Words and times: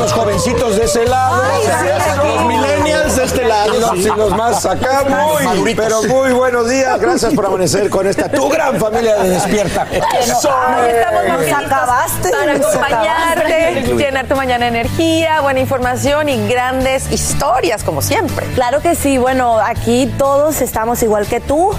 Los 0.00 0.12
jovencitos 0.14 0.76
de 0.76 0.84
ese 0.84 1.04
lado, 1.04 1.42
los 2.16 2.46
millennials 2.46 3.16
de 3.16 3.24
este 3.24 3.44
lado, 3.44 3.94
si 3.94 4.04
los 4.04 4.34
más 4.34 4.64
acá, 4.64 5.04
muy, 5.56 5.74
pero 5.74 6.02
muy 6.04 6.32
buenos 6.32 6.70
días, 6.70 6.98
gracias 6.98 7.34
por 7.34 7.44
amanecer 7.44 7.90
con 7.90 8.06
esta 8.06 8.30
tu 8.30 8.48
gran 8.48 8.80
familia 8.80 9.16
de 9.16 9.28
Despierta. 9.28 9.86
Eso. 10.18 10.50
Nos 10.50 11.52
acabaste. 11.52 12.30
Para 12.30 12.54
acompañarte, 12.54 13.82
llenar 13.96 14.26
tu 14.26 14.36
mañana 14.36 14.64
de 14.64 14.78
energía, 14.78 15.42
buena 15.42 15.60
información 15.60 16.30
y 16.30 16.48
grandes 16.48 17.12
historias, 17.12 17.84
como 17.84 18.00
siempre. 18.00 18.46
Claro 18.54 18.80
que 18.80 18.94
sí, 18.94 19.18
bueno, 19.18 19.58
aquí 19.58 20.12
todos 20.16 20.62
estamos 20.62 21.02
igual 21.02 21.26
que 21.26 21.40
tú, 21.40 21.72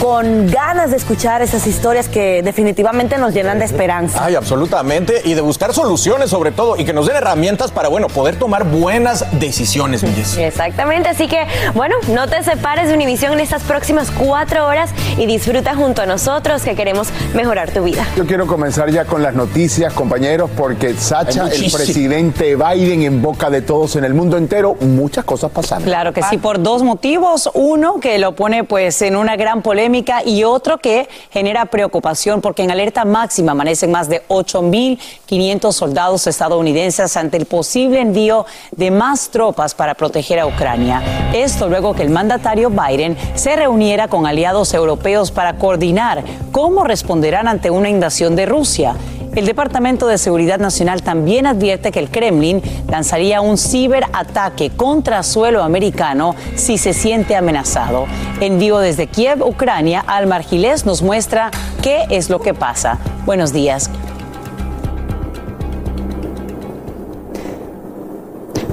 con 0.00 0.46
ganas 0.46 0.90
de 0.90 0.96
escuchar 0.96 1.42
esas 1.42 1.66
historias 1.66 2.08
que 2.08 2.42
definitivamente 2.42 3.18
nos 3.18 3.34
llenan 3.34 3.58
de 3.58 3.64
esperanza. 3.64 4.24
Ay, 4.24 4.36
absolutamente, 4.36 5.22
y 5.24 5.34
de 5.34 5.40
buscar 5.40 5.74
soluciones 5.74 6.30
sobre 6.30 6.52
todo, 6.52 6.76
y 6.76 6.84
que 6.84 6.92
nos 6.92 7.06
den 7.06 7.16
herramientas 7.16 7.72
para, 7.72 7.88
bueno, 7.88 8.06
poder 8.08 8.36
tomar 8.36 8.64
buenas 8.64 9.24
decisiones, 9.32 10.02
mi 10.02 10.12
Jessy. 10.12 10.42
Exactamente, 10.42 11.08
así 11.08 11.26
que 11.26 11.46
bueno, 11.74 11.96
no 12.08 12.28
te 12.28 12.42
separes 12.42 12.88
de 12.88 12.94
Univisión 12.94 13.32
en 13.32 13.40
estas 13.40 13.62
próximas 13.64 14.10
cuatro 14.10 14.66
horas 14.66 14.90
y 15.16 15.26
disfruta 15.26 15.74
junto 15.74 16.02
a 16.02 16.06
nosotros 16.06 16.62
que 16.62 16.74
queremos 16.74 17.08
mejorar 17.34 17.70
tu 17.70 17.82
vida. 17.82 18.06
Yo 18.16 18.26
quiero 18.26 18.46
comenzar 18.46 18.90
ya 18.90 19.04
con 19.04 19.22
las 19.22 19.34
noticias, 19.34 19.92
compañeros, 19.92 20.50
porque 20.56 20.94
Sacha, 20.94 21.48
el 21.48 21.70
presidente 21.70 22.56
Biden 22.56 23.02
en 23.02 23.20
boca 23.20 23.50
de 23.50 23.62
todos 23.62 23.96
en 23.96 24.04
el 24.04 24.14
mundo 24.14 24.36
entero, 24.36 24.76
muchas 24.80 25.24
cosas 25.24 25.50
pasaron. 25.50 25.84
Claro 25.84 26.12
que 26.12 26.22
sí, 26.22 26.38
por 26.38 26.62
dos 26.62 26.82
motivos. 26.82 27.50
Uno, 27.54 28.00
que 28.00 28.18
lo 28.18 28.34
pone 28.34 28.64
pues 28.64 29.02
en 29.02 29.16
una 29.16 29.36
gran 29.36 29.62
polémica 29.62 29.87
y 30.24 30.44
otro 30.44 30.78
que 30.78 31.08
genera 31.30 31.66
preocupación 31.66 32.40
porque 32.40 32.62
en 32.62 32.70
alerta 32.70 33.04
máxima 33.04 33.52
amanecen 33.52 33.90
más 33.90 34.08
de 34.08 34.22
8.500 34.28 35.72
soldados 35.72 36.26
estadounidenses 36.26 37.16
ante 37.16 37.36
el 37.36 37.46
posible 37.46 38.00
envío 38.00 38.44
de 38.72 38.90
más 38.90 39.30
tropas 39.30 39.74
para 39.74 39.94
proteger 39.94 40.40
a 40.40 40.46
Ucrania. 40.46 41.30
Esto 41.32 41.68
luego 41.68 41.94
que 41.94 42.02
el 42.02 42.10
mandatario 42.10 42.70
Biden 42.70 43.16
se 43.34 43.56
reuniera 43.56 44.08
con 44.08 44.26
aliados 44.26 44.74
europeos 44.74 45.30
para 45.30 45.56
coordinar 45.56 46.22
cómo 46.52 46.84
responderán 46.84 47.48
ante 47.48 47.70
una 47.70 47.88
invasión 47.88 48.36
de 48.36 48.46
Rusia. 48.46 48.94
El 49.38 49.46
Departamento 49.46 50.08
de 50.08 50.18
Seguridad 50.18 50.58
Nacional 50.58 51.04
también 51.04 51.46
advierte 51.46 51.92
que 51.92 52.00
el 52.00 52.10
Kremlin 52.10 52.60
lanzaría 52.88 53.40
un 53.40 53.56
ciberataque 53.56 54.70
contra 54.70 55.22
suelo 55.22 55.62
americano 55.62 56.34
si 56.56 56.76
se 56.76 56.92
siente 56.92 57.36
amenazado. 57.36 58.06
En 58.40 58.58
vivo 58.58 58.80
desde 58.80 59.06
Kiev, 59.06 59.46
Ucrania, 59.46 60.00
Almar 60.04 60.42
Gilés 60.42 60.84
nos 60.84 61.02
muestra 61.02 61.52
qué 61.82 62.06
es 62.10 62.30
lo 62.30 62.40
que 62.40 62.52
pasa. 62.52 62.98
Buenos 63.26 63.52
días. 63.52 63.88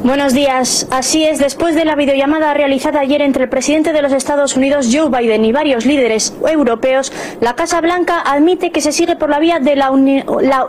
Buenos 0.05 0.35
días. 0.35 0.85
Así 0.91 1.23
es, 1.23 1.39
después 1.39 1.73
de 1.73 1.83
la 1.83 1.95
videollamada 1.95 2.53
realizada 2.53 2.99
ayer 2.99 3.23
entre 3.23 3.45
el 3.45 3.49
presidente 3.49 3.91
de 3.91 4.03
los 4.03 4.13
Estados 4.13 4.55
Unidos, 4.55 4.89
Joe 4.93 5.09
Biden, 5.09 5.43
y 5.45 5.51
varios 5.51 5.83
líderes 5.87 6.31
europeos, 6.47 7.11
la 7.41 7.55
Casa 7.55 7.81
Blanca 7.81 8.21
admite 8.23 8.69
que 8.69 8.81
se 8.81 8.91
sigue 8.91 9.15
por 9.15 9.31
la 9.31 9.39
vía 9.39 9.57
de 9.57 9.75
la, 9.75 9.89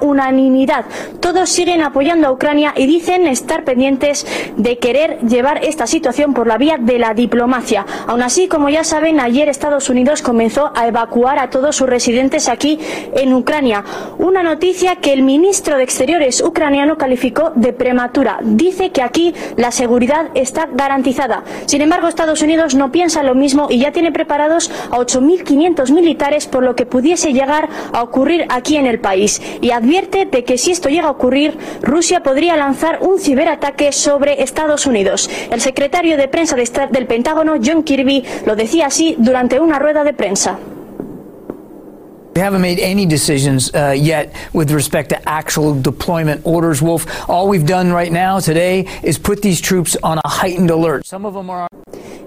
unanimidad. 0.01 0.87
Todos 1.21 1.51
siguen 1.51 1.83
apoyando 1.83 2.29
a 2.29 2.33
Ucrania 2.33 2.73
y 2.79 2.87
dicen 2.87 3.27
estar 3.27 3.65
pendientes 3.65 4.27
de 4.57 4.79
querer 4.79 5.19
llevar 5.21 5.63
esta 5.63 5.87
situación 5.87 6.33
por 6.33 6.47
la 6.47 6.57
vía 6.57 6.79
de 6.81 6.99
la 6.99 7.13
diplomacia. 7.13 7.85
Aún 8.07 8.23
así, 8.23 8.49
como 8.49 8.71
ya 8.71 8.85
saben, 8.85 9.21
ayer 9.21 9.51
Estados 9.51 9.91
Unidos 9.91 10.23
comenzó 10.23 10.73
a 10.75 10.89
evacuar 10.89 11.39
a 11.39 11.51
todos 11.51 11.77
sus 11.77 11.91
residentes 11.91 12.49
aquí 12.49 12.79
en 13.13 13.35
Ucrania. 13.35 13.85
Una 14.17 14.43
noticia 14.43 14.97
que 14.97 15.13
el 15.13 15.21
ministro 15.21 15.77
de 15.77 15.83
Exteriores 15.83 16.41
ucraniano 16.41 16.97
calificó 16.97 17.53
de 17.55 17.75
prematura. 17.75 18.39
Dice 18.43 18.93
que 18.93 19.03
aquí 19.03 19.26
la 19.57 19.71
seguridad 19.71 20.31
está 20.35 20.69
garantizada. 20.73 21.45
Sin 21.67 21.83
embargo, 21.83 22.09
Estados 22.09 22.43
Unidos 22.43 22.75
no 22.75 22.93
piensa 22.93 23.23
lo 23.23 23.35
mismo 23.35 23.69
y 23.71 23.79
ya 23.79 23.93
tiene 23.93 24.13
preparados 24.13 24.71
a 24.91 24.99
8.500 24.99 25.93
militares 25.93 26.47
por 26.47 26.63
lo 26.63 26.77
que 26.77 26.87
pudiese 26.87 27.33
llegar 27.33 27.69
a 27.93 28.03
ocurrir 28.03 28.47
aquí 28.49 28.77
en 28.77 28.87
el 28.87 29.01
país. 29.01 29.41
Y 29.61 29.71
advierte 29.71 30.27
de 30.27 30.45
que 30.45 30.59
si 30.59 30.73
esto 30.73 30.89
llega 30.89 31.09
a 31.09 31.13
ocurrir, 31.13 31.57
Rusia 31.83 32.23
podría 32.23 32.57
lanzar 32.57 32.99
un 33.03 33.19
ciberataque 33.19 33.93
sobre 33.93 34.43
Estados 34.43 34.87
Unidos. 34.87 35.31
El 35.51 35.61
secretario 35.61 36.17
de 36.17 36.29
prensa 36.29 36.57
del 36.57 37.07
Pentágono, 37.07 37.55
John 37.65 37.83
Kirby, 37.83 38.25
lo 38.45 38.57
decía 38.57 38.87
así 38.87 39.15
durante 39.19 39.61
una 39.61 39.79
rueda 39.79 40.05
de 40.05 40.13
prensa. 40.13 40.59
We 42.37 42.43
haven't 42.43 42.61
made 42.61 42.81
any 42.81 43.07
decisions 43.07 43.73
uh, 43.73 43.95
yet 43.97 44.31
with 44.53 44.71
respect 44.71 45.09
to 45.09 45.19
actual 45.27 45.73
deployment 45.73 46.43
orders, 46.45 46.83
Wolf. 46.83 47.07
All 47.31 47.49
we've 47.49 47.65
done 47.65 47.91
right 47.91 48.13
now 48.13 48.41
today 48.41 48.87
is 49.03 49.17
put 49.19 49.41
these 49.41 49.59
troops 49.59 49.97
on 50.03 50.19
a 50.23 50.29
heightened 50.29 50.71
alert. 50.71 51.11
Are. 51.11 51.69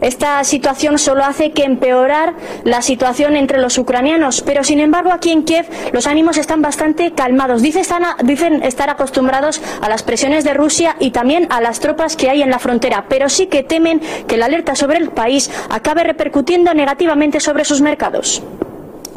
Esta 0.01 0.43
situación 0.43 0.97
solo 0.97 1.23
hace 1.23 1.51
que 1.51 1.63
empeorar 1.63 2.33
la 2.63 2.81
situación 2.81 3.35
entre 3.35 3.59
los 3.59 3.77
ucranianos, 3.77 4.41
pero 4.41 4.63
sin 4.63 4.79
embargo 4.79 5.11
aquí 5.11 5.29
en 5.29 5.43
Kiev 5.43 5.67
los 5.93 6.07
ánimos 6.07 6.37
están 6.37 6.63
bastante 6.63 7.11
calmados. 7.11 7.61
Dicen 7.61 8.63
estar 8.63 8.89
acostumbrados 8.89 9.61
a 9.79 9.89
las 9.89 10.01
presiones 10.01 10.43
de 10.43 10.55
Rusia 10.55 10.95
y 10.99 11.11
también 11.11 11.45
a 11.51 11.61
las 11.61 11.81
tropas 11.81 12.15
que 12.15 12.31
hay 12.31 12.41
en 12.41 12.49
la 12.49 12.57
frontera, 12.57 13.05
pero 13.09 13.29
sí 13.29 13.45
que 13.45 13.61
temen 13.61 14.01
que 14.27 14.37
la 14.37 14.47
alerta 14.47 14.75
sobre 14.75 14.97
el 14.97 15.11
país 15.11 15.51
acabe 15.69 16.03
repercutiendo 16.03 16.73
negativamente 16.73 17.39
sobre 17.39 17.63
sus 17.63 17.81
mercados. 17.81 18.41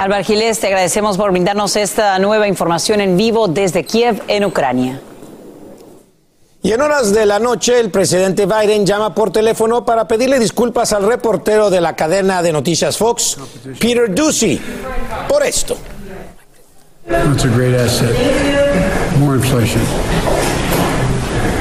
Álvaro 0.02 0.24
Gilés, 0.24 0.58
te 0.58 0.66
agradecemos 0.66 1.16
por 1.16 1.30
brindarnos 1.30 1.76
esta 1.76 2.18
nueva 2.18 2.48
información 2.48 3.00
en 3.00 3.16
vivo 3.16 3.46
desde 3.46 3.84
Kiev, 3.84 4.20
en 4.26 4.44
Ucrania. 4.44 5.00
Y 6.60 6.72
en 6.72 6.80
horas 6.80 7.14
de 7.14 7.24
la 7.24 7.38
noche, 7.38 7.78
el 7.78 7.92
presidente 7.92 8.46
Biden 8.46 8.84
llama 8.84 9.14
por 9.14 9.30
teléfono 9.30 9.84
para 9.84 10.08
pedirle 10.08 10.40
disculpas 10.40 10.92
al 10.92 11.06
reportero 11.06 11.70
de 11.70 11.80
la 11.80 11.94
cadena 11.94 12.42
de 12.42 12.52
noticias 12.52 12.98
Fox, 12.98 13.36
Peter 13.78 14.12
Ducey, 14.12 14.60
por 15.28 15.44
esto. 15.44 15.76
That's 17.06 17.44
a 17.44 17.48
great 17.48 17.76
asset. 17.76 18.10
More 19.20 19.36
inflation. 19.36 19.82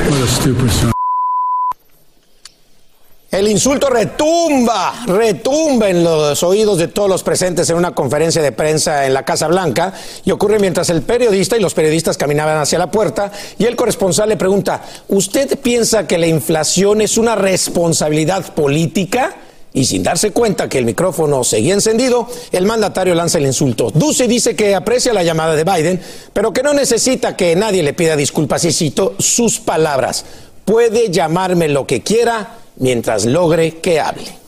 What 0.09 0.19
a 0.19 0.27
stupid 0.27 0.71
son. 0.71 1.00
El 3.31 3.47
insulto 3.47 3.89
retumba, 3.89 5.05
retumba 5.07 5.89
en 5.89 6.03
los 6.03 6.43
oídos 6.43 6.77
de 6.77 6.89
todos 6.89 7.07
los 7.07 7.23
presentes 7.23 7.69
en 7.69 7.77
una 7.77 7.95
conferencia 7.95 8.41
de 8.41 8.51
prensa 8.51 9.05
en 9.05 9.13
la 9.13 9.23
Casa 9.23 9.47
Blanca 9.47 9.93
y 10.25 10.31
ocurre 10.31 10.59
mientras 10.59 10.89
el 10.89 11.01
periodista 11.01 11.55
y 11.55 11.61
los 11.61 11.73
periodistas 11.73 12.17
caminaban 12.17 12.57
hacia 12.57 12.77
la 12.77 12.91
puerta 12.91 13.31
y 13.57 13.63
el 13.63 13.77
corresponsal 13.77 14.27
le 14.27 14.35
pregunta, 14.35 14.81
¿usted 15.07 15.57
piensa 15.59 16.05
que 16.07 16.17
la 16.17 16.27
inflación 16.27 16.99
es 16.99 17.17
una 17.17 17.35
responsabilidad 17.35 18.53
política? 18.53 19.37
Y 19.71 19.85
sin 19.85 20.03
darse 20.03 20.31
cuenta 20.31 20.67
que 20.67 20.79
el 20.79 20.83
micrófono 20.83 21.45
seguía 21.45 21.73
encendido, 21.73 22.27
el 22.51 22.65
mandatario 22.65 23.15
lanza 23.15 23.37
el 23.37 23.45
insulto. 23.45 23.91
Duce 23.91 24.27
dice 24.27 24.57
que 24.57 24.75
aprecia 24.75 25.13
la 25.13 25.23
llamada 25.23 25.55
de 25.55 25.63
Biden, 25.63 26.01
pero 26.33 26.51
que 26.51 26.63
no 26.63 26.73
necesita 26.73 27.37
que 27.37 27.55
nadie 27.55 27.81
le 27.81 27.93
pida 27.93 28.17
disculpas 28.17 28.65
y 28.65 28.73
cito 28.73 29.15
sus 29.19 29.61
palabras. 29.61 30.25
Puede 30.65 31.09
llamarme 31.09 31.69
lo 31.69 31.87
que 31.87 32.01
quiera 32.01 32.57
mientras 32.81 33.25
logre 33.25 33.79
que 33.79 34.01
hable. 34.01 34.41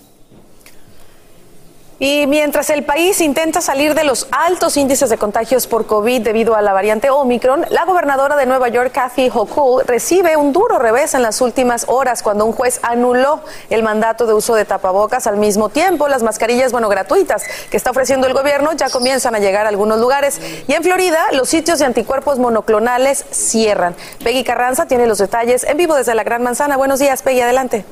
Y 1.99 2.25
mientras 2.27 2.69
el 2.71 2.83
país 2.83 3.21
intenta 3.21 3.61
salir 3.61 3.93
de 3.93 4.03
los 4.03 4.27
altos 4.31 4.75
índices 4.75 5.09
de 5.09 5.17
contagios 5.17 5.67
por 5.67 5.85
COVID 5.85 6.21
debido 6.21 6.55
a 6.55 6.61
la 6.61 6.73
variante 6.73 7.11
Omicron, 7.11 7.65
la 7.69 7.85
gobernadora 7.85 8.35
de 8.35 8.45
Nueva 8.47 8.67
York, 8.67 8.91
Kathy 8.91 9.29
Hochul, 9.33 9.85
recibe 9.85 10.35
un 10.35 10.51
duro 10.51 10.79
revés 10.79 11.13
en 11.13 11.21
las 11.21 11.39
últimas 11.39 11.85
horas 11.87 12.23
cuando 12.23 12.45
un 12.45 12.51
juez 12.51 12.79
anuló 12.81 13.39
el 13.69 13.83
mandato 13.83 14.25
de 14.25 14.33
uso 14.33 14.55
de 14.55 14.65
tapabocas. 14.65 15.27
Al 15.27 15.37
mismo 15.37 15.69
tiempo, 15.69 16.09
las 16.09 16.23
mascarillas, 16.23 16.73
bueno, 16.73 16.89
gratuitas 16.89 17.43
que 17.69 17.77
está 17.77 17.91
ofreciendo 17.91 18.27
el 18.27 18.33
gobierno 18.33 18.73
ya 18.73 18.89
comienzan 18.89 19.35
a 19.35 19.39
llegar 19.39 19.67
a 19.67 19.69
algunos 19.69 19.99
lugares. 19.99 20.41
Y 20.67 20.73
en 20.73 20.83
Florida, 20.83 21.23
los 21.31 21.47
sitios 21.47 21.79
de 21.79 21.85
anticuerpos 21.85 22.39
monoclonales 22.39 23.23
cierran. 23.29 23.95
Peggy 24.23 24.43
Carranza 24.43 24.87
tiene 24.87 25.05
los 25.05 25.19
detalles 25.19 25.63
en 25.63 25.77
vivo 25.77 25.95
desde 25.95 26.15
la 26.15 26.23
Gran 26.23 26.43
Manzana. 26.43 26.75
Buenos 26.75 26.99
días, 26.99 27.21
Peggy, 27.21 27.39
adelante. 27.39 27.85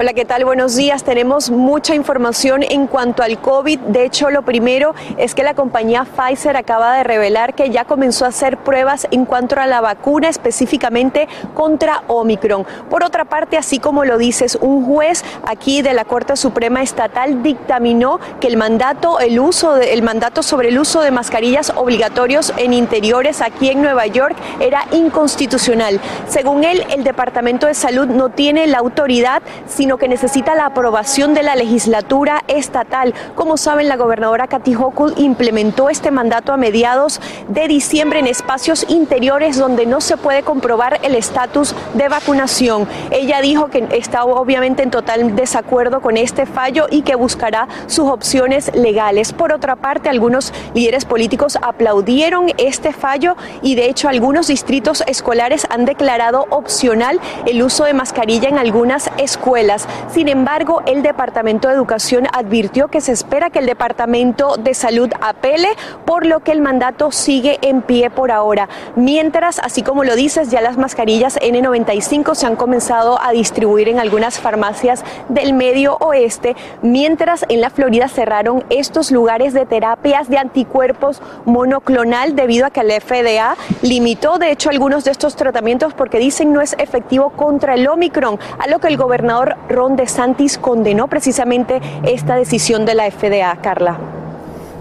Hola, 0.00 0.12
¿qué 0.12 0.24
tal? 0.24 0.44
Buenos 0.44 0.76
días. 0.76 1.02
Tenemos 1.02 1.50
mucha 1.50 1.92
información 1.92 2.62
en 2.62 2.86
cuanto 2.86 3.24
al 3.24 3.40
COVID. 3.40 3.80
De 3.80 4.04
hecho, 4.04 4.30
lo 4.30 4.42
primero 4.42 4.94
es 5.16 5.34
que 5.34 5.42
la 5.42 5.54
compañía 5.54 6.04
Pfizer 6.04 6.56
acaba 6.56 6.94
de 6.94 7.02
revelar 7.02 7.52
que 7.54 7.70
ya 7.70 7.84
comenzó 7.84 8.24
a 8.24 8.28
hacer 8.28 8.58
pruebas 8.58 9.08
en 9.10 9.24
cuanto 9.24 9.58
a 9.58 9.66
la 9.66 9.80
vacuna 9.80 10.28
específicamente 10.28 11.26
contra 11.52 12.04
Omicron. 12.06 12.64
Por 12.88 13.02
otra 13.02 13.24
parte, 13.24 13.56
así 13.56 13.80
como 13.80 14.04
lo 14.04 14.18
dices, 14.18 14.56
un 14.60 14.86
juez 14.86 15.24
aquí 15.44 15.82
de 15.82 15.94
la 15.94 16.04
Corte 16.04 16.36
Suprema 16.36 16.80
Estatal 16.80 17.42
dictaminó 17.42 18.20
que 18.38 18.46
el 18.46 18.56
mandato, 18.56 19.18
el 19.18 19.40
uso 19.40 19.74
de, 19.74 19.94
el 19.94 20.02
mandato 20.02 20.44
sobre 20.44 20.68
el 20.68 20.78
uso 20.78 21.00
de 21.00 21.10
mascarillas 21.10 21.72
obligatorios 21.74 22.52
en 22.56 22.72
interiores 22.72 23.42
aquí 23.42 23.68
en 23.70 23.82
Nueva 23.82 24.06
York 24.06 24.36
era 24.60 24.84
inconstitucional. 24.92 26.00
Según 26.28 26.62
él, 26.62 26.84
el 26.94 27.02
Departamento 27.02 27.66
de 27.66 27.74
Salud 27.74 28.06
no 28.06 28.28
tiene 28.28 28.68
la 28.68 28.78
autoridad, 28.78 29.42
sino 29.88 29.96
que 29.96 30.06
necesita 30.06 30.54
la 30.54 30.66
aprobación 30.66 31.32
de 31.32 31.42
la 31.42 31.56
legislatura 31.56 32.44
estatal. 32.46 33.14
Como 33.34 33.56
saben, 33.56 33.88
la 33.88 33.96
gobernadora 33.96 34.46
Kathy 34.46 34.74
Hochul 34.74 35.14
implementó 35.16 35.88
este 35.88 36.10
mandato 36.10 36.52
a 36.52 36.58
mediados 36.58 37.22
de 37.48 37.66
diciembre 37.68 38.18
en 38.18 38.26
espacios 38.26 38.84
interiores 38.90 39.56
donde 39.56 39.86
no 39.86 40.02
se 40.02 40.18
puede 40.18 40.42
comprobar 40.42 41.00
el 41.04 41.14
estatus 41.14 41.74
de 41.94 42.06
vacunación. 42.10 42.86
Ella 43.10 43.40
dijo 43.40 43.68
que 43.68 43.88
está 43.92 44.24
obviamente 44.24 44.82
en 44.82 44.90
total 44.90 45.34
desacuerdo 45.34 46.02
con 46.02 46.18
este 46.18 46.44
fallo 46.44 46.84
y 46.90 47.00
que 47.00 47.14
buscará 47.14 47.66
sus 47.86 48.10
opciones 48.10 48.70
legales. 48.74 49.32
Por 49.32 49.54
otra 49.54 49.76
parte, 49.76 50.10
algunos 50.10 50.52
líderes 50.74 51.06
políticos 51.06 51.56
aplaudieron 51.62 52.52
este 52.58 52.92
fallo 52.92 53.36
y 53.62 53.74
de 53.74 53.88
hecho 53.88 54.10
algunos 54.10 54.48
distritos 54.48 55.02
escolares 55.06 55.66
han 55.70 55.86
declarado 55.86 56.44
opcional 56.50 57.18
el 57.46 57.62
uso 57.62 57.84
de 57.84 57.94
mascarilla 57.94 58.50
en 58.50 58.58
algunas 58.58 59.10
escuelas. 59.16 59.77
Sin 60.10 60.28
embargo, 60.28 60.82
el 60.86 61.02
Departamento 61.02 61.68
de 61.68 61.74
Educación 61.74 62.26
advirtió 62.32 62.88
que 62.88 63.00
se 63.00 63.12
espera 63.12 63.50
que 63.50 63.58
el 63.58 63.66
Departamento 63.66 64.56
de 64.56 64.74
Salud 64.74 65.10
apele, 65.20 65.68
por 66.04 66.26
lo 66.26 66.40
que 66.40 66.52
el 66.52 66.60
mandato 66.60 67.12
sigue 67.12 67.58
en 67.62 67.82
pie 67.82 68.10
por 68.10 68.30
ahora. 68.30 68.68
Mientras, 68.96 69.58
así 69.58 69.82
como 69.82 70.04
lo 70.04 70.16
dices, 70.16 70.50
ya 70.50 70.60
las 70.60 70.78
mascarillas 70.78 71.38
N95 71.40 72.34
se 72.34 72.46
han 72.46 72.56
comenzado 72.56 73.20
a 73.22 73.32
distribuir 73.32 73.88
en 73.88 73.98
algunas 73.98 74.40
farmacias 74.40 75.04
del 75.28 75.52
medio 75.52 75.96
oeste, 76.00 76.56
mientras 76.82 77.44
en 77.48 77.60
la 77.60 77.70
Florida 77.70 78.08
cerraron 78.08 78.64
estos 78.70 79.10
lugares 79.10 79.52
de 79.52 79.66
terapias 79.66 80.28
de 80.28 80.38
anticuerpos 80.38 81.22
monoclonal 81.44 82.34
debido 82.34 82.66
a 82.66 82.70
que 82.70 82.82
la 82.82 83.00
FDA 83.00 83.56
limitó, 83.82 84.38
de 84.38 84.50
hecho, 84.50 84.70
algunos 84.70 85.04
de 85.04 85.10
estos 85.10 85.36
tratamientos 85.36 85.94
porque 85.94 86.18
dicen 86.18 86.52
no 86.52 86.60
es 86.60 86.74
efectivo 86.78 87.30
contra 87.30 87.74
el 87.74 87.88
Omicron, 87.88 88.38
a 88.58 88.68
lo 88.68 88.78
que 88.78 88.88
el 88.88 88.96
gobernador 88.96 89.56
Ron 89.68 89.96
DeSantis 89.96 90.58
condenó 90.58 91.08
precisamente 91.08 91.80
esta 92.04 92.36
decisión 92.36 92.84
de 92.84 92.94
la 92.94 93.10
FDA, 93.10 93.56
Carla. 93.62 93.98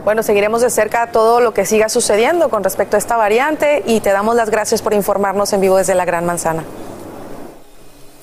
Bueno, 0.06 0.24
seguiremos 0.24 0.62
de 0.62 0.70
cerca 0.70 1.08
todo 1.08 1.42
lo 1.42 1.54
que 1.54 1.66
siga 1.66 1.90
sucediendo 1.90 2.50
con 2.50 2.64
respecto 2.64 2.96
a 2.96 3.00
esta 3.00 3.18
variante 3.18 3.84
y 3.86 4.00
te 4.00 4.12
damos 4.12 4.36
las 4.36 4.50
gracias 4.50 4.82
por 4.82 4.94
informarnos 4.94 5.52
en 5.52 5.60
vivo 5.60 5.78
desde 5.78 5.96
la 5.96 6.06
Gran 6.06 6.26
Manzana. 6.26 6.64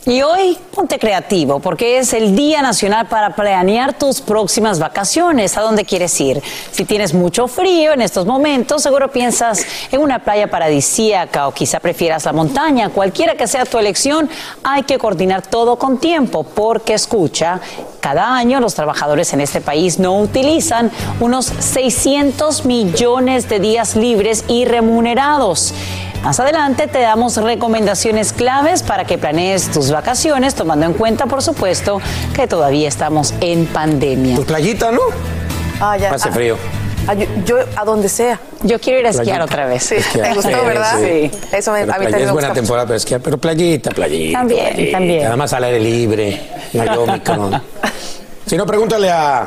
Y 0.06 0.20
hoy 0.20 0.58
ponte 0.74 0.98
creativo 0.98 1.60
porque 1.60 1.96
es 1.96 2.12
el 2.12 2.36
Día 2.36 2.60
Nacional 2.60 3.06
para 3.06 3.34
planear 3.34 3.94
tus 3.94 4.20
próximas 4.20 4.78
vacaciones. 4.78 5.56
¿A 5.56 5.62
dónde 5.62 5.86
quieres 5.86 6.20
ir? 6.20 6.42
Si 6.72 6.84
tienes 6.84 7.14
mucho 7.14 7.48
frío 7.48 7.94
en 7.94 8.02
estos 8.02 8.26
momentos, 8.26 8.82
seguro 8.82 9.10
piensas 9.10 9.64
en 9.90 10.02
una 10.02 10.18
playa 10.18 10.50
paradisíaca 10.50 11.48
o 11.48 11.54
quizá 11.54 11.80
prefieras 11.80 12.26
la 12.26 12.34
montaña. 12.34 12.90
Cualquiera 12.90 13.34
que 13.34 13.46
sea 13.46 13.64
tu 13.64 13.78
elección, 13.78 14.28
hay 14.62 14.82
que 14.82 14.98
coordinar 14.98 15.40
todo 15.40 15.76
con 15.76 15.96
tiempo 15.96 16.44
porque 16.44 16.92
escucha, 16.92 17.60
cada 18.00 18.36
año 18.36 18.60
los 18.60 18.74
trabajadores 18.74 19.32
en 19.32 19.40
este 19.40 19.62
país 19.62 19.98
no 19.98 20.18
utilizan 20.20 20.90
unos 21.20 21.46
600 21.46 22.66
millones 22.66 23.48
de 23.48 23.58
días 23.58 23.96
libres 23.96 24.44
y 24.48 24.66
remunerados. 24.66 25.72
Más 26.24 26.40
adelante 26.40 26.86
te 26.86 27.00
damos 27.00 27.36
recomendaciones 27.36 28.32
claves 28.32 28.82
para 28.82 29.04
que 29.04 29.18
planees 29.18 29.70
tus 29.70 29.90
vacaciones, 29.90 30.54
tomando 30.54 30.86
en 30.86 30.94
cuenta, 30.94 31.26
por 31.26 31.42
supuesto, 31.42 32.00
que 32.34 32.46
todavía 32.46 32.88
estamos 32.88 33.34
en 33.42 33.66
pandemia. 33.66 34.36
Tu 34.36 34.44
playita, 34.44 34.90
¿no? 34.90 35.02
Ah, 35.80 35.98
ya. 35.98 36.10
Hace 36.10 36.30
Ah, 36.30 36.32
frío. 36.32 36.56
ah, 37.08 37.12
yo, 37.14 37.26
yo 37.44 37.56
a 37.76 37.84
donde 37.84 38.08
sea. 38.08 38.40
Yo 38.62 38.80
quiero 38.80 39.00
ir 39.00 39.06
a 39.06 39.10
esquiar 39.10 39.36
Playita. 39.36 39.44
otra 39.44 39.66
vez. 39.66 39.82
Sí, 39.82 39.96
Esquiar. 39.96 40.28
te 40.28 40.34
gustó, 40.34 40.48
Sí, 40.48 40.66
¿verdad? 40.66 40.98
sí. 40.98 41.30
Eso 41.52 41.72
me, 41.72 41.80
a 41.80 41.84
mí 41.84 41.92
también 41.92 42.22
es 42.22 42.32
buena 42.32 42.52
temporada 42.54 42.86
para 42.86 42.96
esquiar, 42.96 43.20
pero 43.20 43.36
playita, 43.36 43.90
playita. 43.90 44.38
También, 44.38 44.72
playita. 44.74 44.92
también. 44.98 45.26
Además 45.26 45.52
al 45.52 45.64
aire 45.64 45.80
libre, 45.80 46.40
no 46.72 46.82
hay. 46.82 47.60
Si 48.46 48.56
no, 48.56 48.64
pregúntale 48.64 49.10
a... 49.10 49.46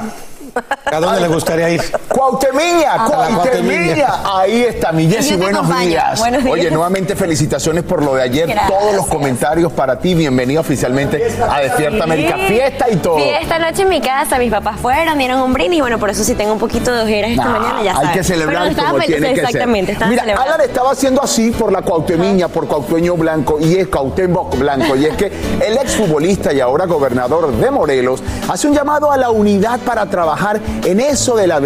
¿A 0.85 0.99
dónde 0.99 1.21
le 1.21 1.27
gustaría 1.27 1.69
ir? 1.69 1.81
Cuauhtemiña, 2.07 2.93
A 2.93 2.97
la 2.97 3.05
Cuauhtemiña. 3.05 3.35
Cuauhtemiña. 3.35 4.39
Ahí 4.39 4.61
está, 4.63 4.91
mi 4.91 5.07
Jessy, 5.09 5.35
buenos 5.35 5.67
días. 5.79 6.19
Buenos 6.19 6.43
días. 6.43 6.53
Oye, 6.53 6.71
nuevamente 6.71 7.15
felicitaciones 7.15 7.83
por 7.83 8.03
lo 8.03 8.15
de 8.15 8.23
ayer. 8.23 8.47
Gracias. 8.47 8.79
Todos 8.79 8.95
los 8.95 9.07
comentarios 9.07 9.71
para 9.73 9.99
ti. 9.99 10.15
Bienvenido 10.15 10.61
oficialmente 10.61 11.27
a 11.49 11.59
Despierta 11.61 12.03
América. 12.03 12.35
Fiesta 12.47 12.89
y 12.89 12.95
todo. 12.97 13.17
Sí, 13.17 13.23
esta 13.41 13.59
noche 13.59 13.81
en 13.83 13.89
mi 13.89 14.01
casa, 14.01 14.37
mis 14.39 14.51
papás 14.51 14.79
fueron, 14.79 15.17
dieron 15.17 15.41
un 15.41 15.53
brindis 15.53 15.77
y 15.79 15.81
bueno, 15.81 15.99
por 15.99 16.09
eso 16.09 16.23
sí 16.23 16.33
tengo 16.35 16.53
un 16.53 16.59
poquito 16.59 16.91
de 16.93 17.01
ojeras 17.03 17.31
esta 17.31 17.43
Nah, 17.45 17.59
mañana, 17.59 17.83
ya 17.83 17.91
hay 17.91 17.97
sabes. 17.97 18.11
que 18.11 18.23
celebrar 18.23 18.69
Pero 18.69 18.75
como 18.87 18.93
feliz, 19.01 19.07
tiene 19.07 19.33
que 19.33 19.41
Exactamente, 19.41 19.95
ser. 19.95 20.07
Mira, 20.07 20.21
celebrando. 20.23 20.53
Alan 20.53 20.67
estaba 20.67 20.91
haciendo 20.91 21.21
así 21.21 21.51
por 21.51 21.71
la 21.71 21.81
Cuauhtemiña, 21.81 22.47
por 22.47 22.67
Cuauhteño 22.67 23.15
Blanco 23.15 23.57
y 23.59 23.75
es 23.75 23.87
Cuauhtémoc 23.87 24.57
Blanco. 24.57 24.95
Y 24.95 25.05
es 25.05 25.15
que 25.15 25.25
el 25.65 25.77
exfutbolista 25.77 26.53
y 26.53 26.61
ahora 26.61 26.85
gobernador 26.85 27.51
de 27.51 27.71
Morelos 27.71 28.23
hace 28.49 28.67
un 28.67 28.73
llamado 28.73 29.11
a 29.11 29.17
la 29.17 29.29
unidad 29.29 29.79
para 29.81 30.05
trabajar 30.05 30.46
en 30.55 30.99
eso 30.99 31.35
de 31.35 31.47
la, 31.47 31.61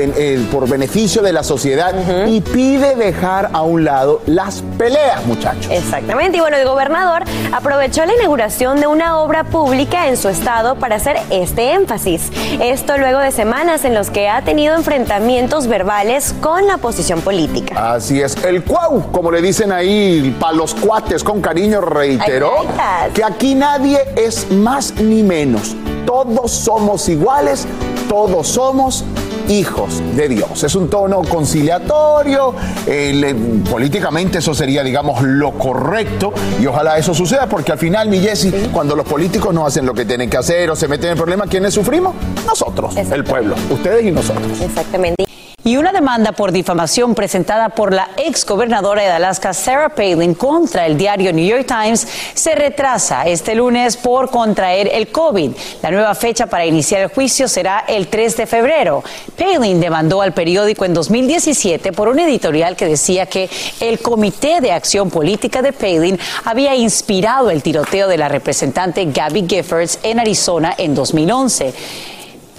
por 0.51 0.67
beneficio 0.67 1.21
de 1.21 1.33
la 1.33 1.43
sociedad 1.43 1.93
y 2.27 2.41
pide 2.41 2.95
dejar 2.95 3.49
a 3.53 3.61
un 3.61 3.83
lado 3.83 4.21
las 4.25 4.63
peleas, 4.77 5.25
muchachos. 5.25 5.67
Exactamente, 5.69 6.37
y 6.37 6.41
bueno, 6.41 6.57
el 6.57 6.65
gobernador 6.65 7.23
aprovechó 7.51 8.05
la 8.05 8.13
inauguración 8.15 8.79
de 8.79 8.87
una 8.87 9.19
obra 9.19 9.43
pública 9.43 10.07
en 10.07 10.17
su 10.17 10.29
estado 10.29 10.75
para 10.75 10.95
hacer 10.95 11.17
este 11.29 11.73
énfasis. 11.73 12.31
Esto 12.61 12.97
luego 12.97 13.19
de 13.19 13.31
semanas 13.31 13.85
en 13.85 13.93
los 13.93 14.09
que 14.09 14.29
ha 14.29 14.41
tenido 14.41 14.75
enfrentamientos 14.75 15.67
verbales 15.67 16.33
con 16.41 16.67
la 16.67 16.75
oposición 16.75 17.21
política. 17.21 17.93
Así 17.93 18.21
es, 18.21 18.35
el 18.43 18.63
cuau, 18.63 19.11
como 19.11 19.31
le 19.31 19.41
dicen 19.41 19.71
ahí 19.71 20.35
para 20.39 20.53
los 20.53 20.73
cuates 20.73 21.23
con 21.23 21.41
cariño, 21.41 21.81
reiteró 21.81 22.65
que 23.13 23.23
aquí 23.23 23.55
nadie 23.55 23.99
es 24.15 24.51
más 24.51 24.95
ni 24.95 25.23
menos. 25.23 25.75
Todos 26.05 26.51
somos 26.51 27.07
iguales, 27.09 27.67
todos 28.11 28.45
somos 28.45 29.05
hijos 29.47 30.01
de 30.17 30.27
Dios. 30.27 30.61
Es 30.65 30.75
un 30.75 30.89
tono 30.89 31.21
conciliatorio, 31.21 32.53
eh, 32.85 33.13
le- 33.15 33.33
políticamente 33.69 34.39
eso 34.39 34.53
sería, 34.53 34.83
digamos, 34.83 35.21
lo 35.21 35.51
correcto 35.53 36.33
y 36.61 36.65
ojalá 36.67 36.97
eso 36.97 37.13
suceda 37.13 37.47
porque 37.47 37.71
al 37.71 37.77
final, 37.77 38.09
mi 38.09 38.19
Jessy, 38.19 38.51
cuando 38.73 38.97
los 38.97 39.05
políticos 39.07 39.53
no 39.53 39.65
hacen 39.65 39.85
lo 39.85 39.93
que 39.93 40.03
tienen 40.03 40.29
que 40.29 40.35
hacer 40.35 40.69
o 40.69 40.75
se 40.75 40.89
meten 40.89 41.11
en 41.11 41.17
problemas, 41.17 41.47
¿quiénes 41.49 41.73
sufrimos? 41.73 42.13
Nosotros, 42.45 42.97
el 42.97 43.23
pueblo, 43.23 43.55
ustedes 43.69 44.03
y 44.05 44.11
nosotros. 44.11 44.59
Exactamente. 44.61 45.23
Y 45.63 45.77
una 45.77 45.91
demanda 45.91 46.31
por 46.31 46.51
difamación 46.51 47.13
presentada 47.13 47.69
por 47.69 47.93
la 47.93 48.09
ex 48.17 48.47
gobernadora 48.47 49.03
de 49.03 49.09
Alaska, 49.09 49.53
Sarah 49.53 49.89
Palin, 49.89 50.33
contra 50.33 50.87
el 50.87 50.97
diario 50.97 51.31
New 51.31 51.45
York 51.45 51.67
Times 51.67 52.07
se 52.33 52.55
retrasa 52.55 53.27
este 53.27 53.53
lunes 53.53 53.95
por 53.95 54.31
contraer 54.31 54.89
el 54.91 55.09
COVID. 55.09 55.51
La 55.83 55.91
nueva 55.91 56.15
fecha 56.15 56.47
para 56.47 56.65
iniciar 56.65 57.01
el 57.01 57.09
juicio 57.09 57.47
será 57.47 57.85
el 57.87 58.07
3 58.07 58.37
de 58.37 58.47
febrero. 58.47 59.03
Palin 59.37 59.79
demandó 59.79 60.23
al 60.23 60.33
periódico 60.33 60.83
en 60.83 60.95
2017 60.95 61.91
por 61.91 62.07
un 62.07 62.17
editorial 62.17 62.75
que 62.75 62.87
decía 62.87 63.27
que 63.27 63.47
el 63.81 63.99
Comité 63.99 64.61
de 64.61 64.71
Acción 64.71 65.11
Política 65.11 65.61
de 65.61 65.73
Palin 65.73 66.17
había 66.43 66.73
inspirado 66.73 67.51
el 67.51 67.61
tiroteo 67.61 68.07
de 68.07 68.17
la 68.17 68.29
representante 68.29 69.05
Gabby 69.05 69.45
Giffords 69.47 69.99
en 70.01 70.19
Arizona 70.19 70.73
en 70.75 70.95
2011. 70.95 71.73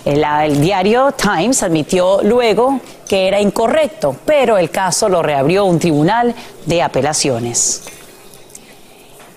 El, 0.04 0.60
diario 0.60 1.12
Times 1.12 1.62
admitió 1.62 2.22
luego 2.22 2.80
que 3.08 3.28
era 3.28 3.40
incorrecto, 3.40 4.16
pero 4.24 4.58
el 4.58 4.70
caso 4.70 5.08
lo 5.08 5.22
reabrió 5.22 5.64
un 5.64 5.78
tribunal 5.78 6.34
de 6.66 6.82
apelaciones. 6.82 7.84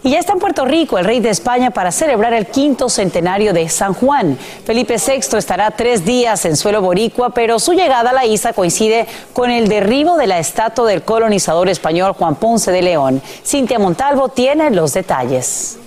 Y 0.02 0.12
ya 0.12 0.20
está 0.20 0.34
en 0.34 0.40
Puerto 0.40 0.66
Rico 0.66 1.00
el 1.00 1.06
rey 1.06 1.20
de 1.20 1.30
España 1.30 1.72
para 1.72 1.92
celebrar 1.92 2.34
el 2.34 2.46
quinto 2.46 2.90
centenario 2.90 3.54
de 3.54 3.68
San 3.70 3.94
Juan. 3.94 4.38
Felipe 4.64 4.98
VI 4.98 5.38
estará 5.38 5.72
tres 5.72 6.06
días 6.06 6.46
en 6.46 6.56
suelo 6.56 6.82
boricua, 6.82 7.32
pero 7.32 7.58
su 7.60 7.74
llegada 7.74 8.12
a 8.12 8.14
la 8.14 8.26
isla 8.26 8.54
coincide 8.54 9.08
con 9.34 9.50
el 9.50 9.68
derribo 9.68 10.16
de 10.16 10.28
la 10.28 10.38
estatua 10.38 10.88
del 10.88 11.02
colonizador 11.02 11.70
español 11.70 12.14
Juan 12.14 12.36
Ponce 12.36 12.72
de 12.72 12.84
León. 12.84 13.22
Cintia 13.44 13.80
Montalvo 13.80 14.30
tiene 14.30 14.70
los 14.70 14.94
detalles. 14.94 15.80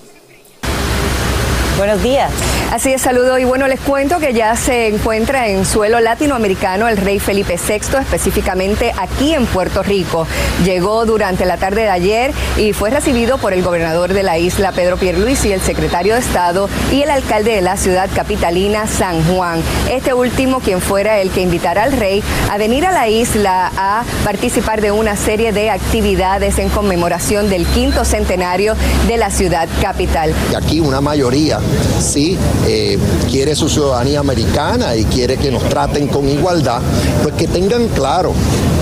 Buenos 1.79 2.03
días. 2.03 2.33
Así 2.73 2.93
es, 2.93 3.01
saludo 3.01 3.39
y 3.39 3.45
bueno, 3.45 3.67
les 3.69 3.81
cuento 3.81 4.19
que 4.19 4.35
ya 4.35 4.55
se 4.57 4.89
encuentra 4.89 5.49
en 5.49 5.65
suelo 5.65 6.01
latinoamericano 6.01 6.89
el 6.89 6.97
rey 6.97 7.21
Felipe 7.21 7.57
VI, 7.57 7.99
específicamente 8.01 8.93
aquí 8.99 9.33
en 9.33 9.47
Puerto 9.47 9.83
Rico. 9.83 10.27
Llegó 10.65 11.07
durante 11.07 11.47
la 11.47 11.57
tarde 11.57 11.83
de 11.83 11.89
ayer 11.89 12.35
y 12.57 12.73
fue 12.73 12.91
recibido 12.91 13.39
por 13.39 13.53
el 13.53 13.63
gobernador 13.63 14.13
de 14.13 14.23
la 14.23 14.39
isla, 14.39 14.73
Pedro 14.73 14.97
Pierluisi, 14.97 15.53
el 15.53 15.61
secretario 15.61 16.15
de 16.15 16.21
Estado 16.21 16.69
y 16.93 17.03
el 17.03 17.11
alcalde 17.11 17.53
de 17.53 17.63
la 17.63 17.77
ciudad 17.77 18.11
capitalina, 18.13 18.87
San 18.87 19.23
Juan. 19.25 19.63
Este 19.89 20.13
último, 20.13 20.59
quien 20.59 20.81
fuera 20.81 21.21
el 21.21 21.31
que 21.31 21.41
invitara 21.43 21.85
al 21.85 21.93
rey 21.93 22.23
a 22.51 22.59
venir 22.59 22.85
a 22.87 22.93
la 22.93 23.09
isla 23.09 23.73
a 23.77 24.05
participar 24.25 24.83
de 24.83 24.91
una 24.91 25.17
serie 25.17 25.53
de 25.53 25.71
actividades 25.71 26.59
en 26.59 26.69
conmemoración 26.71 27.49
del 27.49 27.65
quinto 27.67 28.05
centenario 28.05 28.75
de 29.07 29.17
la 29.17 29.31
ciudad 29.31 29.69
capital. 29.81 30.35
Y 30.53 30.55
aquí 30.57 30.81
una 30.81 31.01
mayoría 31.01 31.61
sí 32.01 32.37
eh, 32.67 32.99
quiere 33.31 33.55
su 33.55 33.69
ciudadanía 33.69 34.21
americana 34.21 34.97
y 34.97 35.05
quiere 35.05 35.37
que 35.37 35.51
nos 35.51 35.63
traten 35.69 36.09
con 36.09 36.29
igualdad, 36.29 36.81
pues 37.23 37.35
que 37.35 37.47
tengan 37.47 37.89
claro 37.89 38.33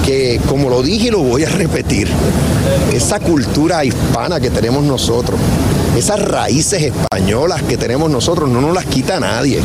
que, 0.05 0.41
como 0.49 0.69
lo 0.69 0.83
dije 0.83 1.09
y 1.09 1.11
lo 1.11 1.21
voy 1.21 1.45
a 1.45 1.49
repetir, 1.57 2.09
esa 2.93 3.21
cultura 3.21 3.85
hispana 3.85 4.41
que 4.41 4.51
tenemos 4.51 4.85
nosotros, 4.85 5.39
esas 5.97 6.21
raíces 6.21 6.83
españolas 6.83 7.63
que 7.63 7.79
tenemos 7.79 8.11
nosotros 8.11 8.51
no 8.51 8.61
nos 8.61 8.75
las 8.75 8.85
quita 8.85 9.19
nadie. 9.19 9.61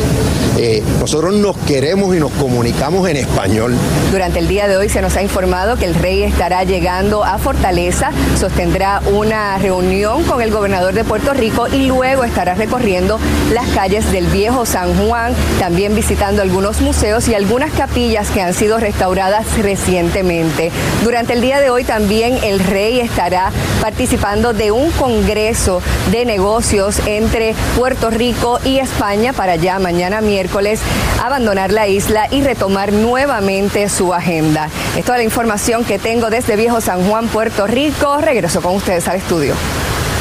Eh, 0.56 0.82
nosotros 0.98 1.34
nos 1.34 1.56
queremos 1.58 2.14
y 2.16 2.20
nos 2.20 2.30
comunicamos 2.32 3.08
en 3.08 3.18
español. 3.18 3.74
Durante 4.10 4.38
el 4.38 4.48
día 4.48 4.66
de 4.66 4.76
hoy 4.76 4.88
se 4.88 5.02
nos 5.02 5.16
ha 5.16 5.22
informado 5.22 5.76
que 5.76 5.84
el 5.84 5.94
rey 5.94 6.22
estará 6.22 6.64
llegando 6.64 7.24
a 7.24 7.38
Fortaleza, 7.38 8.12
sostendrá 8.38 9.02
una 9.12 9.58
reunión 9.58 10.24
con 10.24 10.40
el 10.40 10.50
gobernador 10.50 10.94
de 10.94 11.04
Puerto 11.04 11.34
Rico 11.34 11.68
y 11.68 11.86
luego 11.86 12.24
estará 12.24 12.54
recorriendo 12.54 13.18
las 13.52 13.68
calles 13.68 14.10
del 14.10 14.26
viejo 14.26 14.64
San 14.64 14.94
Juan, 14.94 15.34
también 15.58 15.94
visitando 15.94 16.40
algunos 16.40 16.80
museos 16.80 17.28
y 17.28 17.34
algunas 17.34 17.72
capillas 17.72 18.30
que 18.30 18.40
han 18.40 18.54
sido 18.54 18.78
restauradas 18.78 19.58
recientemente. 19.58 20.70
Durante 21.04 21.34
el 21.34 21.42
día 21.42 21.60
de 21.60 21.70
hoy 21.70 21.84
también 21.84 22.38
el 22.42 22.58
rey 22.58 23.00
estará 23.00 23.50
participando 23.80 24.52
de 24.54 24.70
un 24.70 24.90
congreso 24.92 25.82
de 26.10 26.21
negocios 26.24 27.00
entre 27.06 27.54
Puerto 27.76 28.10
Rico 28.10 28.58
y 28.64 28.78
España 28.78 29.32
para 29.32 29.56
ya 29.56 29.78
mañana 29.78 30.20
miércoles 30.20 30.80
abandonar 31.22 31.72
la 31.72 31.88
isla 31.88 32.28
y 32.30 32.42
retomar 32.42 32.92
nuevamente 32.92 33.88
su 33.88 34.14
agenda. 34.14 34.68
Es 34.96 35.04
toda 35.04 35.18
la 35.18 35.24
información 35.24 35.84
que 35.84 35.98
tengo 35.98 36.30
desde 36.30 36.56
Viejo 36.56 36.80
San 36.80 37.08
Juan, 37.08 37.28
Puerto 37.28 37.66
Rico. 37.66 38.18
Regreso 38.18 38.60
con 38.60 38.76
ustedes 38.76 39.06
al 39.08 39.16
estudio. 39.16 39.54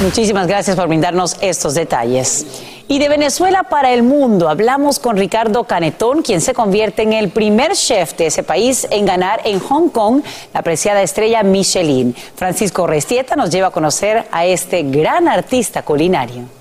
Muchísimas 0.01 0.47
gracias 0.47 0.75
por 0.75 0.87
brindarnos 0.87 1.37
estos 1.41 1.75
detalles. 1.75 2.45
Y 2.91 2.99
de 2.99 3.07
Venezuela 3.07 3.63
para 3.63 3.93
el 3.93 4.03
mundo, 4.03 4.49
hablamos 4.49 4.99
con 4.99 5.15
Ricardo 5.15 5.63
Canetón, 5.63 6.23
quien 6.23 6.41
se 6.41 6.53
convierte 6.53 7.03
en 7.03 7.13
el 7.13 7.29
primer 7.29 7.71
chef 7.71 8.17
de 8.17 8.25
ese 8.25 8.43
país 8.43 8.85
en 8.91 9.05
ganar 9.05 9.39
en 9.45 9.61
Hong 9.61 9.87
Kong 9.87 10.21
la 10.53 10.59
apreciada 10.59 11.01
estrella 11.01 11.41
Michelin. 11.41 12.13
Francisco 12.35 12.85
Restieta 12.87 13.37
nos 13.37 13.49
lleva 13.49 13.67
a 13.67 13.71
conocer 13.71 14.25
a 14.29 14.45
este 14.45 14.83
gran 14.83 15.29
artista 15.29 15.83
culinario. 15.83 16.60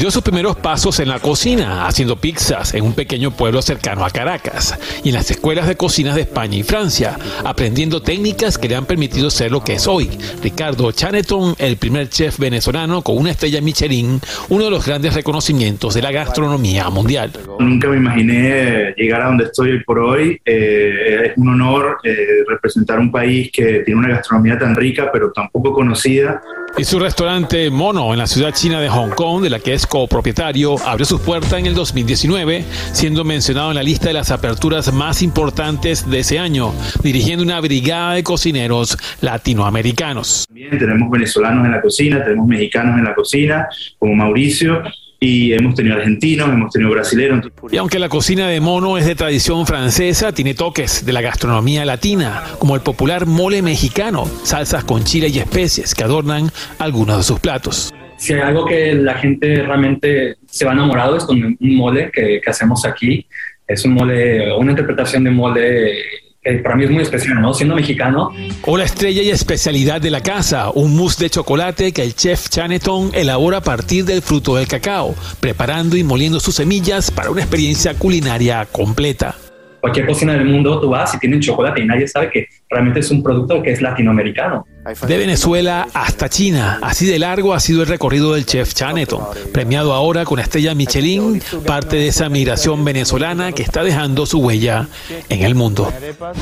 Dio 0.00 0.10
sus 0.10 0.22
primeros 0.22 0.56
pasos 0.56 0.98
en 1.00 1.10
la 1.10 1.18
cocina, 1.18 1.86
haciendo 1.86 2.16
pizzas 2.16 2.72
en 2.72 2.84
un 2.84 2.94
pequeño 2.94 3.32
pueblo 3.32 3.60
cercano 3.60 4.02
a 4.02 4.10
Caracas 4.10 4.78
y 5.04 5.10
en 5.10 5.14
las 5.16 5.30
escuelas 5.30 5.68
de 5.68 5.76
cocina 5.76 6.14
de 6.14 6.22
España 6.22 6.56
y 6.56 6.62
Francia, 6.62 7.18
aprendiendo 7.44 8.00
técnicas 8.00 8.56
que 8.56 8.66
le 8.66 8.76
han 8.76 8.86
permitido 8.86 9.28
ser 9.28 9.52
lo 9.52 9.62
que 9.62 9.74
es 9.74 9.86
hoy. 9.86 10.08
Ricardo 10.42 10.90
Chaneton, 10.90 11.54
el 11.58 11.76
primer 11.76 12.08
chef 12.08 12.38
venezolano 12.38 13.02
con 13.02 13.18
una 13.18 13.32
estrella 13.32 13.60
Michelin, 13.60 14.20
uno 14.48 14.64
de 14.64 14.70
los 14.70 14.86
grandes 14.86 15.12
reconocimientos 15.12 15.92
de 15.92 16.00
la 16.00 16.12
gastronomía 16.12 16.88
mundial. 16.88 17.32
Nunca 17.58 17.88
me 17.88 17.98
imaginé 17.98 18.94
llegar 18.96 19.20
a 19.20 19.26
donde 19.26 19.44
estoy 19.44 19.72
hoy 19.72 19.84
por 19.84 19.98
hoy. 19.98 20.40
Eh, 20.46 21.26
es 21.26 21.32
un 21.36 21.48
honor 21.48 21.98
eh, 22.04 22.16
representar 22.48 22.98
un 22.98 23.12
país 23.12 23.50
que 23.52 23.80
tiene 23.80 24.00
una 24.00 24.08
gastronomía 24.08 24.58
tan 24.58 24.74
rica 24.74 25.10
pero 25.12 25.30
tan 25.30 25.50
poco 25.50 25.74
conocida. 25.74 26.40
Y 26.78 26.84
su 26.84 26.98
restaurante 26.98 27.68
Mono 27.68 28.12
en 28.12 28.18
la 28.18 28.26
ciudad 28.26 28.54
china 28.54 28.80
de 28.80 28.88
Hong 28.88 29.10
Kong, 29.10 29.49
de 29.50 29.58
la 29.58 29.62
que 29.62 29.74
es 29.74 29.86
copropietario, 29.86 30.76
abrió 30.86 31.04
sus 31.04 31.20
puertas 31.20 31.54
en 31.54 31.66
el 31.66 31.74
2019, 31.74 32.64
siendo 32.92 33.24
mencionado 33.24 33.70
en 33.70 33.76
la 33.76 33.82
lista 33.82 34.08
de 34.08 34.14
las 34.14 34.30
aperturas 34.30 34.92
más 34.92 35.22
importantes 35.22 36.08
de 36.08 36.20
ese 36.20 36.38
año, 36.38 36.72
dirigiendo 37.02 37.42
una 37.42 37.60
brigada 37.60 38.14
de 38.14 38.22
cocineros 38.22 38.96
latinoamericanos. 39.20 40.46
También 40.46 40.78
tenemos 40.78 41.10
venezolanos 41.10 41.66
en 41.66 41.72
la 41.72 41.80
cocina, 41.80 42.22
tenemos 42.22 42.46
mexicanos 42.46 42.96
en 42.98 43.04
la 43.04 43.14
cocina, 43.14 43.68
como 43.98 44.14
Mauricio, 44.14 44.82
y 45.18 45.52
hemos 45.52 45.74
tenido 45.74 45.96
argentinos, 45.96 46.48
hemos 46.48 46.72
tenido 46.72 46.90
brasileños. 46.92 47.46
Y 47.70 47.76
aunque 47.76 47.98
la 47.98 48.08
cocina 48.08 48.48
de 48.48 48.60
mono 48.60 48.96
es 48.96 49.04
de 49.04 49.14
tradición 49.14 49.66
francesa, 49.66 50.32
tiene 50.32 50.54
toques 50.54 51.04
de 51.04 51.12
la 51.12 51.20
gastronomía 51.20 51.84
latina, 51.84 52.44
como 52.58 52.74
el 52.74 52.80
popular 52.80 53.26
mole 53.26 53.60
mexicano, 53.60 54.24
salsas 54.44 54.84
con 54.84 55.04
chile 55.04 55.28
y 55.28 55.38
especies 55.38 55.94
que 55.94 56.04
adornan 56.04 56.50
algunos 56.78 57.18
de 57.18 57.22
sus 57.24 57.38
platos. 57.38 57.92
Si 58.20 58.34
hay 58.34 58.40
algo 58.40 58.66
que 58.66 58.94
la 58.94 59.14
gente 59.14 59.62
realmente 59.62 60.36
se 60.46 60.66
va 60.66 60.72
enamorado 60.72 61.16
es 61.16 61.24
con 61.24 61.42
un 61.42 61.76
mole 61.76 62.10
que, 62.12 62.38
que 62.44 62.50
hacemos 62.50 62.84
aquí. 62.84 63.26
Es 63.66 63.86
un 63.86 63.94
mole, 63.94 64.54
una 64.54 64.72
interpretación 64.72 65.24
de 65.24 65.30
mole 65.30 65.94
que 66.42 66.52
para 66.58 66.76
mí 66.76 66.84
es 66.84 66.90
muy 66.90 67.02
especial, 67.02 67.40
¿no? 67.40 67.54
Siendo 67.54 67.74
mexicano. 67.74 68.30
La 68.66 68.84
estrella 68.84 69.22
y 69.22 69.30
especialidad 69.30 70.02
de 70.02 70.10
la 70.10 70.22
casa, 70.22 70.68
un 70.68 70.94
mousse 70.94 71.18
de 71.18 71.30
chocolate 71.30 71.92
que 71.92 72.02
el 72.02 72.14
chef 72.14 72.50
Chaneton 72.50 73.12
elabora 73.14 73.56
a 73.56 73.62
partir 73.62 74.04
del 74.04 74.20
fruto 74.20 74.56
del 74.56 74.68
cacao, 74.68 75.14
preparando 75.40 75.96
y 75.96 76.04
moliendo 76.04 76.40
sus 76.40 76.56
semillas 76.56 77.10
para 77.10 77.30
una 77.30 77.40
experiencia 77.40 77.94
culinaria 77.94 78.66
completa. 78.70 79.34
Cualquier 79.80 80.06
cocina 80.06 80.34
del 80.34 80.44
mundo 80.44 80.78
tú 80.78 80.90
vas 80.90 81.14
y 81.14 81.18
tienen 81.18 81.40
chocolate 81.40 81.80
y 81.80 81.86
nadie 81.86 82.06
sabe 82.06 82.30
que 82.30 82.48
realmente 82.68 83.00
es 83.00 83.10
un 83.10 83.22
producto 83.22 83.62
que 83.62 83.72
es 83.72 83.80
latinoamericano. 83.80 84.66
De 84.82 85.18
Venezuela 85.18 85.88
hasta 85.92 86.30
China, 86.30 86.78
así 86.80 87.04
de 87.04 87.18
largo 87.18 87.52
ha 87.52 87.60
sido 87.60 87.82
el 87.82 87.88
recorrido 87.88 88.32
del 88.32 88.46
chef 88.46 88.72
Chaneton, 88.72 89.20
premiado 89.52 89.92
ahora 89.92 90.24
con 90.24 90.38
estrella 90.38 90.74
Michelin, 90.74 91.42
parte 91.66 91.96
de 91.96 92.08
esa 92.08 92.30
migración 92.30 92.82
venezolana 92.82 93.52
que 93.52 93.62
está 93.62 93.84
dejando 93.84 94.24
su 94.24 94.38
huella 94.38 94.88
en 95.28 95.42
el 95.42 95.54
mundo. 95.54 95.92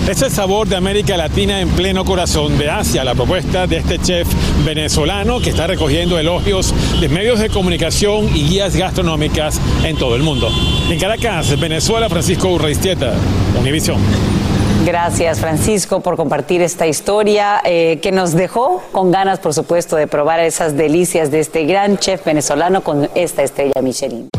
Es 0.09 0.23
el 0.23 0.31
sabor 0.31 0.69
de 0.69 0.77
América 0.77 1.17
Latina 1.17 1.61
en 1.61 1.69
pleno 1.71 2.05
corazón 2.05 2.57
de 2.59 2.71
Asia, 2.71 3.03
la 3.03 3.17
propuesta 3.17 3.67
de 3.67 3.79
este 3.79 3.99
chef 3.99 4.29
venezolano 4.65 5.41
que 5.41 5.51
está 5.51 5.67
recogiendo 5.67 6.17
elogios 6.17 6.73
de 7.01 7.09
medios 7.09 7.41
de 7.41 7.51
comunicación 7.51 8.29
y 8.37 8.45
guías 8.45 8.77
gastronómicas 8.77 9.61
en 9.83 9.97
todo 9.97 10.15
el 10.15 10.23
mundo. 10.23 10.49
En 10.89 10.99
Caracas, 11.01 11.59
Venezuela, 11.59 12.09
Francisco 12.09 12.49
Urreistieta, 12.51 13.15
Univisión. 13.59 13.99
Gracias, 14.89 15.41
Francisco, 15.41 16.01
por 16.01 16.17
compartir 16.17 16.63
esta 16.63 16.87
historia 16.87 17.61
eh, 17.63 17.99
que 18.01 18.11
nos 18.11 18.33
dejó 18.33 18.83
con 18.91 19.11
ganas, 19.11 19.39
por 19.39 19.53
supuesto, 19.53 19.97
de 19.97 20.07
probar 20.07 20.41
esas 20.41 20.79
delicias 20.79 21.31
de 21.31 21.41
este 21.41 21.67
gran 21.67 21.99
chef 21.99 22.25
venezolano 22.25 22.83
con 22.83 23.11
esta 23.15 23.43
estrella 23.43 23.83
Michelin. 23.83 24.31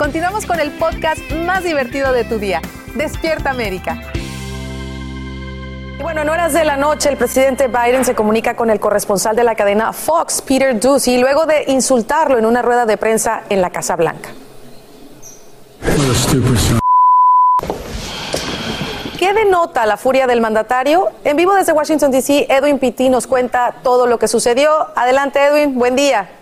Continuamos 0.00 0.46
con 0.46 0.58
el 0.60 0.70
podcast 0.70 1.20
más 1.44 1.62
divertido 1.62 2.14
de 2.14 2.24
tu 2.24 2.38
día, 2.38 2.62
Despierta 2.94 3.50
América. 3.50 4.00
Bueno, 6.00 6.22
en 6.22 6.30
horas 6.30 6.54
de 6.54 6.64
la 6.64 6.78
noche 6.78 7.10
el 7.10 7.18
presidente 7.18 7.68
Biden 7.68 8.06
se 8.06 8.14
comunica 8.14 8.56
con 8.56 8.70
el 8.70 8.80
corresponsal 8.80 9.36
de 9.36 9.44
la 9.44 9.54
cadena 9.54 9.92
Fox, 9.92 10.40
Peter 10.40 10.80
Ducey, 10.80 11.20
luego 11.20 11.44
de 11.44 11.64
insultarlo 11.66 12.38
en 12.38 12.46
una 12.46 12.62
rueda 12.62 12.86
de 12.86 12.96
prensa 12.96 13.42
en 13.50 13.60
la 13.60 13.68
Casa 13.68 13.94
Blanca. 13.94 14.30
¿Qué 19.18 19.34
denota 19.34 19.84
la 19.84 19.98
furia 19.98 20.26
del 20.26 20.40
mandatario? 20.40 21.10
En 21.24 21.36
vivo 21.36 21.54
desde 21.54 21.72
Washington, 21.72 22.10
D.C., 22.10 22.46
Edwin 22.48 22.78
Pitti 22.78 23.10
nos 23.10 23.26
cuenta 23.26 23.74
todo 23.82 24.06
lo 24.06 24.18
que 24.18 24.28
sucedió. 24.28 24.70
Adelante, 24.96 25.44
Edwin, 25.44 25.78
buen 25.78 25.94
día. 25.94 26.39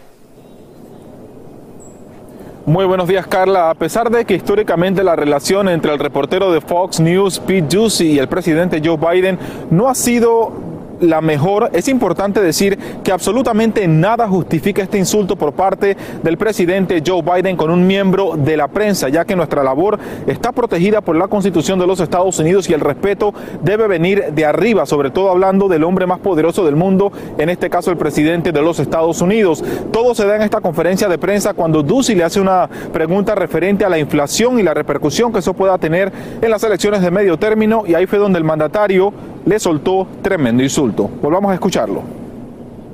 Muy 2.69 2.85
buenos 2.85 3.09
días, 3.09 3.27
Carla. 3.27 3.71
A 3.71 3.75
pesar 3.75 4.11
de 4.11 4.27
que 4.27 4.35
históricamente 4.35 5.03
la 5.03 5.17
relación 5.17 5.71
entre 5.71 5.91
el 5.91 5.99
reportero 5.99 6.53
de 6.53 6.61
Fox 6.61 7.01
News, 7.01 7.39
Pete 7.39 7.75
Ducey, 7.75 8.09
y 8.09 8.19
el 8.19 8.29
presidente 8.29 8.83
Joe 8.85 8.99
Biden 8.99 9.39
no 9.71 9.89
ha 9.89 9.95
sido 9.95 10.53
la 11.01 11.21
mejor, 11.21 11.71
es 11.73 11.89
importante 11.89 12.41
decir 12.41 12.79
que 13.03 13.13
absolutamente 13.13 13.87
nada 13.89 14.29
justifica 14.29 14.83
este 14.83 14.99
insulto 14.99 15.37
por 15.37 15.53
parte 15.53 15.97
del 16.23 16.37
presidente 16.37 17.03
Joe 17.07 17.23
Biden 17.23 17.57
con 17.57 17.71
un 17.71 17.87
miembro 17.87 18.37
de 18.37 18.57
la 18.57 18.69
prensa, 18.69 19.09
ya 19.09 19.25
que 19.25 19.37
nuestra 19.37 19.63
labor 19.63 19.99
está 20.27 20.53
protegida 20.53 21.01
por 21.01 21.17
la 21.17 21.29
Constitución 21.29 21.79
de 21.79 21.87
los 21.87 22.01
Estados 22.01 22.39
Unidos 22.39 22.69
y 22.69 22.75
el 22.75 22.81
respeto 22.81 23.35
debe 23.63 23.87
venir 23.87 24.33
de 24.33 24.45
arriba, 24.45 24.87
sobre 24.87 25.11
todo 25.11 25.31
hablando 25.31 25.69
del 25.69 25.85
hombre 25.85 26.07
más 26.07 26.19
poderoso 26.21 26.65
del 26.65 26.77
mundo, 26.77 27.13
en 27.39 27.49
este 27.49 27.71
caso 27.71 27.91
el 27.91 27.97
presidente 27.97 28.53
de 28.53 28.63
los 28.63 28.79
Estados 28.79 29.21
Unidos. 29.21 29.65
Todo 29.93 30.15
se 30.15 30.27
da 30.27 30.37
en 30.37 30.43
esta 30.43 30.61
conferencia 30.61 31.09
de 31.09 31.19
prensa 31.19 31.55
cuando 31.55 31.83
Ducey 31.83 32.15
le 32.15 32.25
hace 32.25 32.41
una 32.41 32.69
pregunta 32.93 33.35
referente 33.35 33.85
a 33.85 33.89
la 33.89 33.99
inflación 33.99 34.59
y 34.59 34.63
la 34.63 34.75
repercusión 34.75 35.33
que 35.33 35.41
eso 35.41 35.55
pueda 35.55 35.79
tener 35.79 36.13
en 36.41 36.51
las 36.51 36.63
elecciones 36.63 37.03
de 37.03 37.11
medio 37.11 37.39
término 37.39 37.85
y 37.87 37.95
ahí 37.95 38.07
fue 38.07 38.19
donde 38.19 38.39
el 38.39 38.45
mandatario 38.45 39.13
le 39.49 39.59
soltó 39.59 40.07
tremendo 40.21 40.63
insulto. 40.63 41.09
Volvamos 41.23 41.51
a 41.51 41.55
escucharlo. 41.55 42.03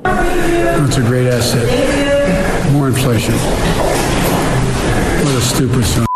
That's 0.05 0.99
a 0.99 1.01
great 1.01 1.27
asset. 1.27 1.67
More 2.73 2.89
inflation. 2.89 3.35
What 5.25 5.35
a 5.35 5.41
stupid 5.41 5.85
son. 5.85 6.14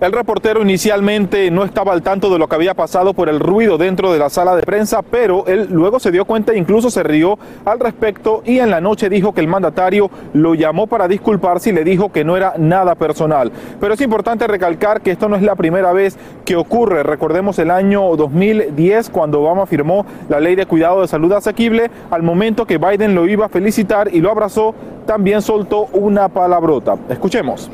El 0.00 0.12
reportero 0.12 0.62
inicialmente 0.62 1.50
no 1.50 1.64
estaba 1.64 1.92
al 1.92 2.02
tanto 2.02 2.30
de 2.30 2.38
lo 2.38 2.46
que 2.46 2.54
había 2.54 2.74
pasado 2.74 3.14
por 3.14 3.28
el 3.28 3.40
ruido 3.40 3.78
dentro 3.78 4.12
de 4.12 4.20
la 4.20 4.30
sala 4.30 4.54
de 4.54 4.62
prensa, 4.62 5.02
pero 5.02 5.44
él 5.48 5.66
luego 5.72 5.98
se 5.98 6.12
dio 6.12 6.24
cuenta 6.24 6.52
e 6.52 6.56
incluso 6.56 6.88
se 6.88 7.02
rió 7.02 7.36
al 7.64 7.80
respecto 7.80 8.42
y 8.44 8.60
en 8.60 8.70
la 8.70 8.80
noche 8.80 9.08
dijo 9.08 9.34
que 9.34 9.40
el 9.40 9.48
mandatario 9.48 10.08
lo 10.34 10.54
llamó 10.54 10.86
para 10.86 11.08
disculparse 11.08 11.70
y 11.70 11.72
le 11.72 11.82
dijo 11.82 12.12
que 12.12 12.22
no 12.22 12.36
era 12.36 12.54
nada 12.58 12.94
personal. 12.94 13.50
Pero 13.80 13.94
es 13.94 14.00
importante 14.00 14.46
recalcar 14.46 15.00
que 15.00 15.10
esto 15.10 15.28
no 15.28 15.34
es 15.34 15.42
la 15.42 15.56
primera 15.56 15.92
vez 15.92 16.16
que 16.44 16.54
ocurre. 16.54 17.02
Recordemos 17.02 17.58
el 17.58 17.72
año 17.72 18.14
2010 18.14 19.10
cuando 19.10 19.40
Obama 19.40 19.66
firmó 19.66 20.06
la 20.28 20.38
ley 20.38 20.54
de 20.54 20.66
cuidado 20.66 21.00
de 21.00 21.08
salud 21.08 21.32
asequible, 21.32 21.90
al 22.12 22.22
momento 22.22 22.66
que 22.66 22.78
Biden 22.78 23.16
lo 23.16 23.26
iba 23.26 23.46
a 23.46 23.48
felicitar 23.48 24.14
y 24.14 24.20
lo 24.20 24.30
abrazó, 24.30 24.76
también 25.06 25.42
soltó 25.42 25.86
una 25.92 26.28
palabrota. 26.28 26.94
Escuchemos. 27.08 27.68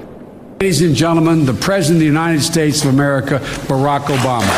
Ladies 0.60 0.82
and 0.82 0.94
gentlemen, 0.94 1.44
the 1.44 1.52
President 1.52 1.96
of 1.96 2.00
the 2.00 2.06
United 2.06 2.40
States 2.40 2.84
of 2.84 2.94
America, 2.94 3.40
Barack 3.66 4.04
Obama. 4.04 4.48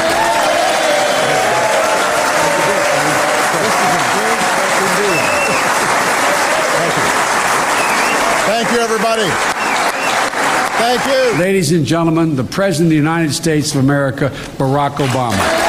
Thank 8.47 8.73
you, 8.73 8.79
everybody. 8.79 9.29
Thank 10.79 11.07
you. 11.07 11.41
Ladies 11.41 11.73
and 11.73 11.85
gentlemen, 11.85 12.37
the 12.37 12.45
President 12.45 12.87
of 12.87 12.91
the 12.91 12.97
United 12.97 13.33
States 13.33 13.75
of 13.75 13.83
America, 13.83 14.29
Barack 14.59 14.97
Obama. 14.97 15.66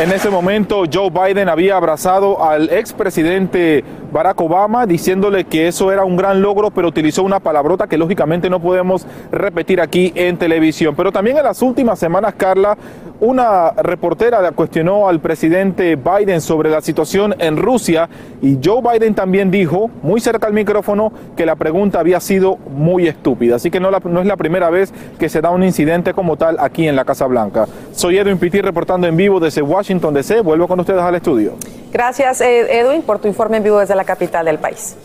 En 0.00 0.10
ese 0.10 0.30
momento 0.30 0.84
Joe 0.92 1.10
Biden 1.10 1.48
había 1.48 1.76
abrazado 1.76 2.42
al 2.42 2.70
expresidente 2.70 3.84
Barack 4.10 4.40
Obama 4.40 4.86
diciéndole 4.86 5.44
que 5.44 5.68
eso 5.68 5.92
era 5.92 6.04
un 6.04 6.16
gran 6.16 6.42
logro, 6.42 6.70
pero 6.70 6.88
utilizó 6.88 7.22
una 7.22 7.40
palabrota 7.40 7.86
que 7.86 7.98
lógicamente 7.98 8.50
no 8.50 8.60
podemos 8.60 9.06
repetir 9.30 9.80
aquí 9.80 10.12
en 10.16 10.38
televisión. 10.38 10.94
Pero 10.96 11.12
también 11.12 11.36
en 11.36 11.44
las 11.44 11.62
últimas 11.62 11.98
semanas, 11.98 12.34
Carla, 12.36 12.76
una 13.20 13.70
reportera 13.70 14.50
cuestionó 14.52 15.08
al 15.08 15.20
presidente 15.20 15.96
Biden 15.96 16.40
sobre 16.40 16.70
la 16.70 16.80
situación 16.80 17.36
en 17.38 17.56
Rusia 17.56 18.08
y 18.40 18.58
Joe 18.62 18.82
Biden 18.82 19.14
también 19.14 19.50
dijo, 19.50 19.90
muy 20.02 20.20
cerca 20.20 20.48
al 20.48 20.52
micrófono, 20.52 21.12
que 21.36 21.46
la 21.46 21.54
pregunta 21.54 22.00
había 22.00 22.18
sido 22.18 22.56
muy 22.56 23.06
estúpida. 23.06 23.56
Así 23.56 23.70
que 23.70 23.78
no, 23.78 23.90
es 23.90 24.26
la 24.26 24.36
primera 24.36 24.70
vez 24.70 24.92
que 25.18 25.28
se 25.28 25.40
da 25.40 25.50
un 25.50 25.62
incidente 25.62 26.12
como 26.12 26.36
tal 26.36 26.56
aquí 26.58 26.88
en 26.88 26.96
la 26.96 27.04
Casa 27.04 27.26
Blanca. 27.26 27.66
Soy 27.92 28.18
Edwin 28.18 28.38
Pitti 28.38 28.60
reportando 28.60 29.06
en 29.06 29.16
vivo 29.16 29.38
desde 29.38 29.62
Washington 29.62 29.81
DC. 29.82 30.40
Vuelvo 30.40 30.68
con 30.68 30.80
ustedes 30.80 31.00
al 31.00 31.14
estudio. 31.14 31.54
Gracias, 31.92 32.40
Edwin, 32.40 33.02
por 33.02 33.18
tu 33.18 33.28
informe 33.28 33.58
en 33.58 33.64
vivo 33.64 33.78
desde 33.78 33.94
la 33.94 34.04
capital 34.04 34.46
del 34.46 34.58
país. 34.58 34.96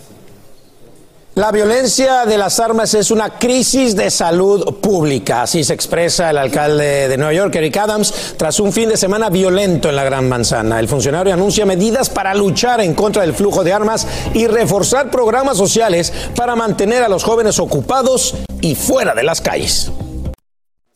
La 1.38 1.52
violencia 1.52 2.26
de 2.26 2.36
las 2.36 2.60
armas 2.60 2.96
es 2.96 3.12
una 3.12 3.38
crisis 3.38 3.96
de 3.96 4.10
salud 4.10 4.80
pública, 4.82 5.44
así 5.44 5.64
se 5.64 5.76
expresa 5.76 6.32
el 6.32 6.40
alcalde 6.40 7.08
de 7.08 7.16
Nueva 7.16 7.32
York, 7.32 7.54
Eric 7.54 7.78
Adams, 7.78 8.34
tras 8.38 8.60
un 8.60 8.74
fin 8.74 8.90
de 8.90 8.98
semana 8.98 9.30
violento 9.30 9.88
en 9.88 9.98
la 9.98 10.04
Gran 10.04 10.28
Manzana. 10.28 10.80
El 10.80 10.88
funcionario 10.88 11.36
anuncia 11.36 11.64
medidas 11.64 12.10
para 12.10 12.34
luchar 12.34 12.82
en 12.82 12.96
contra 12.96 13.22
del 13.22 13.36
flujo 13.36 13.64
de 13.64 13.72
armas 13.72 14.08
y 14.34 14.48
reforzar 14.48 15.12
programas 15.12 15.58
sociales 15.58 16.12
para 16.36 16.56
mantener 16.56 17.04
a 17.04 17.08
los 17.08 17.24
jóvenes 17.24 17.60
ocupados 17.60 18.34
y 18.62 18.74
fuera 18.74 19.14
de 19.14 19.22
las 19.22 19.40
calles. 19.40 19.92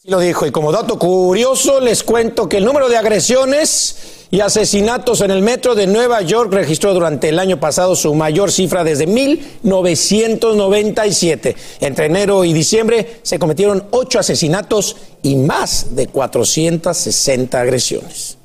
Lo 0.06 0.20
dijo. 0.20 0.48
Y 0.48 0.52
como 0.52 0.72
dato 0.72 0.98
curioso, 0.98 1.80
les 1.80 2.02
cuento 2.02 2.50
que 2.50 2.58
el 2.58 2.66
número 2.66 2.90
de 2.90 2.98
agresiones 2.98 4.26
y 4.32 4.40
asesinatos 4.40 5.22
en 5.22 5.30
el 5.30 5.44
metro 5.44 5.76
de 5.76 5.86
Nueva 5.86 6.24
York 6.24 6.52
registró 6.52 6.96
durante 6.96 7.30
el 7.30 7.38
año 7.38 7.60
pasado 7.60 7.96
su 7.96 8.16
mayor 8.16 8.52
cifra 8.52 8.84
desde 8.84 9.06
1997. 9.06 11.56
Entre 11.82 12.08
enero 12.08 12.44
y 12.44 12.52
diciembre 12.52 13.20
se 13.22 13.38
cometieron 13.38 13.84
ocho 13.92 14.18
asesinatos 14.18 14.98
y 15.22 15.36
más 15.36 15.96
de 15.96 16.08
460 16.08 17.62
agresiones. 17.62 18.40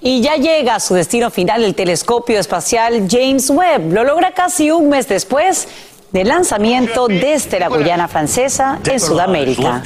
Y 0.00 0.20
ya 0.20 0.36
llega 0.36 0.76
a 0.76 0.80
su 0.80 0.94
destino 0.94 1.32
final 1.32 1.64
el 1.64 1.74
telescopio 1.74 2.38
espacial 2.38 3.08
James 3.10 3.50
Webb. 3.50 3.92
Lo 3.92 4.04
logra 4.04 4.34
casi 4.34 4.70
un 4.70 4.90
mes 4.90 5.08
después 5.08 5.66
del 6.14 6.28
lanzamiento 6.28 7.08
desde 7.08 7.58
la 7.58 7.66
Guyana 7.66 8.06
francesa 8.06 8.78
en 8.86 9.00
Sudamérica. 9.00 9.82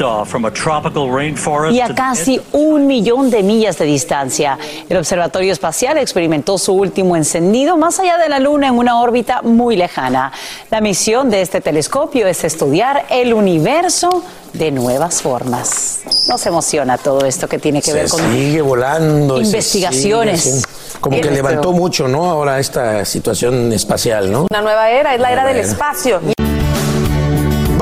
Y 1.73 1.81
a 1.81 1.95
casi 1.95 2.39
un 2.53 2.87
millón 2.87 3.31
de 3.31 3.43
millas 3.43 3.79
de 3.79 3.87
distancia. 3.87 4.59
El 4.91 4.99
Observatorio 4.99 5.51
Espacial 5.51 5.97
experimentó 5.97 6.59
su 6.59 6.75
último 6.75 7.17
encendido 7.17 7.79
más 7.79 7.99
allá 7.99 8.19
de 8.19 8.29
la 8.29 8.41
Luna 8.41 8.69
en 8.69 8.77
una 8.77 9.01
órbita 9.01 9.41
muy 9.41 9.75
lejana. 9.75 10.31
La 10.71 10.83
misión 10.83 11.31
de 11.31 11.41
este 11.41 11.63
telescopio 11.63 12.27
es 12.27 12.45
estudiar 12.45 13.07
el 13.09 13.33
universo 13.33 14.23
de 14.53 14.71
nuevas 14.71 15.23
formas. 15.23 16.01
Nos 16.29 16.45
emociona 16.47 16.99
todo 16.99 17.25
esto 17.27 17.49
que 17.49 17.59
tiene 17.59 17.83
que 17.83 17.93
ver 17.93 18.09
con 18.09 18.21
sigue 18.33 18.63
volando. 18.63 19.39
se 19.39 19.45
investigaciones. 19.45 20.43
sigue 20.43 20.63
como 21.01 21.21
que 21.21 21.31
levantó 21.31 21.73
mucho, 21.73 22.09
¿no? 22.09 22.29
Ahora 22.31 22.59
esta 22.59 23.05
situación 23.05 23.73
espacial, 23.73 24.31
¿no? 24.31 24.47
Una 24.51 24.63
nueva 24.63 24.91
era, 24.91 25.15
es 25.15 25.21
la 25.21 25.33
era 25.33 25.47
del 25.47 25.59
espacio. 25.59 26.21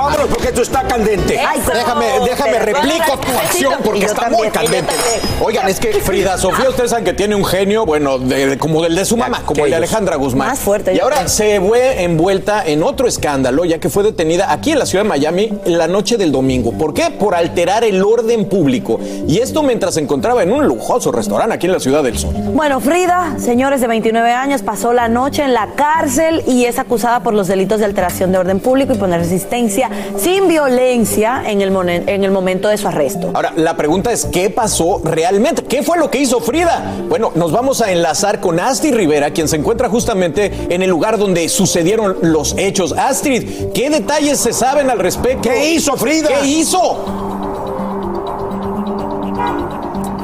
Vámonos 0.07 0.29
porque 0.29 0.49
esto 0.49 0.63
está 0.63 0.83
candente. 0.83 1.39
Déjame, 1.75 2.07
déjame 2.25 2.59
replico 2.61 3.19
tu 3.19 3.33
acción 3.39 3.75
porque 3.85 4.05
está 4.05 4.23
también, 4.23 4.43
muy 4.45 4.51
candente. 4.53 4.93
Oigan, 5.41 5.69
es 5.69 5.81
que 5.81 5.93
Frida 6.01 6.39
Sofía, 6.39 6.69
ustedes 6.69 6.91
saben 6.91 7.05
que 7.05 7.13
tiene 7.13 7.35
un 7.35 7.45
genio, 7.45 7.85
bueno, 7.85 8.19
de- 8.19 8.47
de- 8.51 8.59
como 8.59 8.83
del 8.83 8.95
de 8.95 9.05
su 9.05 9.17
mamá, 9.17 9.43
como 9.45 9.65
el 9.65 9.71
de 9.71 9.77
Alejandra 9.77 10.15
Guzmán. 10.17 10.49
Más 10.49 10.61
fuerte, 10.61 10.95
Y 10.95 11.01
ahora 11.01 11.17
creo. 11.17 11.29
se 11.29 11.61
fue 11.61 12.05
envuelta 12.05 12.65
en 12.65 12.83
otro 12.85 13.09
escándalo, 13.09 13.65
ya 13.65 13.79
que 13.79 13.89
fue 13.91 14.05
detenida 14.05 14.53
aquí 14.53 14.73
en 14.73 14.79
la 14.79 14.87
ciudad 14.87 15.03
de 15.05 15.09
Miami 15.09 15.53
la 15.65 15.89
noche 15.89 16.17
del 16.17 16.31
domingo. 16.31 16.73
¿Por 16.73 16.95
qué? 16.95 17.11
Por 17.11 17.35
alterar 17.35 17.83
el 17.83 18.03
orden 18.05 18.49
público. 18.49 19.01
Y 19.27 19.39
esto 19.39 19.63
mientras 19.65 19.95
se 19.95 20.01
encontraba 20.01 20.43
en 20.45 20.53
un 20.53 20.67
lujoso 20.67 21.11
restaurante 21.11 21.55
aquí 21.55 21.67
en 21.67 21.73
la 21.73 21.81
ciudad 21.81 22.05
del 22.05 22.17
Sol. 22.17 22.33
Bueno, 22.37 22.79
Frida, 22.81 23.35
señores 23.41 23.81
de 23.81 23.89
29 23.89 24.31
años, 24.33 24.63
pasó 24.63 24.93
la 24.93 25.09
noche 25.09 25.43
en 25.43 25.53
la 25.53 25.69
cárcel 25.75 26.43
y 26.47 26.65
es 26.67 26.79
acusada 26.79 27.21
por 27.25 27.35
los 27.35 27.49
delitos 27.49 27.81
de 27.81 27.87
alteración 27.87 28.31
de 28.33 28.39
orden 28.39 28.61
público 28.61 28.93
y 28.93 28.97
poner 28.97 29.21
resistencia 29.21 29.91
sin 30.19 30.49
violencia 30.49 31.43
en 31.47 31.61
el, 31.61 31.71
monen- 31.73 32.05
en 32.09 32.25
el 32.25 32.31
momento 32.31 32.69
de 32.69 32.77
su 32.79 32.89
arresto. 32.89 33.31
Ahora, 33.35 33.53
la 33.57 33.77
pregunta 33.77 34.13
es, 34.13 34.25
¿qué 34.27 34.51
pasó 34.51 35.01
realmente? 35.05 35.63
¿Qué 35.65 35.83
fue 35.83 35.99
lo 35.99 36.11
que 36.11 36.19
hizo 36.19 36.41
Frida? 36.41 36.95
Bueno, 37.09 37.33
nos 37.35 37.53
vamos 37.53 37.81
a 37.81 37.91
enlazar 37.93 38.41
con 38.41 38.59
Astrid 38.61 38.95
Rivera, 38.95 39.31
quien 39.31 39.49
se 39.49 39.57
encuentra 39.57 39.89
justamente 39.89 40.51
en 40.71 40.83
el 40.83 40.91
lugar 40.91 41.19
donde 41.19 41.49
sucedieron 41.49 42.17
los 42.23 42.55
hechos. 42.59 42.93
Astrid, 42.97 43.73
¿qué 43.75 43.91
detalles 43.91 44.39
se 44.41 44.53
saben 44.53 44.91
al 44.91 44.99
respecto? 44.99 45.49
¿Qué 45.49 45.71
hizo 45.73 45.97
Frida? 45.97 46.29
¿Qué 46.29 46.47
hizo? 46.47 47.26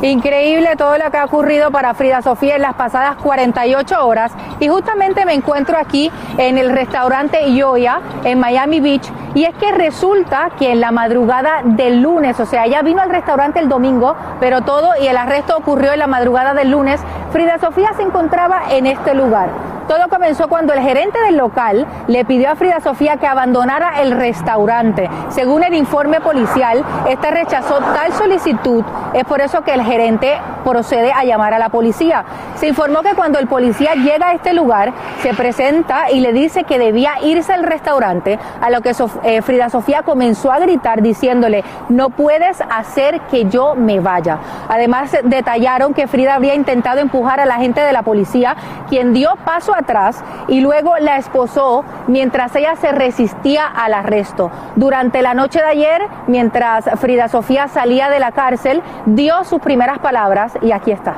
Increíble 0.03 0.75
todo 0.77 0.99
lo 0.99 1.13
que 1.13 1.17
ha 1.17 1.25
ocurrido 1.25 1.71
para 1.71 1.95
Frida 1.95 2.23
Sofía 2.23 2.57
en 2.57 2.63
las 2.63 2.75
pasadas 2.75 3.15
48 3.23 4.05
horas 4.05 4.33
y 4.59 4.67
justamente 4.67 5.25
me 5.25 5.33
encuentro 5.33 5.79
aquí 5.79 6.11
en 6.39 6.59
el 6.59 6.71
restaurante 6.71 7.55
Yoya 7.55 8.01
en 8.25 8.41
Miami 8.41 8.81
Beach 8.81 9.09
y 9.35 9.45
es 9.45 9.55
que 9.55 9.71
resulta 9.71 10.51
que 10.59 10.73
en 10.73 10.81
la 10.81 10.91
madrugada 10.91 11.61
del 11.63 12.03
lunes, 12.03 12.41
o 12.41 12.47
sea, 12.47 12.65
ella 12.65 12.83
vino 12.83 13.01
al 13.01 13.11
restaurante 13.11 13.61
el 13.61 13.69
domingo, 13.69 14.17
pero 14.41 14.63
todo 14.63 14.91
y 15.01 15.07
el 15.07 15.17
arresto 15.17 15.57
ocurrió 15.57 15.93
en 15.93 16.01
la 16.01 16.09
madrugada 16.09 16.53
del 16.53 16.73
lunes, 16.73 17.01
Frida 17.31 17.59
Sofía 17.61 17.93
se 17.97 18.03
encontraba 18.03 18.63
en 18.71 18.87
este 18.87 19.15
lugar. 19.15 19.51
Todo 19.89 20.09
comenzó 20.09 20.49
cuando 20.49 20.73
el 20.73 20.81
gerente 20.81 21.21
del 21.21 21.37
local 21.37 21.87
le 22.07 22.25
pidió 22.25 22.51
a 22.51 22.55
Frida 22.55 22.81
Sofía 22.81 23.17
que 23.17 23.27
abandonara 23.27 24.01
el 24.01 24.13
restaurante. 24.13 25.11
Según 25.31 25.65
el 25.65 25.75
informe 25.75 26.21
policial, 26.21 26.85
esta 27.09 27.31
rechazó 27.31 27.79
tal 27.79 28.13
solicitud. 28.13 28.85
Es 29.13 29.25
por 29.25 29.41
eso 29.41 29.63
que 29.63 29.75
el 29.75 29.83
gerente 29.93 30.39
procede 30.65 31.13
a 31.13 31.25
llamar 31.25 31.53
a 31.55 31.59
la 31.59 31.69
policía. 31.69 32.25
Se 32.57 32.67
informó 32.69 33.03
que 33.03 33.15
cuando 33.15 33.39
el 33.39 33.47
policía 33.47 33.95
llega 33.95 34.29
a 34.29 34.33
este 34.33 34.53
lugar, 34.55 34.93
se 35.23 35.35
presenta 35.35 36.11
y 36.11 36.21
le 36.21 36.33
dice 36.33 36.65
que 36.65 36.79
debía 36.79 37.13
irse 37.23 37.53
al 37.53 37.63
restaurante, 37.65 38.39
a 38.61 38.71
lo 38.71 38.81
que 38.81 38.91
Sof- 38.95 39.21
eh, 39.25 39.43
Frida 39.43 39.69
Sofía 39.69 40.03
comenzó 40.03 40.51
a 40.53 40.59
gritar 40.59 41.03
diciéndole, 41.03 41.65
no 41.89 42.09
puedes 42.11 42.63
hacer 42.71 43.21
que 43.31 43.45
yo 43.47 43.75
me 43.75 44.01
vaya. 44.01 44.39
Además, 44.69 45.17
detallaron 45.25 45.93
que 45.93 46.07
Frida 46.07 46.35
habría 46.35 46.55
intentado 46.55 47.01
empujar 47.01 47.41
a 47.41 47.47
la 47.47 47.57
gente 47.57 47.81
de 47.81 47.93
la 47.93 48.03
policía, 48.03 48.57
quien 48.89 49.13
dio 49.13 49.35
paso 49.45 49.75
atrás 49.75 50.23
y 50.49 50.61
luego 50.61 50.97
la 50.99 51.17
esposó 51.17 51.85
mientras 52.07 52.55
ella 52.57 52.77
se 52.77 52.93
resistía 52.93 53.67
al 53.67 53.93
arresto. 53.93 54.51
Durante 54.77 55.21
la 55.23 55.35
noche 55.35 55.59
de 55.59 55.67
ayer, 55.67 56.03
mientras 56.29 56.85
Frida 57.01 57.29
Sofía 57.29 57.69
salía 57.69 58.09
de 58.09 58.21
la 58.21 58.33
cárcel, 58.33 58.83
dio 59.07 59.45
sus 59.45 59.61
primeras 59.61 59.82
palabras 60.01 60.53
y 60.63 60.73
aquí 60.73 60.93
está. 60.93 61.15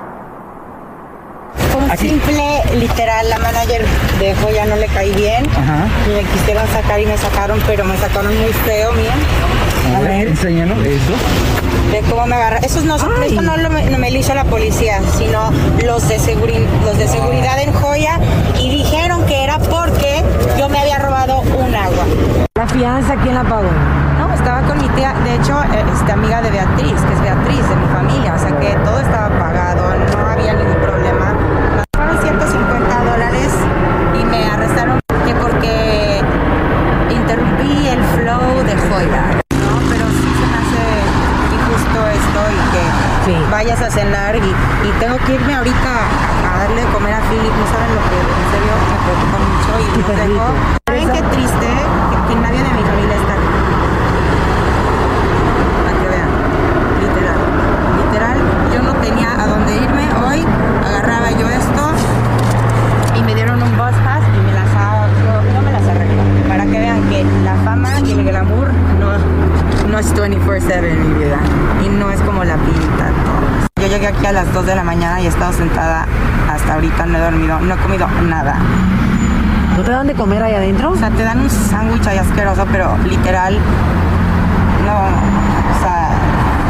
Un 1.76 1.96
simple, 1.98 2.62
literal, 2.78 3.28
la 3.28 3.38
manager 3.38 3.84
de 4.18 4.34
Joya 4.36 4.64
no 4.66 4.76
le 4.76 4.86
caí 4.86 5.12
bien. 5.14 5.44
Y 6.06 6.10
me 6.10 6.22
quisieron 6.30 6.66
sacar 6.68 7.00
y 7.00 7.06
me 7.06 7.16
sacaron, 7.16 7.60
pero 7.66 7.84
me 7.84 7.96
sacaron 7.96 8.36
muy 8.40 8.52
feo, 8.52 8.92
miren. 8.92 9.12
A 9.96 10.00
ver, 10.00 10.28
enséñanos 10.28 10.78
eso. 10.84 11.12
De 11.92 12.00
cómo 12.10 12.26
me 12.26 12.34
agarra. 12.36 12.58
Eso 12.58 12.80
no, 12.82 12.96
esto 12.96 13.42
no, 13.42 13.56
lo, 13.56 13.68
no 13.68 13.98
me 13.98 14.10
lo 14.10 14.18
hizo 14.18 14.34
la 14.34 14.44
policía, 14.44 15.00
sino 15.16 15.50
los 15.84 16.08
de, 16.08 16.18
seguri- 16.18 16.66
los 16.84 16.96
de 16.98 17.06
seguridad 17.06 17.60
en 17.60 17.72
Joya. 17.72 18.18
Y 18.58 18.70
dijeron 18.70 19.24
que 19.26 19.44
era 19.44 19.58
porque 19.58 20.24
yo 20.58 20.68
me 20.68 20.78
había 20.80 20.98
robado 20.98 21.40
un 21.40 21.74
agua. 21.74 22.04
¿La 22.56 22.66
fianza 22.66 23.14
quién 23.22 23.34
la 23.34 23.42
pagó? 23.44 23.68
De 24.92 25.34
hecho, 25.34 25.60
este, 25.62 26.12
amiga 26.12 26.42
de 26.42 26.50
Beatriz, 26.50 27.00
que 27.00 27.14
es 27.14 27.20
Beatriz 27.20 27.68
de 27.68 27.76
mi 27.76 27.86
familia, 27.86 28.34
o 28.34 28.38
sea 28.38 28.58
que 28.60 28.74
todo 28.84 29.00
estaba 29.00 29.28
pagado, 29.38 29.82
no 30.12 30.28
había 30.28 30.52
ningún 30.52 30.76
problema. 30.76 31.32
Me 31.76 31.82
pagaron 31.92 32.22
150 32.22 33.04
dólares 33.04 33.48
y 34.20 34.24
me 34.24 34.46
arrestaron 34.46 35.00
que 35.26 35.34
porque 35.34 36.20
interrumpí 37.10 37.88
el 37.88 38.02
flow 38.16 38.62
de 38.64 38.76
joya, 38.88 39.24
¿no? 39.56 39.80
Pero 39.90 40.04
sí 40.10 40.28
se 40.38 40.46
me 40.46 40.56
hace 40.60 40.84
injusto 41.56 41.98
esto 42.08 42.40
y 42.52 43.34
que 43.34 43.50
vayas 43.50 43.80
a 43.80 43.90
cenar 43.90 44.36
y, 44.36 44.38
y 44.38 44.92
tengo 45.00 45.16
que 45.26 45.34
irme 45.34 45.54
ahorita 45.54 45.92
a 46.52 46.58
darle 46.58 46.84
de 46.84 46.92
comer 46.92 47.14
a 47.14 47.20
Philip, 47.22 47.52
no 47.52 47.66
saben 47.66 47.94
lo 47.94 48.02
que 48.10 48.16
en 48.20 48.46
serio 48.52 48.72
me 48.90 48.96
preocupa 49.04 49.38
mucho 49.42 49.72
y 49.80 50.02
dejo. 50.12 50.46
¿Saben 50.86 51.08
qué 51.14 51.22
triste? 51.34 51.68
Que, 52.10 52.16
que 52.28 52.40
nadie 52.40 52.62
de 52.62 52.72
mi 52.72 52.82
familia 52.82 53.16
está 53.16 53.32
aquí. 53.32 53.48
Para 55.84 55.98
que 55.98 56.08
vean, 56.08 56.30
literal, 57.00 57.40
literal, 57.96 58.38
yo 58.72 58.82
no 58.82 58.92
tenía 59.00 59.33
a 59.44 59.46
dónde 59.46 59.76
irme 59.76 60.08
hoy, 60.26 60.44
agarraba 60.86 61.30
yo 61.32 61.48
esto 61.48 61.92
y 63.16 63.22
me 63.22 63.34
dieron 63.34 63.62
un 63.62 63.70
bus 63.76 63.96
pass 64.04 64.22
y 64.34 64.46
me 64.46 64.52
las 64.52 64.70
yo, 64.72 65.54
yo 65.54 65.62
me 65.62 65.72
las 65.72 65.86
arreglo. 65.86 66.22
Para 66.48 66.64
que 66.64 66.78
vean 66.78 67.02
que 67.10 67.24
la 67.44 67.54
fama 67.56 68.00
y 68.00 68.12
el 68.12 68.24
glamour 68.24 68.72
no, 68.98 69.88
no 69.88 69.98
es 69.98 70.14
24-7 70.14 70.84
en 70.84 71.08
mi 71.08 71.24
vida 71.24 71.36
y 71.84 71.88
no 71.90 72.10
es 72.10 72.20
como 72.22 72.42
la 72.42 72.56
pinta. 72.56 73.04
todo. 73.24 73.82
Yo 73.82 73.88
llegué 73.88 74.06
aquí 74.06 74.24
a 74.24 74.32
las 74.32 74.50
2 74.54 74.64
de 74.64 74.74
la 74.74 74.84
mañana 74.84 75.20
y 75.20 75.26
he 75.26 75.28
estado 75.28 75.52
sentada 75.52 76.06
hasta 76.50 76.74
ahorita, 76.74 77.04
no 77.04 77.18
he 77.18 77.20
dormido, 77.20 77.60
no 77.60 77.74
he 77.74 77.78
comido 77.78 78.08
nada. 78.26 78.56
¿No 79.76 79.82
te 79.82 79.90
dan 79.90 80.06
de 80.06 80.14
comer 80.14 80.42
ahí 80.42 80.54
adentro? 80.54 80.92
O 80.92 80.96
sea, 80.96 81.10
te 81.10 81.22
dan 81.22 81.40
un 81.40 81.50
sándwich 81.50 82.06
ahí 82.06 82.16
asqueroso, 82.16 82.64
pero 82.72 82.96
literal, 83.04 83.58
no, 84.86 84.96
o 84.96 85.80
sea, 85.82 86.08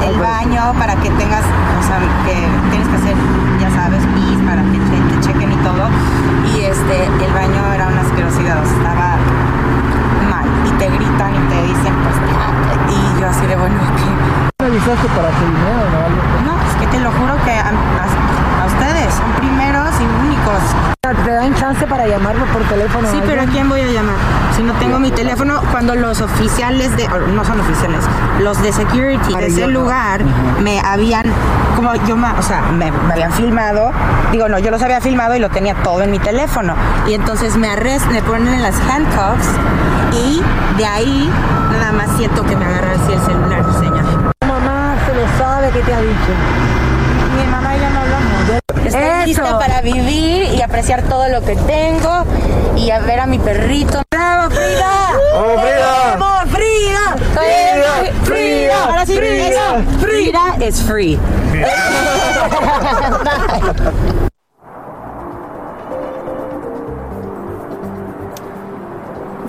el 0.08 0.18
baño 0.18 0.72
para 0.78 0.96
que 0.96 1.10
tengas, 1.10 1.42
sea, 1.86 1.98
que 2.26 2.34
tienes 2.70 2.88
que 2.88 2.96
hacer, 2.96 3.16
ya 3.60 3.70
sabes, 3.70 4.02
pis 4.14 4.38
para 4.46 4.62
que 4.62 4.78
te, 4.78 4.96
te 5.14 5.20
chequen 5.26 5.52
y 5.52 5.56
todo. 5.56 5.84
Y 6.54 6.60
este, 6.64 7.04
el 7.04 7.32
baño 7.32 7.60
era 7.74 7.88
una 7.88 8.00
asquerosidad, 8.02 8.62
o 8.62 8.66
sea, 8.66 8.76
estaba 8.76 9.16
mal. 10.30 10.46
Y 10.66 10.70
te 10.78 10.86
gritan 10.88 11.34
y 11.34 11.42
te 11.48 11.62
dicen, 11.68 11.94
pues, 12.02 12.16
y 12.94 13.20
yo 13.20 13.26
así 13.28 13.46
de 13.46 13.56
bueno, 13.56 13.76
¿qué? 13.96 14.64
¿Revisaste 14.64 15.08
para 15.08 15.28
tu 15.28 15.44
dinero 15.44 15.80
o 15.92 15.96
algo? 16.06 16.22
No, 16.46 16.52
es 16.68 16.74
que 16.80 16.86
te 16.86 17.00
lo 17.00 17.10
juro 17.12 17.34
que 17.44 17.50
a, 17.52 17.68
a- 17.68 18.62
a 18.62 18.66
ustedes 18.66 19.12
son 19.14 19.30
primeros 19.38 19.88
y 20.00 20.04
únicos. 20.26 20.62
¿Te 21.24 21.30
dan 21.30 21.54
chance 21.54 21.86
para 21.86 22.06
llamarme 22.06 22.44
por 22.52 22.62
teléfono? 22.62 23.06
Sí, 23.10 23.20
pero 23.26 23.42
¿a 23.42 23.44
quién 23.44 23.68
voy 23.68 23.80
a 23.82 23.86
llamar? 23.86 24.14
Si 24.56 24.62
no 24.62 24.72
tengo 24.74 24.98
mi 24.98 25.10
teléfono, 25.10 25.60
cuando 25.70 25.94
los 25.94 26.20
oficiales 26.22 26.96
de, 26.96 27.06
no 27.34 27.44
son 27.44 27.60
oficiales, 27.60 28.00
los 28.40 28.60
de 28.62 28.72
security 28.72 29.34
de 29.34 29.46
ese 29.46 29.66
lugar 29.68 30.22
me 30.62 30.80
habían, 30.80 31.24
como 31.74 31.94
yo, 32.06 32.16
o 32.16 32.42
sea, 32.42 32.62
me, 32.72 32.90
me 32.90 33.12
habían 33.12 33.32
filmado, 33.32 33.92
digo, 34.32 34.48
no, 34.48 34.58
yo 34.58 34.70
los 34.70 34.82
había 34.82 35.00
filmado 35.00 35.34
y 35.34 35.38
lo 35.38 35.50
tenía 35.50 35.74
todo 35.82 36.02
en 36.02 36.10
mi 36.10 36.18
teléfono. 36.18 36.74
Y 37.06 37.14
entonces 37.14 37.56
me 37.56 37.68
arrestan, 37.68 38.12
me 38.12 38.22
ponen 38.22 38.54
en 38.54 38.62
las 38.62 38.76
handcuffs 38.80 39.48
y 40.12 40.42
de 40.76 40.86
ahí 40.86 41.30
nada 41.72 41.92
más 41.92 42.16
siento 42.16 42.44
que 42.44 42.56
me 42.56 42.64
agarra 42.64 42.92
así 42.92 43.12
el 43.12 43.20
celular, 43.20 43.64
señor. 43.78 44.32
Mamá 44.46 44.96
se 45.06 45.14
lo 45.14 45.38
sabe 45.38 45.70
que 45.70 45.80
te 45.80 45.92
ha 45.92 46.00
dicho. 46.00 46.32
Mi 47.36 47.50
mamá 47.50 47.76
y 47.76 47.80
yo 47.80 47.90
no 47.90 48.00
hablamos. 48.00 48.24
Estoy 48.84 49.26
lista 49.26 49.58
para 49.58 49.80
vivir 49.80 50.54
y 50.54 50.62
apreciar 50.62 51.02
todo 51.02 51.28
lo 51.28 51.40
que 51.40 51.56
tengo 51.56 52.24
y 52.76 52.90
a 52.90 52.98
ver 53.00 53.20
a 53.20 53.26
mi 53.26 53.38
perrito. 53.38 54.02
¡Bravo, 54.10 54.50
Frida! 54.50 55.10
¡Vamos, 55.34 55.60
Frida! 55.62 56.16
¡Vamos, 56.18 56.50
Frida! 56.50 56.74
Frida, 57.34 58.24
Frida, 58.24 58.84
Ahora 58.84 59.06
sí, 59.06 59.16
Frida. 59.16 59.33
Eso. 60.66 60.84
Frida 60.84 61.18
es 61.18 61.18
free. 61.18 61.18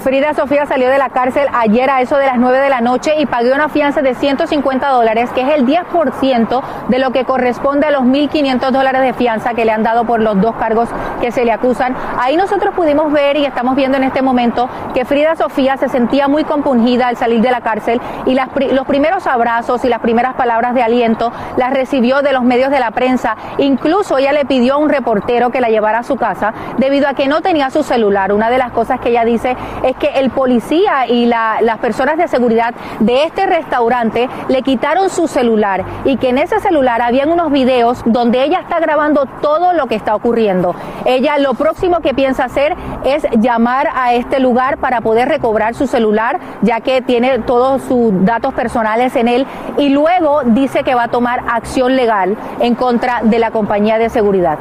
Frida 0.05 0.35
Sofía 0.35 0.67
salió 0.67 0.87
de 0.91 0.99
la 0.99 1.09
cárcel 1.09 1.47
ayer 1.51 1.89
a 1.89 1.99
eso 1.99 2.17
de 2.17 2.27
las 2.27 2.37
9 2.37 2.59
de 2.59 2.69
la 2.69 2.79
noche 2.79 3.15
y 3.17 3.25
pagó 3.25 3.55
una 3.55 3.69
fianza 3.69 4.03
de 4.03 4.13
150 4.13 4.87
dólares, 4.89 5.31
que 5.33 5.41
es 5.41 5.49
el 5.49 5.65
10% 5.65 6.61
de 6.89 6.99
lo 6.99 7.09
que 7.09 7.25
corresponde 7.25 7.87
a 7.87 7.89
los 7.89 8.03
1.500 8.03 8.69
dólares 8.69 9.01
de 9.01 9.13
fianza 9.13 9.55
que 9.55 9.65
le 9.65 9.71
han 9.71 9.81
dado 9.81 10.05
por 10.05 10.21
los 10.21 10.39
dos 10.39 10.57
cargos 10.57 10.89
que 11.21 11.31
se 11.31 11.43
le 11.43 11.51
acusan. 11.51 11.95
Ahí 12.19 12.37
nosotros 12.37 12.75
pudimos 12.75 13.11
ver 13.11 13.35
y 13.37 13.45
estamos 13.45 13.75
viendo 13.75 13.97
en 13.97 14.03
este 14.03 14.21
momento 14.21 14.69
que 14.93 15.05
Frida 15.05 15.35
Sofía 15.35 15.75
se 15.77 15.89
sentía 15.89 16.27
muy 16.27 16.43
compungida 16.43 17.07
al 17.07 17.17
salir 17.17 17.41
de 17.41 17.49
la 17.49 17.61
cárcel 17.61 17.99
y 18.27 18.35
los 18.35 18.85
primeros 18.85 19.25
abrazos 19.25 19.85
y 19.85 19.89
las 19.89 20.01
primeras 20.01 20.35
palabras 20.35 20.75
de 20.75 20.83
aliento 20.83 21.31
las 21.57 21.73
recibió 21.73 22.21
de 22.21 22.31
los 22.31 22.43
medios 22.43 22.69
de 22.69 22.79
la 22.79 22.91
prensa. 22.91 23.37
Incluso 23.57 24.19
ella 24.19 24.33
le 24.33 24.45
pidió 24.45 24.75
a 24.75 24.77
un 24.77 24.89
reportero 24.89 25.49
que 25.49 25.61
la 25.61 25.69
llevara 25.69 25.97
a 25.97 26.03
su 26.03 26.15
casa 26.15 26.53
debido 26.77 27.07
a 27.07 27.15
que 27.15 27.27
no 27.27 27.41
tenía 27.41 27.71
su 27.71 27.81
celular. 27.81 28.33
Una 28.33 28.51
de 28.51 28.59
las 28.59 28.71
cosas 28.71 28.99
que 28.99 29.09
ella 29.09 29.25
dice 29.25 29.57
es 29.83 29.94
que 29.99 30.07
el 30.07 30.29
policía 30.29 31.07
y 31.07 31.25
las 31.25 31.77
personas 31.79 32.17
de 32.17 32.27
seguridad 32.27 32.73
de 32.99 33.23
este 33.23 33.45
restaurante 33.45 34.29
le 34.47 34.61
quitaron 34.61 35.09
su 35.09 35.27
celular 35.27 35.83
y 36.05 36.17
que 36.17 36.29
en 36.29 36.37
ese 36.37 36.59
celular 36.59 37.01
habían 37.01 37.29
unos 37.29 37.51
videos 37.51 38.01
donde 38.05 38.43
ella 38.43 38.59
está 38.59 38.79
grabando 38.79 39.25
todo 39.41 39.73
lo 39.73 39.87
que 39.87 39.95
está 39.95 40.15
ocurriendo. 40.15 40.75
Ella 41.05 41.37
lo 41.37 41.53
próximo 41.53 41.99
que 41.99 42.13
piensa 42.13 42.45
hacer 42.45 42.75
es 43.03 43.25
llamar 43.39 43.87
a 43.95 44.13
este 44.13 44.39
lugar 44.39 44.77
para 44.77 45.01
poder 45.01 45.27
recobrar 45.27 45.75
su 45.75 45.87
celular, 45.87 46.39
ya 46.61 46.81
que 46.81 47.01
tiene 47.01 47.39
todos 47.39 47.81
sus 47.83 48.13
datos 48.25 48.53
personales 48.53 49.15
en 49.15 49.27
él 49.27 49.45
y 49.77 49.89
luego 49.89 50.41
dice 50.43 50.83
que 50.83 50.95
va 50.95 51.03
a 51.03 51.07
tomar 51.09 51.43
acción 51.47 51.95
legal 51.95 52.37
en 52.59 52.75
contra 52.75 53.21
de 53.23 53.39
la 53.39 53.51
compañía 53.51 53.97
de 53.97 54.09
seguridad. 54.09 54.57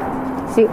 Sí. 0.54 0.66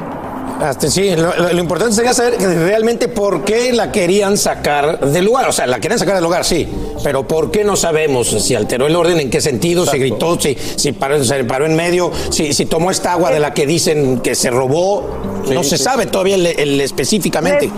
Hasta, 0.61 0.89
sí, 0.89 1.15
lo, 1.15 1.59
importante 1.59 1.95
sería 1.95 2.13
saber 2.13 2.39
realmente 2.39 3.07
por 3.07 3.43
qué 3.43 3.73
la 3.73 3.91
querían 3.91 4.37
sacar 4.37 4.99
del 4.99 5.25
lugar. 5.25 5.49
O 5.49 5.51
sea, 5.51 5.65
la 5.65 5.79
querían 5.79 5.97
sacar 5.97 6.15
del 6.15 6.23
lugar, 6.23 6.45
sí, 6.45 6.67
pero 7.03 7.27
por 7.27 7.49
qué 7.49 7.63
no 7.63 7.75
sabemos 7.75 8.27
si 8.27 8.53
alteró 8.53 8.85
el 8.85 8.95
orden, 8.95 9.19
en 9.19 9.29
qué 9.29 9.41
sentido, 9.41 9.85
si 9.85 9.97
gritó, 9.97 10.39
si, 10.39 10.55
si 10.75 10.91
paró, 10.91 11.23
se 11.23 11.43
paró 11.45 11.65
en 11.65 11.75
medio, 11.75 12.11
si, 12.29 12.53
si 12.53 12.65
tomó 12.65 12.91
esta 12.91 13.13
agua 13.13 13.31
de 13.31 13.39
la 13.39 13.53
que 13.53 13.65
dicen 13.65 14.19
que 14.19 14.35
se 14.35 14.51
robó. 14.51 15.43
no 15.51 15.63
se 15.63 15.77
sabe 15.77 16.05
todavía 16.05 16.35
el, 16.35 16.79
específicamente. 16.81 17.71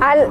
Al, 0.00 0.28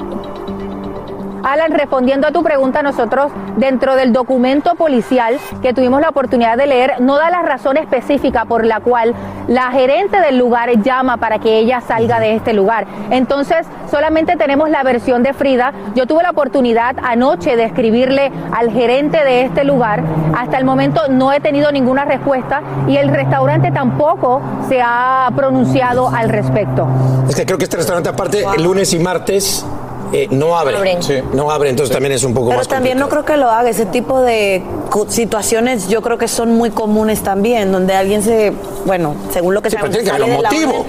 Alan, 1.43 1.71
respondiendo 1.71 2.28
a 2.28 2.32
tu 2.32 2.43
pregunta, 2.43 2.82
nosotros 2.82 3.32
dentro 3.58 3.95
del 3.95 4.13
documento 4.13 4.75
policial 4.75 5.38
que 5.62 5.73
tuvimos 5.73 6.02
la 6.02 6.10
oportunidad 6.10 6.58
de 6.58 6.67
leer, 6.67 7.02
no 7.02 7.17
da 7.17 7.30
la 7.30 7.41
razón 7.41 7.78
específica 7.78 8.45
por 8.45 8.65
la 8.65 8.80
cual 8.80 9.13
la 9.47 9.71
gerente 9.71 10.19
del 10.19 10.38
lugar 10.38 10.69
llama 10.82 11.17
para 11.17 11.39
que 11.39 11.58
ella 11.58 11.82
salga 11.82 12.19
de 12.19 12.36
este 12.36 12.54
lugar. 12.54 12.86
Entonces, 13.10 13.65
solamente 13.89 14.36
tenemos 14.36 14.69
la 14.69 14.84
versión 14.84 15.23
de 15.23 15.34
Frida. 15.34 15.73
Yo 15.95 16.06
tuve 16.06 16.23
la 16.23 16.32
oportunidad 16.32 16.95
anoche 17.02 17.56
de 17.56 17.63
escribirle 17.63 18.32
al 18.52 18.71
gerente 18.71 19.23
de 19.23 19.43
este 19.43 19.63
lugar. 19.63 20.04
Hasta 20.38 20.58
el 20.58 20.65
momento 20.65 21.02
no 21.10 21.34
he 21.34 21.39
tenido 21.39 21.71
ninguna 21.71 22.06
respuesta 22.06 22.62
y 22.88 22.97
el 22.97 23.10
restaurante 23.10 23.71
tampoco 23.71 24.41
se 24.67 24.82
ha 24.82 25.30
pronunciado 25.36 26.10
al 26.10 26.30
respecto. 26.30 26.88
Es 27.28 27.36
que 27.36 27.45
creo 27.45 27.58
que 27.58 27.63
este 27.63 27.78
restaurante 27.78 28.10
aparte 28.10 28.43
el 28.56 28.63
lunes 28.63 28.93
y 28.93 28.99
martes 28.99 29.65
eh, 30.13 30.28
no 30.32 30.58
abre. 30.58 30.98
No 31.34 31.52
abre, 31.52 31.69
entonces 31.69 31.93
también 31.93 32.13
es 32.13 32.24
un 32.24 32.34
poco 32.34 32.48
Pero 32.48 32.60
más 32.60 32.67
también 32.67 32.98
no 32.98 33.10
creo 33.10 33.26
que 33.26 33.38
lo 33.38 33.50
haga. 33.50 33.69
Ese 33.69 33.86
tipo 33.86 34.22
de 34.22 34.63
situaciones 35.10 35.88
yo 35.88 36.02
creo 36.02 36.17
que 36.17 36.28
son 36.28 36.54
muy 36.54 36.72
comunes 36.72 37.22
también, 37.22 37.72
donde 37.72 37.93
alguien 37.93 38.24
se, 38.24 38.54
bueno, 38.86 39.15
según 39.32 39.54
lo 39.54 39.62
que 39.62 39.69
sí, 39.69 39.78
sabemos, 39.78 39.98
pero 39.98 40.04
tiene 40.04 40.17
que 40.17 40.24
haber 40.24 40.38
un 40.38 40.43
motivo. 40.43 40.86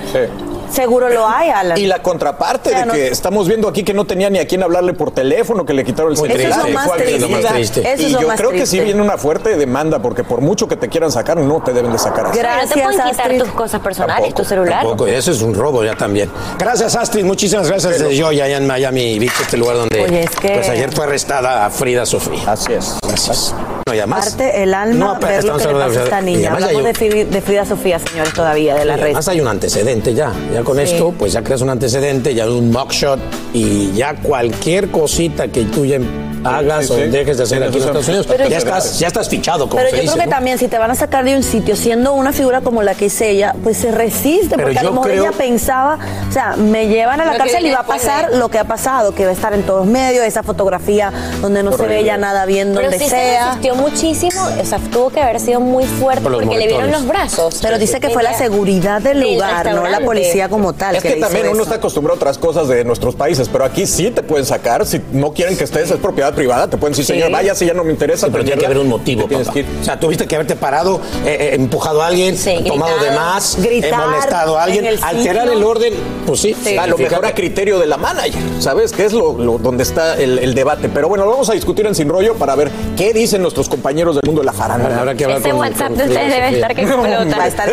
Seguro 0.73 1.09
lo 1.09 1.27
hay, 1.29 1.51
Alan. 1.51 1.79
Y 1.79 1.87
la 1.87 2.03
contraparte 2.03 2.75
de 2.75 2.85
que 2.91 3.09
estamos 3.09 3.49
viendo 3.49 3.69
aquí 3.69 3.83
que 3.83 3.93
no 3.95 4.05
tenía 4.05 4.31
ni 4.31 4.39
a 4.39 4.47
quién 4.47 4.63
hablarle 4.63 4.93
por 4.95 5.11
teléfono, 5.11 5.65
que 5.65 5.73
le 5.75 5.85
quitaron 5.85 6.13
el 6.13 6.17
celular. 6.17 6.41
Eso 6.41 6.67
es 6.67 7.21
lo 7.21 7.29
más 7.29 7.43
triste. 7.53 7.97
y 7.99 8.11
yo 8.11 8.29
creo 8.37 8.51
que 8.51 8.67
sí 8.67 8.81
viene 8.81 9.01
una 9.03 9.19
fuerte 9.19 9.57
demanda, 9.57 10.01
porque 10.01 10.25
por 10.25 10.41
mucho 10.41 10.69
que 10.69 10.77
te 10.77 10.89
quieran 10.89 11.11
sacar, 11.13 11.37
no 11.39 11.61
te 11.63 11.73
deben 11.73 11.93
de 11.93 11.99
sacar 11.99 12.27
así. 12.27 12.39
Gracias, 12.39 12.69
no 12.71 12.75
te 12.75 12.83
pueden 12.97 13.11
quitar 13.11 13.39
tus 13.39 13.49
cosas 13.51 13.81
personales, 13.81 14.35
tu 14.35 14.45
celular. 14.45 14.81
Tampoco, 14.83 15.07
eso 15.07 15.31
es 15.31 15.43
un 15.43 15.55
robo 15.55 15.85
ya 15.85 15.95
también. 15.97 16.31
Gracias, 16.59 16.95
Astrid. 16.97 17.25
Muchísimas 17.25 17.69
gracias 17.69 17.99
yo 18.11 18.29
allá 18.29 18.47
en 18.57 18.67
Miami 18.67 19.19
Beach, 19.19 19.33
este 19.41 19.57
lugar 19.57 19.77
donde 19.77 20.01
Oye, 20.03 20.21
es 20.23 20.31
que... 20.31 20.49
pues 20.51 20.69
ayer 20.69 20.91
fue 20.93 21.05
arrestada 21.05 21.69
Frida 21.71 22.07
Sofía. 22.07 22.53
Así 22.53 22.73
es. 22.73 22.97
Gracias. 23.07 23.55
No, 23.87 23.95
y 23.95 23.99
además, 23.99 24.29
Parte 24.31 24.63
el 24.63 24.75
alma 24.75 25.15
No, 25.21 25.27
ver 25.27 25.45
lo 25.45 25.57
que 25.57 25.67
le 25.67 25.73
pasa 25.73 26.01
a 26.01 26.05
esta 26.05 26.17
de- 26.17 26.23
niña. 26.23 26.53
Hablamos 26.53 26.77
hay 26.77 26.83
de, 26.85 26.95
Frida, 26.95 27.25
de 27.25 27.41
Frida 27.41 27.65
Sofía, 27.65 27.99
señores, 27.99 28.33
todavía, 28.35 28.75
del 28.75 28.89
Y 28.89 28.91
arresto. 28.91 29.05
además 29.07 29.29
hay 29.29 29.41
un 29.41 29.49
antecedente 29.49 30.15
ya. 30.15 30.33
Ya 30.53 30.60
con 30.65 30.77
Sí. 30.77 30.83
esto, 30.85 31.13
pues 31.19 31.33
ya 31.33 31.43
creas 31.43 31.61
un 31.63 31.71
antecedente, 31.71 32.35
ya 32.35 32.49
un 32.49 32.71
mugshot 32.71 33.19
y 33.53 33.93
ya 33.93 34.15
cualquier 34.15 34.91
cosita 34.91 35.49
que 35.49 35.65
tú 35.65 35.85
ya 35.85 35.99
hagas 36.43 36.87
sí, 36.87 36.93
o 36.93 36.97
sí. 36.97 37.03
dejes 37.03 37.37
de 37.37 37.43
hacer 37.43 37.63
aquí 37.63 37.77
en 37.77 37.81
Estados 37.83 38.09
Unidos, 38.09 38.27
Pero 38.27 38.49
ya 38.49 38.57
estás, 38.57 38.99
ya 38.99 39.09
estás 39.09 39.29
fichado, 39.29 39.69
como 39.69 39.77
Pero 39.77 39.91
se 39.91 39.97
yo 39.97 40.03
dice. 40.03 40.15
creo 40.15 40.25
que 40.25 40.31
¿no? 40.31 40.37
también 40.37 40.57
si 40.59 40.69
te 40.69 40.79
van 40.79 40.91
a 40.91 40.95
sacar 40.95 41.23
de 41.25 41.37
un 41.37 41.43
sitio 41.43 41.77
siendo 41.77 42.15
una 42.15 42.33
figura 42.33 42.63
como 42.63 42.83
la 42.83 42.95
que 42.95 43.07
es 43.07 43.21
ella, 43.21 43.55
pues 43.63 43.77
se 43.77 43.91
resiste, 43.93 44.57
Pero 44.57 44.63
porque 44.69 44.79
a 44.79 44.83
yo 44.83 44.89
lo 44.89 44.95
mejor 44.95 45.11
creo- 45.11 45.25
ella 45.25 45.33
pensaba, 45.37 45.99
o 46.29 46.33
sea, 46.33 46.57
me 46.57 46.89
llevan 46.89 47.21
a 47.21 47.27
la 47.27 47.33
Lo 47.33 47.39
cárcel 47.39 47.67
y 47.67 47.71
va 47.71 47.81
a 47.81 47.87
pasar 47.87 48.31
de- 48.31 48.39
lo 48.39 48.49
que 48.49 48.59
ha 48.59 48.65
pasado, 48.65 49.15
que 49.15 49.25
va 49.25 49.31
a 49.31 49.35
estar 49.35 49.53
en 49.53 49.65
todos 49.65 49.87
medios, 49.87 50.25
esa 50.25 50.43
fotografía 50.43 51.13
donde 51.43 51.63
no 51.63 51.73
se 51.77 51.87
ve 51.87 52.05
ya 52.05 52.17
nada 52.17 52.47
bien 52.47 52.69
Pero 52.75 52.83
donde 52.85 52.99
sí 52.99 53.05
se 53.05 53.11
sea. 53.11 53.47
resistió 53.49 53.75
muchísimo, 53.75 54.41
o 54.63 54.65
sea, 54.65 54.79
tuvo 54.91 55.11
que 55.11 55.21
haber 55.21 55.41
sido 55.41 55.61
muy 55.61 55.85
fuerte 55.85 56.23
Por 56.23 56.33
porque 56.33 56.57
le 56.57 56.69
vieron 56.69 56.91
los 56.91 57.07
brazos. 57.07 57.59
Pero 57.61 57.79
dice 57.79 58.01
que 58.01 58.09
fue 58.09 58.23
la 58.23 58.31
Ella- 58.31 58.39
seguridad 58.39 59.03
del 59.03 59.21
lugar, 59.21 59.75
no 59.75 59.87
la 59.87 60.01
policía 60.01 60.49
como 60.51 60.73
tal. 60.73 60.97
Es 60.97 61.03
que, 61.03 61.11
le 61.11 61.19
hizo 61.19 61.27
también 61.27 61.47
uno 61.47 61.55
eso. 61.55 61.63
está 61.63 61.75
acostumbrado 61.77 62.15
a 62.15 62.19
otras 62.19 62.37
cosas 62.39 62.69
de 62.69 62.85
nuestros 62.85 63.15
países, 63.15 63.49
pero 63.49 63.65
aquí 63.65 63.87
sí 63.87 64.11
te 64.11 64.23
pueden 64.23 64.45
sacar. 64.45 64.85
Si 64.87 65.01
no 65.13 65.33
quieren 65.33 65.57
que 65.57 65.65
estés, 65.65 65.91
es 65.91 65.97
propiedad 65.99 66.35
privada, 66.35 66.69
te 66.69 66.77
pueden 66.77 66.93
decir, 66.93 67.05
Sí. 67.07 67.13
señor, 67.15 67.31
vaya, 67.31 67.55
si 67.55 67.67
ya 67.67 67.75
no 67.75 67.85
me 67.85 67.93
interesa. 67.93 68.27
Sí, 68.27 68.33
pero 68.33 68.45
tiene 68.45 68.59
que 68.61 68.67
haber 68.67 68.79
un 68.79 68.89
motivo, 68.89 69.27
papá. 69.29 69.53
que. 69.53 69.65
O 69.81 69.85
sea, 69.85 69.99
tuviste 69.99 70.27
que 70.27 70.35
haberte 70.35 70.57
parado, 70.57 71.01
eh, 71.25 71.37
eh, 71.41 71.55
empujado 71.55 72.03
a 72.03 72.07
alguien, 72.09 72.37
Sí, 72.37 72.57
tomado 72.67 72.99
de 73.03 73.11
más, 73.13 73.57
gritar 73.61 73.93
eh, 74.03 74.07
molestado 74.07 74.59
a 74.59 74.65
alguien, 74.65 74.85
el 74.87 74.99
alterar 75.03 75.49
el 75.49 75.63
orden, 75.63 75.95
pues 76.27 76.41
sí. 76.41 76.55
a 76.77 76.87
lo 76.87 76.99
mejor 76.99 77.25
a 77.25 77.35
criterio 77.35 77.79
de 77.79 77.87
la 77.87 77.97
manager, 77.97 78.41
¿sabes? 78.59 78.93
Que 78.93 79.05
es 79.05 79.13
lo, 79.13 79.39
lo- 79.39 79.59
donde 79.59 79.83
está 79.83 80.17
el, 80.17 80.39
el 80.39 80.55
debate. 80.55 80.89
Pero 80.89 81.09
bueno, 81.09 81.25
lo 81.25 81.31
vamos 81.33 81.49
a 81.51 81.53
discutir 81.53 81.87
en 81.87 81.95
Sin 81.95 82.09
Rollo 82.09 82.35
para 82.35 82.55
ver 82.57 82.71
qué 82.97 83.13
dicen 83.13 83.43
nuestros 83.43 83.69
compañeros 83.69 84.17
del 84.17 84.23
mundo 84.27 84.41
de 84.41 84.47
la 84.47 84.53
farándula. 84.53 84.99
Habrá 84.99 85.15
que 85.15 85.25
hablar 85.25 85.41
Ese 85.41 85.51
con- 85.51 85.59
WhatsApp 85.61 85.89
con 85.89 85.97
de 85.99 86.05
ustedes 86.05 86.33
debe 86.35 86.49
estar 86.55 86.75
que 86.75 86.83
explota. 86.83 87.37
Va 87.39 87.45
a 87.45 87.47
estar 87.47 87.71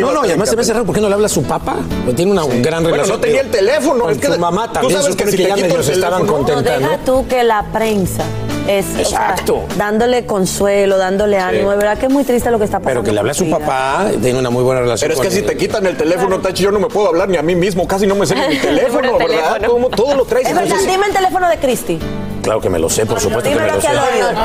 no, 0.00 0.12
no, 0.12 0.24
y 0.24 0.28
además 0.28 0.48
se 0.48 0.56
me 0.56 0.62
hace 0.62 0.72
raro, 0.72 0.84
¿por 0.84 0.94
qué 0.94 1.00
no 1.00 1.08
le 1.08 1.14
habla 1.14 1.26
a 1.26 1.28
su 1.28 1.42
papá? 1.42 1.76
Pues 2.04 2.16
tiene 2.16 2.32
una 2.32 2.44
gran 2.46 2.82
Bueno, 2.82 2.96
relación. 2.96 3.16
no 3.16 3.20
tenía 3.20 3.40
el 3.42 3.50
teléfono, 3.50 4.04
Con 4.04 4.12
es 4.12 4.18
que 4.18 4.26
su 4.28 4.34
tú 4.34 4.40
mamá 4.40 4.72
también 4.72 5.00
sabes 5.00 5.14
se 5.16 5.22
que 5.24 5.30
si 5.30 5.36
que 5.36 5.42
te 5.44 5.48
ya 5.48 5.54
quito 5.54 5.66
medio 5.66 5.78
el 5.80 5.84
se 5.84 5.92
estaban 5.92 6.20
teléfono- 6.22 6.38
No, 6.40 6.46
contentando. 6.46 6.88
deja 6.88 7.04
tú 7.04 7.26
que 7.28 7.44
la 7.44 7.62
prensa 7.72 8.24
es 8.66 8.86
o 8.86 8.92
sea, 8.94 9.00
Exacto. 9.02 9.64
dándole 9.76 10.24
consuelo, 10.26 10.96
dándole 10.96 11.38
ánimo. 11.38 11.70
De 11.70 11.76
verdad 11.76 11.98
que 11.98 12.06
es 12.06 12.12
muy 12.12 12.24
triste 12.24 12.50
lo 12.50 12.58
que 12.58 12.64
está 12.64 12.78
pasando. 12.78 13.00
Pero 13.00 13.04
que 13.04 13.12
le 13.12 13.20
hable 13.20 13.30
a 13.32 13.34
su 13.34 13.48
papá, 13.50 14.06
tiene 14.22 14.38
una 14.38 14.50
muy 14.50 14.62
buena 14.64 14.80
relación 14.80 15.08
Pero 15.08 15.14
es 15.14 15.18
con 15.18 15.26
que 15.28 15.32
si 15.34 15.40
él. 15.40 15.46
te 15.46 15.56
quitan 15.56 15.84
el 15.86 15.96
teléfono, 15.96 16.38
Tachi, 16.40 16.62
yo 16.64 16.70
no 16.72 16.78
me 16.80 16.86
puedo 16.88 17.08
hablar 17.08 17.28
ni 17.28 17.36
a 17.36 17.42
mí 17.42 17.54
mismo, 17.54 17.86
casi 17.86 18.06
no 18.06 18.14
me 18.14 18.26
sé 18.26 18.34
ni 18.34 18.48
mi 18.48 18.56
teléfono, 18.60 19.18
¿verdad? 19.18 19.54
teléfono. 19.56 19.88
Todo 19.90 20.14
lo 20.16 20.24
traes. 20.24 20.48
Es 20.48 20.54
verdad, 20.54 20.76
dime 20.88 21.06
el 21.06 21.12
teléfono 21.12 21.48
de 21.48 21.56
Cristi. 21.58 21.98
Claro 22.42 22.60
que 22.60 22.70
me 22.70 22.78
lo 22.78 22.88
sé, 22.88 23.06
por 23.06 23.20
supuesto 23.20 23.50
que 23.50 23.56
me 23.56 23.66
lo 23.70 23.80
sé. 23.80 23.88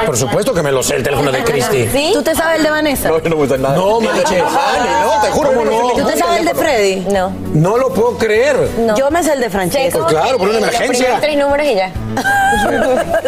Por 0.06 0.18
supuesto 0.18 0.54
que 0.54 0.62
me 0.62 0.72
lo 0.72 0.84
sé, 0.84 0.96
el 0.96 1.04
teléfono 1.04 1.32
de 1.32 1.44
Cristi. 1.44 1.88
¿Sí? 1.92 2.12
¿Tú 2.14 2.22
te 2.22 2.36
sabes 2.36 2.58
el 2.58 2.64
de 2.64 2.70
Vanessa? 2.70 3.10
No, 3.10 3.20
yo 3.22 3.30
no 3.30 3.38
me 3.38 3.48
sé 3.48 3.58
nada. 3.58 3.76
No, 3.76 4.00
manches. 4.02 4.44
No, 4.44 5.22
te 5.22 5.28
juro. 5.32 5.50
¿Cómo 5.50 5.66
yo 5.66 5.82
no? 5.96 6.04
¿Tú 6.04 6.08
te 6.08 6.18
sabes 6.18 6.40
el 6.40 6.46
de. 6.46 6.56
Freddy? 6.56 7.06
No. 7.12 7.32
No 7.54 7.78
lo 7.78 7.90
puedo 7.94 8.18
creer. 8.18 8.56
Yo 8.98 9.12
me 9.12 9.24
sé 9.24 9.34
el 9.34 9.42
de 9.42 9.46
como 9.92 10.08
claro, 10.08 10.32
que 10.34 10.38
por 10.38 10.50
una 10.50 10.58
emergencia. 10.58 11.18
tres 11.22 11.38
números 11.38 11.68
y 11.68 11.76
ya. 11.76 11.92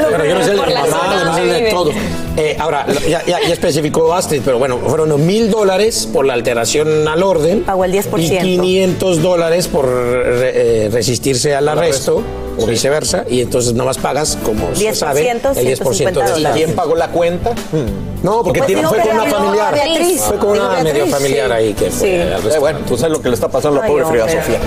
Pero 0.10 0.25
yo 0.25 0.36
no 0.36 0.43
sé 0.43 0.51
el 0.51 0.58
de 0.60 0.65
mi 0.65 0.73
mamá, 0.73 1.15
yo 1.19 1.25
no 1.25 1.36
sé 1.36 1.41
el 1.43 1.49
de 1.49 1.58
vive. 1.60 1.69
todo. 1.69 1.91
Eh, 2.38 2.56
ahora, 2.60 2.86
ya, 3.08 3.25
ya, 3.25 3.39
ya 3.41 3.53
especificó 3.53 4.13
Astrid, 4.13 4.43
pero 4.45 4.60
bueno, 4.60 4.77
fueron 4.77 5.25
mil 5.25 5.49
dólares 5.49 6.08
por 6.12 6.23
la 6.23 6.34
alteración 6.34 7.08
al 7.08 7.23
orden. 7.23 7.63
Pagó 7.63 7.84
el 7.84 7.91
10%. 7.91 8.19
Y 8.19 8.38
500 8.38 9.21
dólares 9.23 9.67
por 9.67 9.88
eh, 9.89 10.89
resistirse 10.91 11.56
al 11.56 11.67
arresto, 11.67 12.21
o 12.58 12.65
viceversa, 12.65 13.24
y 13.30 13.41
entonces 13.41 13.74
nomás 13.74 13.98
pagas, 13.98 14.38
como 14.43 14.74
se 14.76 14.91
10%, 14.91 14.93
sabe, 14.93 15.30
el 15.30 15.78
10% 15.78 16.41
de. 16.43 16.52
¿Quién 16.54 16.76
pagó 16.76 16.96
la 16.96 17.10
cuenta? 17.10 17.54
No, 18.24 18.43
porque 18.43 18.62
Pues 18.62 18.74
fue 18.88 18.98
que 18.98 19.10
con 19.10 19.20
una 19.20 19.26
familiar. 19.30 19.74
Beatriz. 19.74 20.22
Fue 20.22 20.38
con 20.38 20.50
una 20.50 20.70
Beatriz, 20.70 20.93
medio 20.93 21.08
familiar 21.08 21.48
sí. 21.48 21.54
ahí 21.54 21.74
que 21.74 21.91
fue 21.91 22.08
Sí. 22.08 22.50
Eh, 22.50 22.60
bueno, 22.60 22.80
tú 22.88 22.98
sabes 22.98 23.12
lo 23.12 23.22
que 23.22 23.30
le 23.30 23.36
está 23.36 23.48
pasando 23.48 23.80
a 23.80 23.84
la 23.84 23.88
pobre 23.88 24.06
Frida. 24.06 24.28
Sofía. 24.28 24.60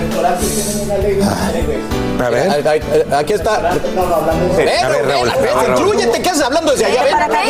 A 2.19 2.29
ver. 2.29 2.65
Eh, 2.65 3.05
Aquí 3.15 3.33
está. 3.33 3.73
Incluyete, 5.69 6.21
¿qué 6.21 6.29
haces 6.29 6.43
hablando 6.43 6.71
desde 6.71 6.85
allá? 6.85 7.03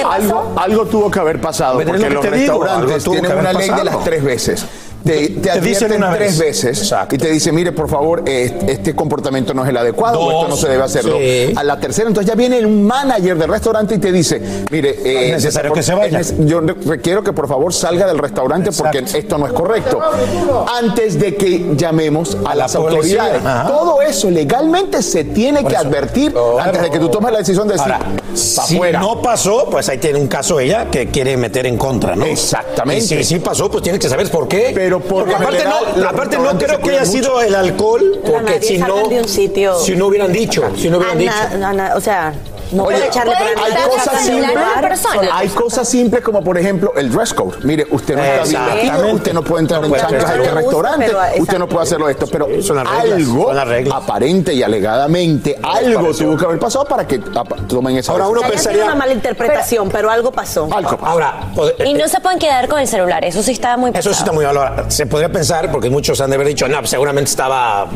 Algo, 0.10 0.54
algo 0.58 0.86
tuvo 0.86 1.12
que 1.12 1.19
haber 1.19 1.39
pasado, 1.39 1.75
porque 1.75 1.91
lo 1.91 2.10
los 2.10 2.25
que 2.25 2.32
te 2.32 2.38
digo, 2.38 2.63
algo 2.63 2.88
restaurantes 2.88 3.04
que 3.04 3.10
tienen 3.10 3.32
haber 3.32 3.43
una 3.43 3.54
ley 3.54 3.69
de 3.69 3.84
las 3.84 4.04
tres 4.04 4.23
veces. 4.23 4.65
Te, 5.03 5.13
te 5.29 5.49
Te 5.49 5.61
dicen 5.61 5.87
advierten 5.91 5.97
una 5.97 6.13
tres 6.15 6.37
vez. 6.39 6.63
veces 6.63 6.93
y 7.11 7.17
te 7.17 7.29
dice, 7.31 7.51
mire, 7.51 7.71
por 7.71 7.89
favor, 7.89 8.23
eh, 8.25 8.59
este 8.67 8.95
comportamiento 8.95 9.53
no 9.53 9.63
es 9.63 9.69
el 9.69 9.77
adecuado 9.77 10.19
o 10.19 10.31
esto 10.31 10.47
no 10.47 10.55
se 10.57 10.67
debe 10.69 10.83
hacerlo. 10.83 11.17
sí. 11.17 11.53
A 11.55 11.63
la 11.63 11.79
tercera, 11.79 12.07
entonces 12.07 12.29
ya 12.29 12.35
viene 12.35 12.65
un 12.65 12.83
manager 12.83 13.37
del 13.37 13.49
restaurante 13.49 13.95
y 13.95 13.97
te 13.99 14.11
dice, 14.11 14.41
mire, 14.69 14.89
eh, 15.03 15.25
Es 15.27 15.31
necesario 15.33 15.73
que 15.73 15.83
se 15.83 15.93
vaya. 15.93 16.19
es 16.19 16.33
Yo 16.39 16.61
requiero 16.61 17.23
que 17.23 17.33
por 17.33 17.47
favor 17.47 17.73
salga 17.73 18.07
del 18.07 18.17
restaurante 18.17 18.71
porque 18.71 18.99
esto 18.99 19.37
no 19.37 19.47
es 19.47 19.53
correcto. 19.53 19.99
Antes 20.79 21.19
de 21.19 21.35
que 21.35 21.73
llamemos 21.75 22.37
a, 22.45 22.55
las 22.55 22.75
autoridades. 22.75 23.43
Ajá. 23.43 23.67
Todo 23.67 24.01
eso 24.01 24.29
legalmente 24.29 25.01
se 25.01 25.23
tiene 25.23 25.63
que 25.65 25.75
advertir 25.75 26.33
antes 26.59 26.81
de 26.81 26.89
que 26.89 26.99
tú 26.99 27.09
tomes 27.09 27.31
la 27.31 27.39
decisión 27.39 27.67
de 27.67 27.73
decir, 27.75 27.91
Ahora, 27.91 28.05
"Pa' 28.05 28.35
si 28.35 28.77
fuera". 28.77 28.99
no 28.99 29.21
pasó, 29.21 29.67
pues 29.69 29.87
ahí 29.89 29.97
tiene 29.97 30.19
un 30.19 30.27
caso 30.27 30.59
ella 30.59 30.87
que 30.89 31.07
quiere 31.09 31.37
meter 31.37 31.65
en 31.65 31.77
contra, 31.77 32.15
¿no? 32.15 32.25
Exactamente. 32.25 33.03
Y 33.03 33.07
si 33.07 33.23
sí 33.23 33.39
pasó, 33.39 33.69
pues 33.69 33.83
tiene 33.83 33.99
que 33.99 34.09
saber 34.09 34.29
por 34.29 34.47
qué. 34.47 34.71
Pero 34.73 34.90
por 34.99 35.25
porque 35.25 35.36
aparte 35.36 35.63
no, 35.95 36.08
aparte 36.10 36.38
creo 36.58 36.80
que 36.80 36.89
haya 36.91 37.06
sido 37.06 37.41
el 37.41 37.56
alcohol, 37.56 38.19
porque 38.25 38.62
si 38.62 38.77
no, 38.77 39.08
de 39.08 39.19
un 39.19 39.27
sitio. 39.27 39.80
si 39.80 39.95
no 39.95 40.08
hubieran 40.08 40.32
dicho, 40.32 40.63
si 40.77 40.89
no 40.89 40.97
hubieran 40.97 41.17
dicho. 41.17 41.32
Ana- 41.54 41.69
Ana- 41.69 41.93
o 41.95 42.01
sea, 42.01 42.34
no 42.71 42.84
Oye, 42.84 42.95
puede 42.97 43.07
echarle 43.07 43.34
hay 43.36 43.73
cosas 43.89 44.21
simples. 44.25 44.57
Hay 45.34 45.47
cosas 45.49 45.88
simples 45.89 46.23
como 46.23 46.43
por 46.43 46.57
ejemplo 46.57 46.93
el 46.95 47.12
dress 47.12 47.34
code. 47.34 47.57
Mire, 47.63 47.86
usted 47.91 48.15
no 48.15 48.23
está 48.23 48.75
bien 48.75 49.15
usted 49.15 49.34
no 49.34 49.43
puede 49.43 49.62
entrar 49.63 49.84
en 49.84 49.91
No 49.91 49.97
chanclas 49.97 50.25
a 50.25 50.36
este 50.36 50.51
restaurante, 50.51 51.12
usted 51.39 51.57
no 51.60 51.67
puede 51.67 51.84
hacerlo 51.84 52.10
esto, 52.10 52.27
pero 52.27 52.47
Son 52.62 52.75
las 52.77 52.88
reglas, 52.89 53.17
algo 53.19 53.45
son 53.47 53.55
las 53.55 53.67
reglas. 53.67 53.95
aparente 53.95 54.53
y 54.53 54.63
alegadamente 54.63 55.60
algo 55.62 56.01
pareció. 56.01 56.25
tuvo 56.27 56.38
que 56.38 56.45
haber 56.45 56.60
pasado 56.60 56.86
para 56.86 57.05
que 57.07 57.19
tomen 57.19 57.97
esa 57.97 58.12
Ahora, 58.12 58.25
decisión. 58.25 58.43
uno 58.45 58.53
pensaría- 58.53 58.84
una 58.86 58.95
mala 58.95 59.13
interpretación, 59.13 59.89
pero, 59.89 60.10
algo 60.10 60.31
pasó. 60.31 60.67
Algo 60.71 60.97
pasó. 60.97 61.05
Ahora, 61.05 61.39
pod- 61.55 61.73
Y 61.86 61.93
no 61.93 62.07
se 62.07 62.19
pueden 62.19 62.39
quedar 62.39 62.67
con 62.67 62.79
el 62.79 62.88
celular, 62.88 63.23
eso 63.25 63.41
sí 63.43 63.51
está 63.51 63.77
muy 63.77 63.89
Eso 63.89 63.97
pesado. 63.97 64.15
sí 64.15 64.19
está 64.21 64.31
muy 64.31 64.45
mal. 64.45 64.57
Ahora, 64.57 64.86
se 64.89 65.05
podría 65.05 65.29
pensar, 65.31 65.71
porque 65.71 65.89
muchos 65.89 66.19
han 66.21 66.29
de 66.29 66.36
haber 66.36 66.47
dicho, 66.47 66.67
no, 66.67 66.77
pues 66.79 66.89
seguramente 66.89 67.29
estaba 67.29 67.88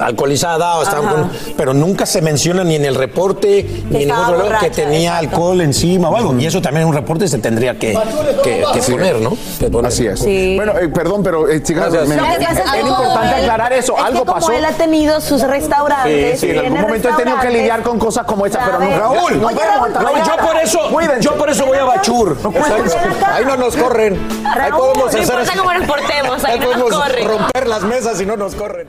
alcoholizada, 0.00 0.76
o 0.78 0.82
estaba 0.82 1.06
Ajá. 1.06 1.14
con-", 1.16 1.30
pero 1.56 1.74
nunca 1.74 2.06
se 2.06 2.20
menciona 2.22 2.64
ni 2.64 2.76
en 2.76 2.84
el 2.84 2.94
reporte, 2.94 3.66
ni 3.90 4.02
en 4.02 4.08
ningún 4.08 4.23
que 4.60 4.70
tenía 4.70 5.10
exacto. 5.18 5.28
alcohol 5.36 5.60
encima 5.60 6.08
o 6.10 6.16
algo. 6.16 6.34
Y 6.38 6.46
eso 6.46 6.60
también 6.62 6.82
en 6.82 6.88
un 6.88 6.94
reporte 6.94 7.28
se 7.28 7.38
tendría 7.38 7.78
que, 7.78 7.96
que- 8.42 8.64
que 8.72 8.80
poner, 8.92 9.20
¿no? 9.20 9.36
Que 9.58 9.68
poner. 9.68 9.88
Así 9.92 10.06
es. 10.06 10.20
Sí. 10.20 10.54
Bueno, 10.56 10.72
eh, 10.78 10.88
perdón, 10.88 11.22
pero 11.22 11.48
eh, 11.48 11.62
chicas, 11.62 11.92
Gracias. 11.92 12.08
me- 12.08 12.36
que 12.38 12.44
es 12.44 12.48
que 12.60 12.80
como 12.80 12.92
importante 13.02 13.36
él- 13.36 13.42
aclarar 13.44 13.72
eso. 13.72 13.92
es 13.96 14.00
que 14.00 14.06
Algo 14.06 14.20
como 14.24 14.34
pasó. 14.34 14.52
él 14.52 14.64
ha 14.64 14.72
tenido 14.72 15.20
sus 15.20 15.42
restaurantes. 15.42 16.40
Sí, 16.40 16.46
sí, 16.46 16.52
en 16.52 16.58
algún 16.64 16.80
momento 16.80 17.08
he 17.08 17.12
tenido 17.14 17.38
que 17.40 17.50
lidiar 17.50 17.82
con 17.82 17.98
cosas 17.98 18.24
como 18.26 18.46
esta, 18.46 18.64
pero 18.64 18.78
no. 18.78 18.98
Raúl, 18.98 19.40
nos 19.40 19.52
Oye, 19.52 19.60
Raúl, 19.64 19.92
yo 20.26 20.46
por 20.46 20.56
eso, 20.56 20.78
Cuídense. 20.92 21.20
yo 21.22 21.34
por 21.36 21.50
eso 21.50 21.66
voy 21.66 21.78
a 21.78 21.84
Bachur. 21.84 22.36
Ahí 23.26 23.44
no 23.44 23.56
nos 23.56 23.76
corren. 23.76 24.18
Ahí 24.58 24.70
podemos 24.70 24.98
no 24.98 25.06
hacer 25.06 25.22
importa 25.22 25.52
cómo 25.56 25.72
nos 25.74 25.86
portemos, 25.86 26.44
ahí 26.44 26.52
ahí 26.52 26.58
no 26.60 26.66
nos 26.66 26.76
podemos 26.82 27.02
corren. 27.02 27.28
romper 27.28 27.66
las 27.66 27.82
mesas 27.82 28.20
y 28.20 28.26
no 28.26 28.36
nos 28.36 28.54
corren. 28.54 28.88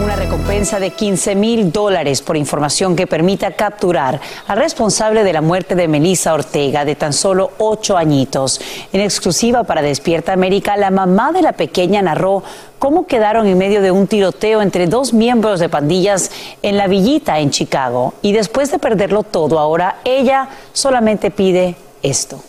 Una 0.00 0.16
recompensa 0.16 0.80
de 0.80 0.90
15 0.90 1.34
mil 1.34 1.70
dólares 1.70 2.22
por 2.22 2.36
información 2.36 2.96
que 2.96 3.06
permita 3.06 3.50
capturar 3.52 4.20
al 4.46 4.56
responsable 4.56 5.22
de 5.22 5.32
la 5.32 5.42
muerte 5.42 5.74
de 5.74 5.86
Melissa 5.86 6.32
Ortega 6.32 6.84
de 6.84 6.94
tan 6.94 7.12
solo 7.12 7.50
ocho 7.58 7.96
añitos. 7.96 8.60
En 8.92 9.00
exclusiva 9.02 9.64
para 9.64 9.82
Despierta 9.82 10.32
América, 10.32 10.76
la 10.76 10.90
mamá 10.90 11.32
de 11.32 11.42
la 11.42 11.52
pequeña 11.52 12.00
narró 12.00 12.42
cómo 12.78 13.06
quedaron 13.06 13.46
en 13.46 13.58
medio 13.58 13.82
de 13.82 13.90
un 13.90 14.06
tiroteo 14.06 14.62
entre 14.62 14.86
dos 14.86 15.12
miembros 15.12 15.60
de 15.60 15.68
pandillas 15.68 16.30
en 16.62 16.78
la 16.78 16.86
villita 16.86 17.38
en 17.40 17.50
Chicago. 17.50 18.14
Y 18.22 18.32
después 18.32 18.70
de 18.70 18.78
perderlo 18.78 19.24
todo, 19.24 19.58
ahora 19.58 19.96
ella 20.04 20.48
solamente 20.72 21.30
pide 21.30 21.76
esto. 22.02 22.42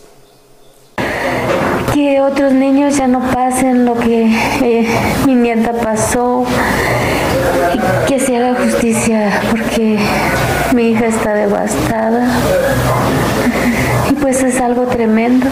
que 1.94 2.22
otros 2.22 2.54
niños 2.54 2.98
ya 2.98 3.08
no 3.08 3.20
pasen 3.32 3.86
lo 3.86 3.94
que 3.94 4.24
eh, 4.62 4.88
mi 5.28 5.36
nieta 5.36 5.74
pasó 5.74 6.44
que 8.08 8.20
se 8.20 8.38
haga 8.38 8.56
justicia 8.56 9.42
porque 9.52 10.00
mi 10.74 10.92
hija 10.92 11.08
está 11.08 11.34
devastada 11.34 12.28
y 14.10 14.14
pues 14.14 14.44
es 14.44 14.60
algo 14.60 14.84
tremendo. 14.84 15.48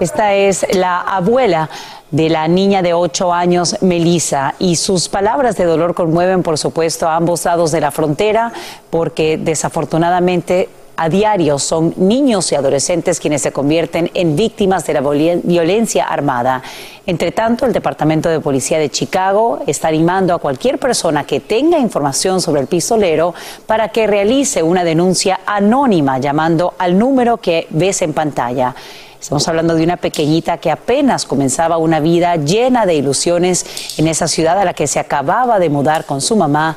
Esta 0.00 0.34
es 0.34 0.66
la 0.74 1.00
abuela 1.00 1.68
de 2.10 2.30
la 2.30 2.48
niña 2.48 2.82
de 2.82 2.94
ocho 2.94 3.32
años, 3.32 3.76
Melissa, 3.80 4.54
y 4.58 4.76
sus 4.76 5.08
palabras 5.08 5.56
de 5.56 5.64
dolor 5.64 5.94
conmueven, 5.94 6.42
por 6.42 6.56
supuesto, 6.56 7.08
a 7.08 7.16
ambos 7.16 7.44
lados 7.44 7.72
de 7.72 7.80
la 7.80 7.90
frontera, 7.90 8.52
porque 8.90 9.36
desafortunadamente 9.36 10.68
a 11.00 11.08
diario 11.08 11.60
son 11.60 11.94
niños 11.96 12.50
y 12.50 12.56
adolescentes 12.56 13.20
quienes 13.20 13.42
se 13.42 13.52
convierten 13.52 14.10
en 14.14 14.34
víctimas 14.34 14.84
de 14.84 14.94
la 14.94 15.00
violen- 15.00 15.42
violencia 15.44 16.04
armada. 16.04 16.60
Entre 17.06 17.30
tanto, 17.30 17.66
el 17.66 17.72
Departamento 17.72 18.28
de 18.28 18.40
Policía 18.40 18.80
de 18.80 18.90
Chicago 18.90 19.60
está 19.68 19.86
animando 19.88 20.34
a 20.34 20.38
cualquier 20.38 20.80
persona 20.80 21.24
que 21.24 21.38
tenga 21.38 21.78
información 21.78 22.40
sobre 22.40 22.62
el 22.62 22.66
pistolero 22.66 23.32
para 23.64 23.90
que 23.90 24.08
realice 24.08 24.64
una 24.64 24.82
denuncia 24.82 25.38
anónima 25.46 26.18
llamando 26.18 26.74
al 26.78 26.98
número 26.98 27.36
que 27.36 27.68
ves 27.70 28.02
en 28.02 28.12
pantalla. 28.12 28.74
Estamos 29.20 29.46
hablando 29.46 29.76
de 29.76 29.84
una 29.84 29.98
pequeñita 29.98 30.58
que 30.58 30.72
apenas 30.72 31.26
comenzaba 31.26 31.78
una 31.78 32.00
vida 32.00 32.34
llena 32.34 32.86
de 32.86 32.96
ilusiones 32.96 33.94
en 33.98 34.08
esa 34.08 34.26
ciudad 34.26 34.58
a 34.58 34.64
la 34.64 34.74
que 34.74 34.88
se 34.88 34.98
acababa 34.98 35.60
de 35.60 35.70
mudar 35.70 36.06
con 36.06 36.20
su 36.20 36.34
mamá 36.34 36.76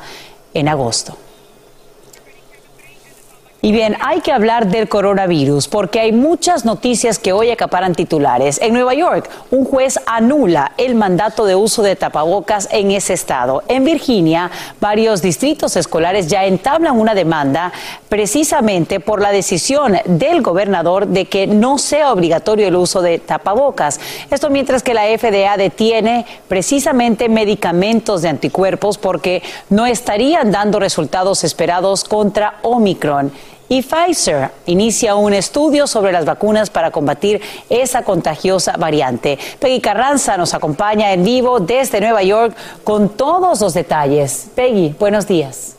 en 0.54 0.68
agosto. 0.68 1.16
Y 3.64 3.70
bien, 3.70 3.96
hay 4.00 4.22
que 4.22 4.32
hablar 4.32 4.66
del 4.66 4.88
coronavirus 4.88 5.68
porque 5.68 6.00
hay 6.00 6.10
muchas 6.10 6.64
noticias 6.64 7.20
que 7.20 7.32
hoy 7.32 7.52
acaparan 7.52 7.94
titulares. 7.94 8.60
En 8.60 8.74
Nueva 8.74 8.92
York, 8.92 9.30
un 9.52 9.64
juez 9.64 10.00
anula 10.04 10.72
el 10.78 10.96
mandato 10.96 11.44
de 11.44 11.54
uso 11.54 11.84
de 11.84 11.94
tapabocas 11.94 12.68
en 12.72 12.90
ese 12.90 13.12
estado. 13.12 13.62
En 13.68 13.84
Virginia, 13.84 14.50
varios 14.80 15.22
distritos 15.22 15.76
escolares 15.76 16.26
ya 16.26 16.44
entablan 16.44 16.98
una 16.98 17.14
demanda 17.14 17.72
precisamente 18.08 18.98
por 18.98 19.22
la 19.22 19.30
decisión 19.30 19.96
del 20.06 20.42
gobernador 20.42 21.06
de 21.06 21.26
que 21.26 21.46
no 21.46 21.78
sea 21.78 22.12
obligatorio 22.12 22.66
el 22.66 22.74
uso 22.74 23.00
de 23.00 23.20
tapabocas. 23.20 24.00
Esto 24.28 24.50
mientras 24.50 24.82
que 24.82 24.92
la 24.92 25.04
FDA 25.04 25.56
detiene 25.56 26.26
precisamente 26.48 27.28
medicamentos 27.28 28.22
de 28.22 28.28
anticuerpos 28.28 28.98
porque 28.98 29.40
no 29.70 29.86
estarían 29.86 30.50
dando 30.50 30.80
resultados 30.80 31.44
esperados 31.44 32.02
contra 32.02 32.58
Omicron. 32.62 33.30
Y 33.68 33.82
Pfizer 33.82 34.50
inicia 34.66 35.14
un 35.14 35.32
estudio 35.34 35.86
sobre 35.86 36.12
las 36.12 36.24
vacunas 36.24 36.70
para 36.70 36.90
combatir 36.90 37.40
esa 37.68 38.02
contagiosa 38.02 38.76
variante. 38.76 39.38
Peggy 39.58 39.80
Carranza 39.80 40.36
nos 40.36 40.54
acompaña 40.54 41.12
en 41.12 41.24
vivo 41.24 41.60
desde 41.60 42.00
Nueva 42.00 42.22
York 42.22 42.54
con 42.84 43.10
todos 43.10 43.60
los 43.60 43.74
detalles. 43.74 44.48
Peggy, 44.54 44.94
buenos 44.98 45.26
días. 45.26 45.76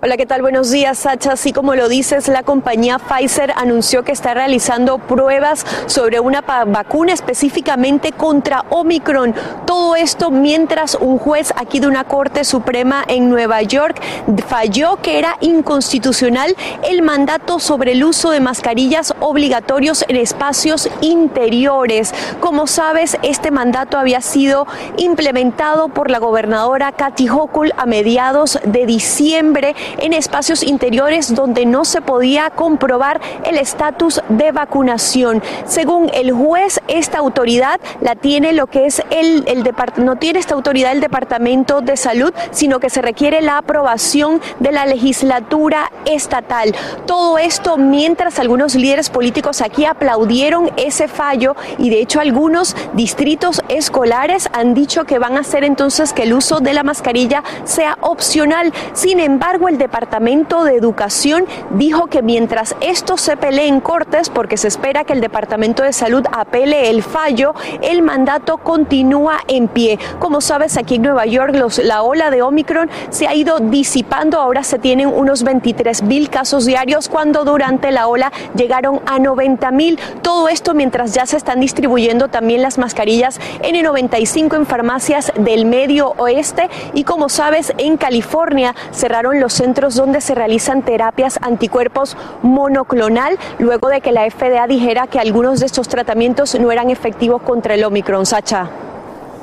Hola, 0.00 0.16
¿qué 0.16 0.26
tal? 0.26 0.42
Buenos 0.42 0.70
días, 0.70 0.96
Sacha. 0.96 1.32
Así 1.32 1.52
como 1.52 1.74
lo 1.74 1.88
dices, 1.88 2.28
la 2.28 2.44
compañía 2.44 3.00
Pfizer 3.00 3.52
anunció 3.56 4.04
que 4.04 4.12
está 4.12 4.32
realizando 4.32 4.98
pruebas 4.98 5.66
sobre 5.86 6.20
una 6.20 6.40
vacuna 6.40 7.12
específicamente 7.12 8.12
contra 8.12 8.64
Omicron. 8.70 9.34
Todo 9.66 9.96
esto 9.96 10.30
mientras 10.30 10.94
un 10.94 11.18
juez 11.18 11.52
aquí 11.56 11.80
de 11.80 11.88
una 11.88 12.04
Corte 12.04 12.44
Suprema 12.44 13.04
en 13.08 13.28
Nueva 13.28 13.60
York 13.62 14.00
falló 14.46 14.98
que 15.02 15.18
era 15.18 15.36
inconstitucional 15.40 16.54
el 16.88 17.02
mandato 17.02 17.58
sobre 17.58 17.90
el 17.90 18.04
uso 18.04 18.30
de 18.30 18.38
mascarillas 18.38 19.12
obligatorios 19.18 20.04
en 20.06 20.14
espacios 20.14 20.88
interiores. 21.00 22.14
Como 22.38 22.68
sabes, 22.68 23.18
este 23.24 23.50
mandato 23.50 23.98
había 23.98 24.20
sido 24.20 24.68
implementado 24.96 25.88
por 25.88 26.08
la 26.08 26.20
gobernadora 26.20 26.92
Kathy 26.92 27.28
Hochul 27.28 27.72
a 27.76 27.84
mediados 27.84 28.60
de 28.64 28.86
diciembre 28.86 29.74
en 29.98 30.12
espacios 30.12 30.62
interiores 30.62 31.34
donde 31.34 31.66
no 31.66 31.84
se 31.84 32.00
podía 32.00 32.50
comprobar 32.50 33.20
el 33.44 33.56
estatus 33.56 34.20
de 34.28 34.52
vacunación. 34.52 35.42
Según 35.66 36.10
el 36.12 36.32
juez, 36.32 36.80
esta 36.88 37.18
autoridad 37.18 37.80
la 38.00 38.14
tiene 38.14 38.52
lo 38.52 38.66
que 38.66 38.86
es 38.86 39.02
el, 39.10 39.44
el 39.46 39.64
no 39.96 40.16
tiene 40.16 40.38
esta 40.38 40.54
autoridad 40.54 40.92
el 40.92 41.00
Departamento 41.00 41.80
de 41.80 41.96
Salud, 41.96 42.32
sino 42.50 42.80
que 42.80 42.90
se 42.90 43.02
requiere 43.02 43.40
la 43.42 43.58
aprobación 43.58 44.40
de 44.58 44.72
la 44.72 44.86
legislatura 44.86 45.90
estatal. 46.04 46.74
Todo 47.06 47.38
esto 47.38 47.76
mientras 47.76 48.38
algunos 48.38 48.74
líderes 48.74 49.10
políticos 49.10 49.60
aquí 49.60 49.84
aplaudieron 49.84 50.70
ese 50.76 51.08
fallo 51.08 51.56
y 51.78 51.90
de 51.90 52.00
hecho 52.00 52.20
algunos 52.20 52.76
distritos 52.94 53.62
escolares 53.68 54.48
han 54.52 54.74
dicho 54.74 55.04
que 55.04 55.18
van 55.18 55.36
a 55.36 55.40
hacer 55.40 55.64
entonces 55.64 56.12
que 56.12 56.24
el 56.24 56.32
uso 56.32 56.60
de 56.60 56.72
la 56.72 56.82
mascarilla 56.82 57.42
sea 57.64 57.98
opcional. 58.00 58.72
Sin 58.92 59.20
embargo, 59.20 59.68
el 59.68 59.77
Departamento 59.78 60.64
de 60.64 60.76
Educación 60.76 61.46
dijo 61.70 62.06
que 62.08 62.22
mientras 62.22 62.76
esto 62.80 63.16
se 63.16 63.36
pelee 63.36 63.68
en 63.68 63.80
cortes, 63.80 64.30
porque 64.30 64.56
se 64.56 64.68
espera 64.68 65.04
que 65.04 65.12
el 65.12 65.20
Departamento 65.20 65.82
de 65.82 65.92
Salud 65.92 66.24
apele 66.32 66.90
el 66.90 67.02
fallo, 67.02 67.54
el 67.82 68.02
mandato 68.02 68.58
continúa 68.58 69.38
en 69.48 69.68
pie. 69.68 69.98
Como 70.18 70.40
sabes, 70.40 70.76
aquí 70.76 70.96
en 70.96 71.02
Nueva 71.02 71.26
York 71.26 71.54
los, 71.54 71.78
la 71.78 72.02
ola 72.02 72.30
de 72.30 72.42
Omicron 72.42 72.90
se 73.10 73.26
ha 73.26 73.34
ido 73.34 73.58
disipando. 73.58 74.40
Ahora 74.40 74.64
se 74.64 74.78
tienen 74.78 75.08
unos 75.08 75.42
23 75.42 76.02
mil 76.02 76.30
casos 76.30 76.66
diarios 76.66 77.08
cuando 77.08 77.44
durante 77.44 77.90
la 77.90 78.08
ola 78.08 78.32
llegaron 78.54 79.00
a 79.06 79.18
90 79.18 79.70
mil. 79.70 79.98
Todo 80.22 80.48
esto 80.48 80.74
mientras 80.74 81.14
ya 81.14 81.26
se 81.26 81.36
están 81.36 81.60
distribuyendo 81.60 82.28
también 82.28 82.62
las 82.62 82.78
mascarillas 82.78 83.40
N95 83.62 84.56
en 84.56 84.66
farmacias 84.66 85.32
del 85.36 85.64
medio 85.64 86.14
oeste 86.18 86.68
y 86.94 87.04
como 87.04 87.28
sabes 87.28 87.72
en 87.78 87.96
California 87.96 88.74
cerraron 88.92 89.40
los 89.40 89.52
centros 89.52 89.67
donde 89.74 90.20
se 90.20 90.34
realizan 90.34 90.82
terapias 90.82 91.38
anticuerpos 91.42 92.16
monoclonal 92.42 93.38
luego 93.58 93.88
de 93.88 94.00
que 94.00 94.12
la 94.12 94.28
FDA 94.28 94.66
dijera 94.66 95.06
que 95.06 95.18
algunos 95.18 95.60
de 95.60 95.66
estos 95.66 95.88
tratamientos 95.88 96.58
no 96.58 96.72
eran 96.72 96.90
efectivos 96.90 97.42
contra 97.42 97.74
el 97.74 97.84
Omicron. 97.84 98.24
Sacha. 98.26 98.70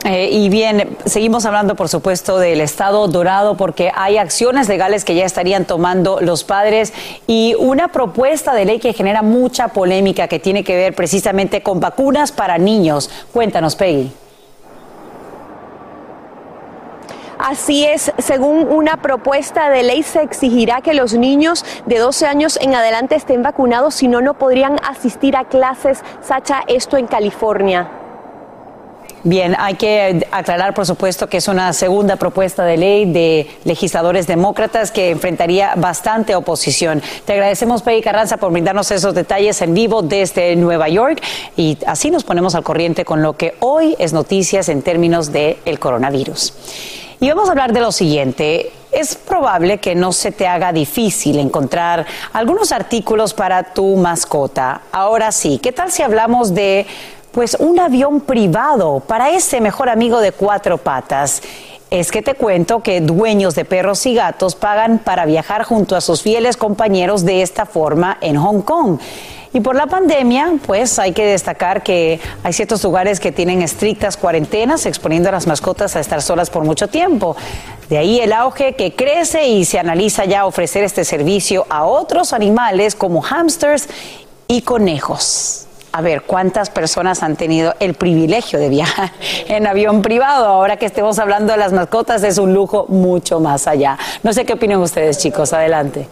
Eh, 0.04 0.30
y 0.32 0.50
bien, 0.50 0.98
seguimos 1.06 1.46
hablando, 1.46 1.76
por 1.76 1.90
supuesto, 1.90 2.38
del 2.38 2.62
Estado 2.62 3.08
dorado 3.08 3.58
porque 3.58 3.92
hay 3.96 4.18
acciones 4.18 4.68
legales 4.68 5.04
que 5.04 5.16
ya 5.16 5.26
estarían 5.26 5.66
tomando 5.66 6.20
los 6.22 6.44
padres 6.44 6.94
y 7.26 7.56
una 7.58 7.88
propuesta 7.88 8.54
de 8.54 8.66
ley 8.66 8.80
que 8.80 8.94
genera 8.94 9.24
mucha 9.24 9.70
polémica 9.70 10.28
que 10.28 10.40
tiene 10.40 10.64
que 10.64 10.76
ver 10.76 10.96
precisamente 10.96 11.64
con 11.64 11.80
vacunas 11.80 12.32
para 12.32 12.58
niños. 12.60 13.10
Cuéntanos, 13.34 13.76
Peggy. 13.76 14.12
Así 17.48 17.86
es, 17.86 18.12
según 18.18 18.68
una 18.70 18.98
propuesta 19.04 19.70
de 19.70 19.84
ley 19.84 20.02
se 20.02 20.24
exigirá 20.24 20.82
que 20.82 20.96
los 20.96 21.14
niños 21.14 21.64
de 21.86 22.00
12 22.00 22.26
años 22.26 22.58
en 22.60 22.74
adelante 22.74 23.14
estén 23.14 23.44
vacunados, 23.44 23.94
si 23.94 24.08
no, 24.08 24.20
no 24.20 24.34
podrían 24.34 24.80
asistir 24.84 25.38
a 25.38 25.44
clases. 25.44 26.00
Sacha, 26.24 26.64
esto 26.68 26.98
en 26.98 27.06
California. 27.06 27.88
Bien, 29.24 29.56
hay 29.60 29.76
que 29.76 30.26
aclarar, 30.32 30.74
por 30.74 30.88
supuesto, 30.88 31.30
que 31.30 31.38
es 31.38 31.48
una 31.48 31.72
segunda 31.74 32.16
propuesta 32.16 32.66
de 32.66 32.78
ley 32.78 33.14
de 33.14 33.48
legisladores 33.64 34.26
demócratas 34.26 34.90
que 34.90 35.12
enfrentaría 35.12 35.76
bastante 35.76 36.34
oposición. 36.34 37.04
Te 37.26 37.34
agradecemos, 37.34 37.84
Peggy 37.84 38.02
Carranza, 38.02 38.38
por 38.38 38.52
brindarnos 38.52 38.90
esos 38.90 39.14
detalles 39.14 39.62
en 39.62 39.76
vivo 39.76 40.02
desde 40.02 40.56
Nueva 40.56 40.90
York 40.90 41.22
y 41.56 41.78
así 41.86 42.10
nos 42.10 42.24
ponemos 42.24 42.56
al 42.56 42.64
corriente 42.64 43.06
con 43.06 43.22
lo 43.22 43.38
que 43.38 43.54
hoy 43.60 43.96
es 44.00 44.14
noticias 44.14 44.68
en 44.68 44.82
términos 44.82 45.32
del 45.32 45.58
el 45.66 45.78
coronavirus. 45.78 47.05
Y 47.20 47.30
vamos 47.30 47.48
a 47.48 47.52
hablar 47.52 47.72
de 47.72 47.80
lo 47.80 47.92
siguiente. 47.92 48.72
Es 48.92 49.16
probable 49.16 49.78
que 49.78 49.96
no 49.96 50.12
se 50.12 50.32
te 50.32 50.48
haga 50.48 50.74
difícil 50.74 51.40
encontrar 51.40 52.06
algunos 52.34 52.72
artículos 52.72 53.34
para 53.34 53.64
tu 53.74 53.96
mascota. 53.96 54.82
Ahora 54.92 55.32
sí, 55.32 55.60
¿qué 55.62 55.72
tal 55.72 55.92
si 55.92 56.04
hablamos 56.04 56.54
de 56.54 56.86
pues 57.32 57.56
un 57.60 57.80
avión 57.80 58.22
privado 58.22 59.02
para 59.06 59.30
ese 59.30 59.62
mejor 59.62 59.90
amigo 59.90 60.20
de 60.20 60.34
cuatro 60.34 60.78
patas? 60.78 61.42
Es 61.90 62.12
que 62.12 62.22
te 62.22 62.34
cuento 62.34 62.82
que 62.82 63.00
dueños 63.00 63.56
de 63.56 63.64
perros 63.64 64.06
y 64.06 64.16
gatos 64.16 64.56
pagan 64.56 65.00
para 65.00 65.26
viajar 65.26 65.64
junto 65.64 65.96
a 65.96 66.02
sus 66.02 66.22
fieles 66.22 66.58
compañeros 66.58 67.26
de 67.26 67.42
esta 67.42 67.66
forma 67.66 68.18
en 68.22 68.38
Hong 68.38 68.62
Kong. 68.62 69.00
Y 69.54 69.62
por 69.62 69.76
la 69.78 69.88
pandemia, 69.88 70.56
pues 70.66 71.00
hay 71.00 71.14
que 71.14 71.26
destacar 71.26 71.82
que 71.82 72.20
hay 72.44 72.52
ciertos 72.52 72.84
lugares 72.84 73.22
que 73.22 73.32
tienen 73.32 73.62
estrictas 73.62 74.18
cuarentenas, 74.18 74.86
exponiendo 74.86 75.30
a 75.30 75.32
las 75.32 75.48
mascotas 75.48 75.96
a 75.96 76.02
estar 76.02 76.22
solas 76.22 76.50
por 76.50 76.66
mucho 76.66 76.90
tiempo. 76.90 77.38
De 77.88 77.98
ahí 77.98 78.20
el 78.20 78.34
auge 78.34 78.74
que 78.76 78.96
crece 78.96 79.48
y 79.48 79.64
se 79.64 79.80
analiza 79.80 80.26
ya 80.26 80.46
ofrecer 80.46 80.84
este 80.84 81.06
servicio 81.06 81.66
a 81.70 81.86
otros 81.86 82.34
animales 82.34 82.96
como 82.96 83.22
hámsters 83.22 83.88
y 84.50 84.62
conejos. 84.64 85.65
A 85.96 86.02
ver, 86.02 86.24
¿cuántas 86.24 86.70
personas 86.70 87.24
han 87.24 87.38
tenido 87.38 87.74
el 87.80 87.94
privilegio 87.94 88.60
de 88.60 88.68
viajar 88.68 89.14
en 89.48 89.66
avión 89.66 90.02
privado? 90.02 90.46
Ahora 90.46 90.76
que 90.76 90.86
estemos 90.86 91.20
hablando 91.20 91.54
de 91.54 91.58
las 91.58 91.72
mascotas, 91.72 92.22
es 92.24 92.38
un 92.38 92.54
lujo 92.54 92.86
mucho 92.90 93.40
más 93.40 93.66
allá. 93.66 93.98
No 94.22 94.34
sé 94.34 94.44
qué 94.44 94.52
opinan 94.52 94.82
ustedes, 94.82 95.20
chicos. 95.20 95.54
Adelante. 95.54 96.10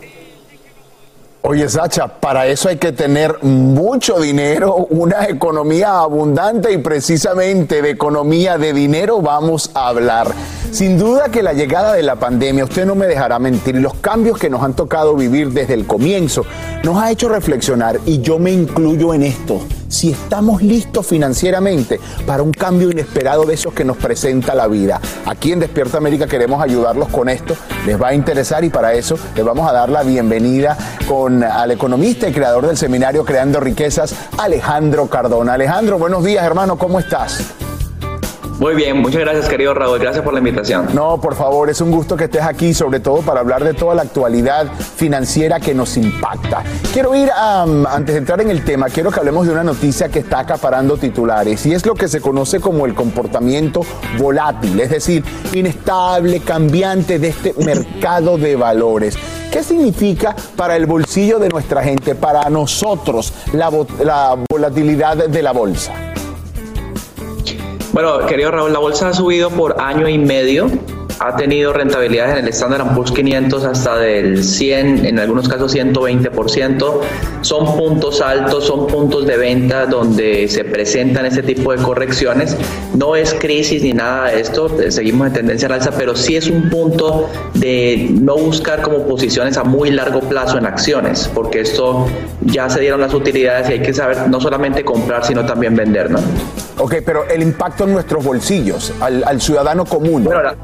Oye, 1.45 1.67
Sacha, 1.67 2.07
para 2.07 2.47
eso 2.47 2.69
hay 2.69 2.77
que 2.77 2.93
tener 2.93 3.43
mucho 3.43 4.17
dinero, 4.21 4.87
una 4.89 5.27
economía 5.27 5.99
abundante 5.99 6.71
y 6.71 6.77
precisamente 6.77 7.81
de 7.81 7.89
economía 7.89 8.57
de 8.57 8.71
dinero 8.71 9.21
vamos 9.21 9.69
a 9.73 9.89
hablar. 9.89 10.31
Sin 10.71 10.97
duda 10.97 11.27
que 11.27 11.43
la 11.43 11.51
llegada 11.51 11.95
de 11.95 12.01
la 12.01 12.15
pandemia, 12.15 12.63
usted 12.63 12.85
no 12.85 12.95
me 12.95 13.07
dejará 13.07 13.39
mentir, 13.39 13.75
los 13.75 13.95
cambios 13.95 14.39
que 14.39 14.49
nos 14.49 14.63
han 14.63 14.73
tocado 14.73 15.17
vivir 15.17 15.51
desde 15.51 15.73
el 15.73 15.85
comienzo 15.85 16.45
nos 16.81 16.95
ha 17.03 17.11
hecho 17.11 17.27
reflexionar 17.27 17.99
y 18.05 18.21
yo 18.21 18.39
me 18.39 18.53
incluyo 18.53 19.13
en 19.13 19.23
esto 19.23 19.59
si 19.87 20.11
estamos 20.11 20.61
listos 20.61 21.05
financieramente 21.05 21.99
para 22.25 22.43
un 22.43 22.51
cambio 22.51 22.91
inesperado 22.91 23.45
de 23.45 23.53
esos 23.53 23.73
que 23.73 23.83
nos 23.83 23.97
presenta 23.97 24.55
la 24.55 24.67
vida. 24.67 24.99
Aquí 25.25 25.51
en 25.51 25.59
Despierta 25.59 25.97
América 25.97 26.27
queremos 26.27 26.61
ayudarlos 26.61 27.09
con 27.09 27.29
esto, 27.29 27.55
les 27.85 28.01
va 28.01 28.09
a 28.09 28.13
interesar 28.13 28.63
y 28.63 28.69
para 28.69 28.93
eso 28.93 29.17
les 29.35 29.43
vamos 29.43 29.69
a 29.69 29.73
dar 29.73 29.89
la 29.89 30.03
bienvenida 30.03 30.77
con 31.07 31.43
al 31.43 31.71
economista 31.71 32.27
y 32.27 32.33
creador 32.33 32.67
del 32.67 32.77
seminario 32.77 33.25
Creando 33.25 33.59
Riquezas, 33.59 34.15
Alejandro 34.37 35.07
Cardona. 35.07 35.53
Alejandro, 35.53 35.97
buenos 35.97 36.23
días 36.23 36.45
hermano, 36.45 36.77
¿cómo 36.77 36.99
estás? 36.99 37.41
Muy 38.59 38.75
bien, 38.75 39.01
muchas 39.01 39.21
gracias 39.21 39.49
querido 39.49 39.73
Raúl, 39.73 39.99
gracias 39.99 40.23
por 40.23 40.31
la 40.33 40.39
invitación. 40.39 40.87
No, 40.93 41.19
por 41.19 41.35
favor, 41.35 41.69
es 41.69 41.81
un 41.81 41.91
gusto 41.91 42.15
que 42.15 42.25
estés 42.25 42.43
aquí, 42.43 42.73
sobre 42.73 42.99
todo 42.99 43.21
para 43.21 43.39
hablar 43.39 43.63
de 43.63 43.73
toda 43.73 43.95
la 43.95 44.03
actualidad 44.03 44.71
financiera 44.73 45.59
que 45.59 45.73
nos 45.73 45.97
impacta. 45.97 46.63
Quiero 46.93 47.15
ir, 47.15 47.29
a, 47.35 47.63
antes 47.63 48.13
de 48.13 48.19
entrar 48.19 48.39
en 48.41 48.51
el 48.51 48.63
tema, 48.63 48.87
quiero 48.89 49.11
que 49.11 49.19
hablemos 49.19 49.47
de 49.47 49.53
una 49.53 49.63
noticia 49.63 50.09
que 50.09 50.19
está 50.19 50.39
acaparando 50.39 50.97
titulares 50.97 51.65
y 51.65 51.73
es 51.73 51.85
lo 51.85 51.95
que 51.95 52.07
se 52.07 52.21
conoce 52.21 52.59
como 52.59 52.85
el 52.85 52.93
comportamiento 52.93 53.81
volátil, 54.19 54.79
es 54.79 54.91
decir, 54.91 55.23
inestable, 55.53 56.39
cambiante 56.41 57.17
de 57.17 57.29
este 57.29 57.53
mercado 57.57 58.37
de 58.37 58.55
valores. 58.55 59.17
¿Qué 59.51 59.63
significa 59.63 60.35
para 60.55 60.75
el 60.75 60.85
bolsillo 60.85 61.37
de 61.37 61.49
nuestra 61.49 61.83
gente, 61.83 62.15
para 62.15 62.49
nosotros, 62.49 63.33
la, 63.53 63.69
la 64.03 64.37
volatilidad 64.49 65.27
de 65.27 65.41
la 65.41 65.51
bolsa? 65.51 66.12
Bueno, 67.93 68.25
querido 68.25 68.49
Raúl, 68.49 68.73
la 68.73 68.79
bolsa 68.79 69.09
ha 69.09 69.13
subido 69.13 69.51
por 69.51 69.79
año 69.79 70.07
y 70.07 70.17
medio 70.17 70.67
ha 71.19 71.35
tenido 71.35 71.71
rentabilidades 71.73 72.37
en 72.39 72.45
el 72.45 72.49
Standard 72.49 72.93
Poor's 72.95 73.11
500 73.11 73.63
hasta 73.65 73.97
del 73.97 74.43
100, 74.43 75.05
en 75.05 75.19
algunos 75.19 75.47
casos 75.47 75.73
120%. 75.73 76.99
Son 77.41 77.77
puntos 77.77 78.21
altos, 78.21 78.65
son 78.65 78.87
puntos 78.87 79.25
de 79.25 79.37
venta 79.37 79.85
donde 79.85 80.47
se 80.47 80.63
presentan 80.63 81.25
este 81.25 81.43
tipo 81.43 81.71
de 81.71 81.81
correcciones. 81.81 82.55
No 82.95 83.15
es 83.15 83.33
crisis 83.33 83.83
ni 83.83 83.93
nada 83.93 84.29
de 84.31 84.39
esto, 84.41 84.69
seguimos 84.89 85.27
en 85.27 85.33
tendencia 85.33 85.67
al 85.67 85.73
alza, 85.73 85.91
pero 85.97 86.15
sí 86.15 86.35
es 86.35 86.47
un 86.47 86.69
punto 86.69 87.29
de 87.53 88.07
no 88.21 88.35
buscar 88.37 88.81
como 88.81 89.05
posiciones 89.07 89.57
a 89.57 89.63
muy 89.63 89.91
largo 89.91 90.19
plazo 90.21 90.57
en 90.57 90.65
acciones, 90.65 91.29
porque 91.33 91.61
esto 91.61 92.07
ya 92.41 92.69
se 92.69 92.79
dieron 92.81 92.99
las 93.01 93.13
utilidades 93.13 93.69
y 93.69 93.73
hay 93.73 93.81
que 93.81 93.93
saber 93.93 94.27
no 94.29 94.39
solamente 94.41 94.83
comprar, 94.83 95.25
sino 95.25 95.45
también 95.45 95.75
vender, 95.75 96.09
¿no? 96.11 96.19
Ok, 96.79 96.95
pero 97.05 97.27
el 97.29 97.41
impacto 97.43 97.83
en 97.83 97.93
nuestros 97.93 98.23
bolsillos, 98.23 98.91
al, 98.99 99.23
al 99.25 99.39
ciudadano 99.41 99.85
común. 99.85 100.23
Bueno, 100.23 100.41
la- 100.43 100.55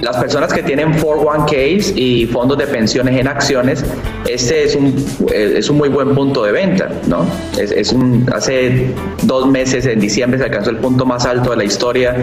las 0.00 0.16
personas 0.16 0.52
que 0.52 0.62
tienen 0.62 0.92
401ks 0.94 1.92
y 1.96 2.26
fondos 2.26 2.58
de 2.58 2.66
pensiones 2.66 3.18
en 3.18 3.28
acciones, 3.28 3.84
este 4.28 4.64
es 4.64 4.76
un, 4.76 4.94
eh, 5.32 5.54
es 5.56 5.70
un 5.70 5.78
muy 5.78 5.88
buen 5.88 6.14
punto 6.14 6.44
de 6.44 6.52
venta, 6.52 6.90
¿no? 7.06 7.26
Es, 7.58 7.72
es 7.72 7.92
un, 7.92 8.28
hace 8.32 8.94
dos 9.22 9.46
meses, 9.46 9.86
en 9.86 10.00
diciembre, 10.00 10.38
se 10.38 10.44
alcanzó 10.44 10.70
el 10.70 10.78
punto 10.78 11.04
más 11.04 11.26
alto 11.26 11.50
de 11.50 11.56
la 11.56 11.64
historia 11.64 12.14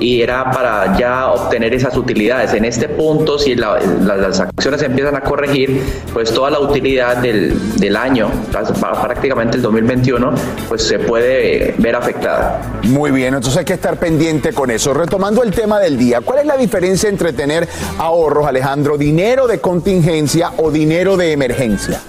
y 0.00 0.22
era 0.22 0.50
para 0.50 0.96
ya 0.98 1.30
obtener 1.30 1.74
esas 1.74 1.96
utilidades. 1.96 2.52
En 2.54 2.64
este 2.64 2.88
punto, 2.88 3.38
si 3.38 3.54
la- 3.54 3.78
la- 4.02 4.16
las 4.16 4.40
acciones 4.40 4.82
empiezan 4.82 5.14
a 5.16 5.20
corregir, 5.20 5.82
pues 6.12 6.32
toda 6.32 6.50
la 6.50 6.60
utilidad 6.60 7.18
del, 7.18 7.54
del 7.78 7.96
año, 7.96 8.30
prá- 8.52 9.02
prácticamente 9.02 9.56
el 9.56 9.62
2021, 9.62 10.32
pues 10.68 10.82
se 10.82 10.98
puede 10.98 11.74
ver 11.78 11.94
afectada. 11.96 12.60
Muy 12.84 13.10
bien, 13.10 13.34
entonces 13.34 13.58
hay 13.58 13.64
que 13.64 13.74
estar 13.74 13.96
pendiente 13.98 14.52
con 14.52 14.70
eso. 14.70 14.94
Retomando 14.94 15.42
el 15.42 15.50
tema 15.52 15.78
del 15.78 15.98
día, 15.98 16.20
¿cuál 16.20 16.40
es 16.40 16.46
la 16.46 16.56
diferencia 16.56 17.08
entre 17.08 17.32
tener 17.32 17.68
ahorros, 17.98 18.46
Alejandro, 18.46 18.96
dinero 18.96 19.46
de 19.46 19.60
contingencia 19.60 20.52
o 20.56 20.70
dinero 20.70 21.16
de 21.16 21.32
emergencia? 21.32 22.00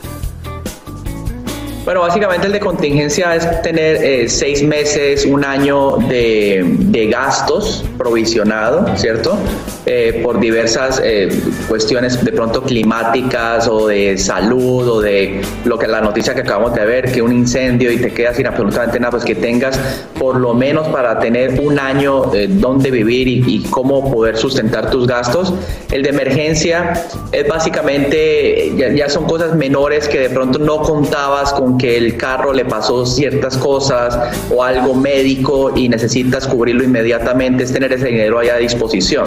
Bueno, 1.92 2.04
básicamente 2.04 2.48
el 2.48 2.54
de 2.54 2.62
contingencia 2.62 3.36
es 3.36 3.62
tener 3.64 3.98
eh, 3.98 4.30
seis 4.30 4.64
meses, 4.64 5.26
un 5.26 5.44
año 5.44 5.98
de, 5.98 6.64
de 6.64 7.08
gastos 7.08 7.84
provisionado, 7.98 8.96
¿cierto? 8.96 9.38
Eh, 9.86 10.22
por 10.24 10.39
diversas 10.39 11.02
eh, 11.04 11.28
cuestiones 11.68 12.24
de 12.24 12.32
pronto 12.32 12.62
climáticas 12.62 13.68
o 13.68 13.88
de 13.88 14.18
salud 14.18 14.88
o 14.88 15.02
de 15.02 15.42
lo 15.66 15.78
que 15.78 15.88
la 15.88 16.00
noticia 16.00 16.34
que 16.34 16.42
acabamos 16.42 16.76
de 16.76 16.86
ver, 16.86 17.12
que 17.12 17.22
un 17.22 17.34
incendio 17.34 17.92
y 17.92 17.98
te 17.98 18.14
quedas 18.14 18.38
sin 18.38 18.48
absolutamente 18.48 18.98
nada, 19.00 19.12
pues 19.12 19.26
que 19.26 19.36
tengas 19.36 19.78
por 20.18 20.39
lo 20.39 20.54
menos 20.54 20.88
para 20.89 21.20
tener 21.20 21.60
un 21.60 21.78
año 21.78 22.34
eh, 22.34 22.48
donde 22.48 22.89
vivir 22.89 23.28
y, 23.28 23.44
y 23.46 23.64
cómo 23.70 24.10
poder 24.10 24.38
sustentar 24.38 24.89
tus 24.92 25.08
gastos. 25.08 25.54
El 25.92 26.04
de 26.04 26.10
emergencia 26.10 26.94
es 27.34 27.48
básicamente, 27.48 28.72
ya, 28.78 28.94
ya 28.94 29.10
son 29.10 29.26
cosas 29.26 29.56
menores 29.56 30.08
que 30.08 30.20
de 30.20 30.30
pronto 30.30 30.58
no 30.58 30.84
contabas 30.84 31.52
con 31.52 31.80
que 31.82 31.98
el 31.98 32.16
carro 32.16 32.54
le 32.54 32.64
pasó 32.64 33.08
ciertas 33.08 33.58
cosas 33.58 34.16
o 34.52 34.64
algo 34.64 34.94
médico 34.94 35.74
y 35.76 35.90
necesitas 35.90 36.46
cubrirlo 36.46 36.84
inmediatamente, 36.84 37.64
es 37.64 37.74
tener 37.74 37.92
ese 37.92 38.06
dinero 38.06 38.38
ahí 38.38 38.50
a 38.50 38.58
disposición. 38.58 39.26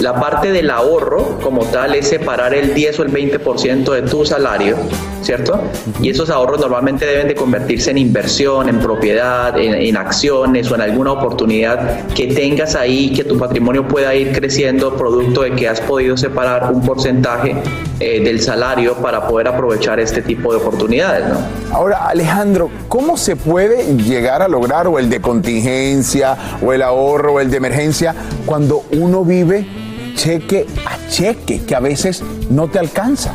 La 0.00 0.18
parte 0.18 0.50
del 0.50 0.70
ahorro 0.70 1.38
como 1.42 1.66
tal 1.66 1.94
es 1.94 2.08
separar 2.08 2.54
el 2.54 2.72
10 2.72 3.00
o 3.00 3.02
el 3.02 3.12
20% 3.12 3.92
de 3.92 4.02
tu 4.02 4.24
salario, 4.24 4.78
¿cierto? 5.28 5.60
Y 6.00 6.08
esos 6.08 6.30
ahorros 6.30 6.58
normalmente 6.58 7.04
deben 7.04 7.28
de 7.28 7.34
convertirse 7.34 7.90
en 7.90 7.98
inversión, 7.98 8.66
en 8.70 8.80
propiedad, 8.80 9.58
en, 9.58 9.94
acciones 9.98 10.70
o 10.70 10.74
en 10.74 10.80
alguna 10.80 11.12
oportunidad 11.12 12.06
que 12.14 12.28
tengas 12.28 12.74
ahí, 12.74 13.12
que 13.12 13.24
tu 13.24 13.36
patrimonio 13.36 13.86
pueda 13.86 14.14
ir 14.14 14.32
creciendo 14.32 14.96
producto 14.96 15.42
de 15.42 15.50
que 15.52 15.68
has 15.68 15.82
podido 15.82 16.16
separar 16.16 16.72
un 16.72 16.80
porcentaje 16.80 17.54
eh, 18.00 18.22
del 18.24 18.40
salario 18.40 18.94
para 18.94 19.28
poder 19.28 19.48
aprovechar 19.48 20.00
este 20.00 20.22
tipo 20.22 20.50
de 20.50 20.60
oportunidades. 20.60 21.26
Ahora, 21.72 22.06
Alejandro, 22.06 22.70
¿cómo 22.88 23.18
se 23.18 23.36
puede 23.36 23.84
llegar 23.98 24.40
a 24.40 24.48
lograr 24.48 24.86
o 24.86 24.98
el 24.98 25.10
de 25.10 25.20
contingencia 25.20 26.38
o 26.62 26.72
el 26.72 26.80
ahorro 26.80 27.34
o 27.34 27.40
el 27.40 27.50
de 27.50 27.58
emergencia 27.58 28.14
cuando 28.46 28.84
uno 28.92 29.26
vive 29.26 29.66
cheque 30.14 30.66
a 30.86 30.96
cheque, 31.10 31.66
que 31.66 31.74
a 31.74 31.80
veces 31.80 32.22
no 32.48 32.68
te 32.68 32.78
alcanza? 32.78 33.34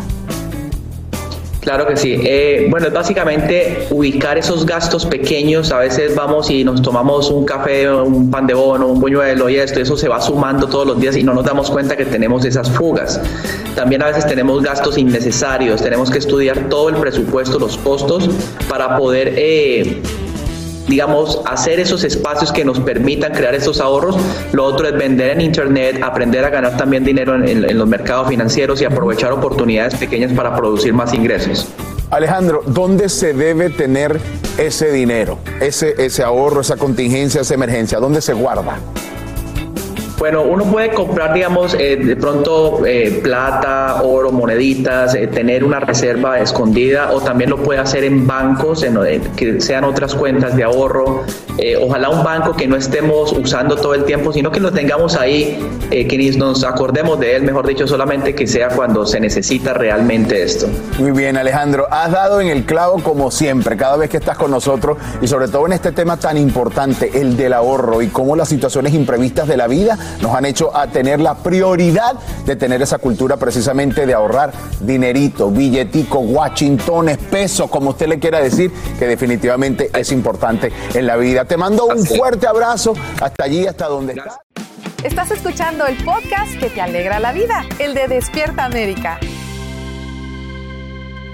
Claro 1.63 1.87
que 1.87 1.95
sí. 1.95 2.19
Eh, 2.23 2.67
bueno, 2.69 2.87
es 2.87 2.93
básicamente 2.93 3.87
ubicar 3.89 4.37
esos 4.37 4.65
gastos 4.65 5.05
pequeños. 5.05 5.71
A 5.71 5.79
veces 5.79 6.13
vamos 6.13 6.49
y 6.49 6.63
nos 6.63 6.81
tomamos 6.81 7.31
un 7.31 7.45
café, 7.45 7.89
un 7.89 8.29
pan 8.29 8.45
de 8.47 8.53
bono, 8.53 8.87
un 8.87 8.99
buñuelo 8.99 9.49
y 9.49 9.55
esto. 9.55 9.79
Eso 9.79 9.95
se 9.95 10.09
va 10.09 10.19
sumando 10.19 10.67
todos 10.67 10.85
los 10.85 10.99
días 10.99 11.15
y 11.15 11.23
no 11.23 11.33
nos 11.33 11.45
damos 11.45 11.71
cuenta 11.71 11.95
que 11.95 12.05
tenemos 12.05 12.43
esas 12.43 12.69
fugas. 12.69 13.21
También 13.75 14.03
a 14.03 14.07
veces 14.07 14.27
tenemos 14.27 14.61
gastos 14.61 14.97
innecesarios. 14.97 15.81
Tenemos 15.81 16.11
que 16.11 16.17
estudiar 16.17 16.67
todo 16.67 16.89
el 16.89 16.95
presupuesto, 16.95 17.57
los 17.57 17.77
costos, 17.77 18.29
para 18.67 18.97
poder... 18.97 19.33
eh, 19.37 20.01
digamos, 20.87 21.41
hacer 21.45 21.79
esos 21.79 22.03
espacios 22.03 22.51
que 22.51 22.65
nos 22.65 22.79
permitan 22.79 23.31
crear 23.31 23.55
esos 23.55 23.79
ahorros. 23.79 24.15
Lo 24.51 24.65
otro 24.65 24.87
es 24.87 24.93
vender 24.97 25.31
en 25.31 25.41
Internet, 25.41 25.99
aprender 26.03 26.43
a 26.45 26.49
ganar 26.49 26.77
también 26.77 27.03
dinero 27.03 27.35
en, 27.35 27.47
en- 27.47 27.69
en 27.69 27.77
los 27.77 27.87
mercados 27.87 28.27
financieros 28.27 28.81
y 28.81 28.85
aprovechar 28.85 29.31
oportunidades 29.31 29.95
pequeñas 29.95 30.31
para 30.33 30.55
producir 30.55 30.93
más 30.93 31.13
ingresos. 31.13 31.67
Alejandro, 32.11 32.61
¿dónde 32.67 33.09
se 33.09 33.33
debe 33.33 33.69
tener 33.71 34.19
ese 34.57 34.91
dinero, 34.91 35.39
ese, 35.61 35.95
ese 35.97 36.21
ahorro, 36.23 36.61
esa 36.61 36.77
contingencia, 36.77 37.41
esa 37.41 37.55
emergencia? 37.55 37.99
¿Dónde 37.99 38.21
se 38.21 38.33
guarda? 38.33 38.77
Bueno, 40.23 40.43
uno 40.43 40.63
puede 40.63 40.89
comprar, 40.91 41.33
digamos, 41.33 41.73
eh, 41.77 41.97
de 41.97 42.15
pronto 42.15 42.85
eh, 42.85 43.19
plata, 43.21 44.03
oro, 44.03 44.31
moneditas, 44.31 45.15
eh, 45.15 45.27
tener 45.27 45.65
una 45.65 45.81
reserva 45.81 46.39
escondida 46.39 47.11
o 47.11 47.19
también 47.19 47.49
lo 47.49 47.57
puede 47.57 47.81
hacer 47.81 48.05
en 48.05 48.25
bancos, 48.25 48.83
en, 48.83 48.95
eh, 49.05 49.19
que 49.35 49.59
sean 49.59 49.83
otras 49.83 50.15
cuentas 50.15 50.55
de 50.55 50.63
ahorro. 50.63 51.25
Eh, 51.57 51.77
ojalá 51.77 52.09
un 52.09 52.23
banco 52.23 52.53
que 52.55 52.67
no 52.67 52.75
estemos 52.75 53.31
usando 53.31 53.75
todo 53.75 53.93
el 53.93 54.05
tiempo, 54.05 54.33
sino 54.33 54.51
que 54.51 54.59
lo 54.59 54.71
tengamos 54.71 55.15
ahí, 55.15 55.59
eh, 55.91 56.07
que 56.07 56.17
nos 56.37 56.63
acordemos 56.63 57.19
de 57.19 57.35
él, 57.35 57.43
mejor 57.43 57.67
dicho, 57.67 57.87
solamente 57.87 58.33
que 58.33 58.47
sea 58.47 58.69
cuando 58.69 59.05
se 59.05 59.19
necesita 59.19 59.73
realmente 59.73 60.41
esto. 60.41 60.67
Muy 60.97 61.11
bien, 61.11 61.37
Alejandro. 61.37 61.87
Has 61.91 62.11
dado 62.11 62.41
en 62.41 62.47
el 62.47 62.65
clavo 62.65 63.01
como 63.03 63.29
siempre, 63.29 63.77
cada 63.77 63.97
vez 63.97 64.09
que 64.09 64.17
estás 64.17 64.37
con 64.37 64.51
nosotros 64.51 64.97
y 65.21 65.27
sobre 65.27 65.47
todo 65.47 65.65
en 65.65 65.73
este 65.73 65.91
tema 65.91 66.17
tan 66.17 66.37
importante, 66.37 67.11
el 67.13 67.37
del 67.37 67.53
ahorro 67.53 68.01
y 68.01 68.07
cómo 68.07 68.35
las 68.35 68.49
situaciones 68.49 68.93
imprevistas 68.93 69.47
de 69.47 69.57
la 69.57 69.67
vida 69.67 69.97
nos 70.21 70.33
han 70.35 70.45
hecho 70.45 70.75
a 70.75 70.87
tener 70.87 71.19
la 71.19 71.35
prioridad 71.35 72.13
de 72.45 72.55
tener 72.55 72.81
esa 72.81 72.97
cultura 72.97 73.37
precisamente 73.37 74.05
de 74.05 74.13
ahorrar 74.13 74.53
dinerito, 74.79 75.51
billetico, 75.51 76.19
washingtones, 76.19 77.17
pesos, 77.17 77.69
como 77.69 77.91
usted 77.91 78.07
le 78.07 78.19
quiera 78.19 78.39
decir, 78.39 78.71
que 78.97 79.07
definitivamente 79.07 79.89
es 79.93 80.11
importante 80.11 80.71
en 80.93 81.07
la 81.07 81.15
vida. 81.17 81.42
Te 81.47 81.57
mando 81.57 81.85
un 81.85 82.05
fuerte 82.05 82.47
abrazo 82.47 82.93
hasta 83.21 83.43
allí, 83.43 83.67
hasta 83.67 83.87
donde 83.87 84.13
estás. 84.13 84.37
Estás 85.03 85.31
escuchando 85.31 85.85
el 85.85 85.97
podcast 86.03 86.57
que 86.59 86.69
te 86.69 86.81
alegra 86.81 87.19
la 87.19 87.33
vida, 87.33 87.65
el 87.79 87.93
de 87.93 88.07
Despierta 88.07 88.65
América. 88.65 89.19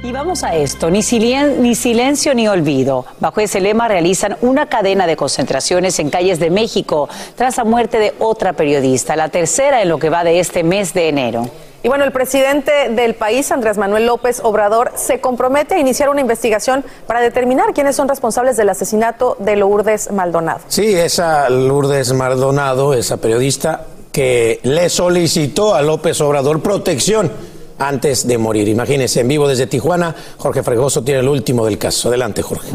Y 0.01 0.13
vamos 0.13 0.43
a 0.43 0.55
esto, 0.55 0.89
ni, 0.89 0.99
silien- 1.01 1.57
ni 1.57 1.75
silencio 1.75 2.33
ni 2.33 2.47
olvido. 2.47 3.05
Bajo 3.19 3.41
ese 3.41 3.59
lema 3.59 3.87
realizan 3.89 4.37
una 4.41 4.67
cadena 4.67 5.05
de 5.07 5.17
concentraciones 5.17 5.99
en 5.99 6.09
calles 6.09 6.39
de 6.39 6.49
México 6.49 7.09
tras 7.35 7.57
la 7.57 7.65
muerte 7.65 7.99
de 7.99 8.13
otra 8.19 8.53
periodista, 8.53 9.15
la 9.17 9.27
tercera 9.29 9.81
en 9.81 9.89
lo 9.89 9.99
que 9.99 10.09
va 10.09 10.23
de 10.23 10.39
este 10.39 10.63
mes 10.63 10.93
de 10.93 11.09
enero. 11.09 11.49
Y 11.83 11.89
bueno, 11.89 12.05
el 12.05 12.11
presidente 12.13 12.89
del 12.89 13.15
país, 13.15 13.51
Andrés 13.51 13.77
Manuel 13.77 14.05
López 14.05 14.39
Obrador, 14.43 14.91
se 14.95 15.19
compromete 15.19 15.75
a 15.75 15.79
iniciar 15.79 16.09
una 16.09 16.21
investigación 16.21 16.83
para 17.05 17.19
determinar 17.19 17.73
quiénes 17.73 17.95
son 17.97 18.07
responsables 18.07 18.55
del 18.57 18.69
asesinato 18.69 19.35
de 19.39 19.57
Lourdes 19.57 20.11
Maldonado. 20.11 20.59
Sí, 20.69 20.93
esa 20.95 21.49
Lourdes 21.49 22.13
Maldonado, 22.13 22.93
esa 22.93 23.17
periodista 23.17 23.85
que 24.13 24.59
le 24.63 24.89
solicitó 24.89 25.75
a 25.75 25.81
López 25.81 26.19
Obrador 26.21 26.61
protección 26.61 27.31
antes 27.79 28.27
de 28.27 28.37
morir. 28.37 28.67
Imagínense, 28.67 29.21
en 29.21 29.27
vivo 29.27 29.47
desde 29.47 29.67
Tijuana, 29.67 30.15
Jorge 30.37 30.63
Fregoso 30.63 31.03
tiene 31.03 31.21
el 31.21 31.27
último 31.27 31.65
del 31.65 31.77
caso. 31.77 32.09
Adelante, 32.09 32.41
Jorge. 32.41 32.69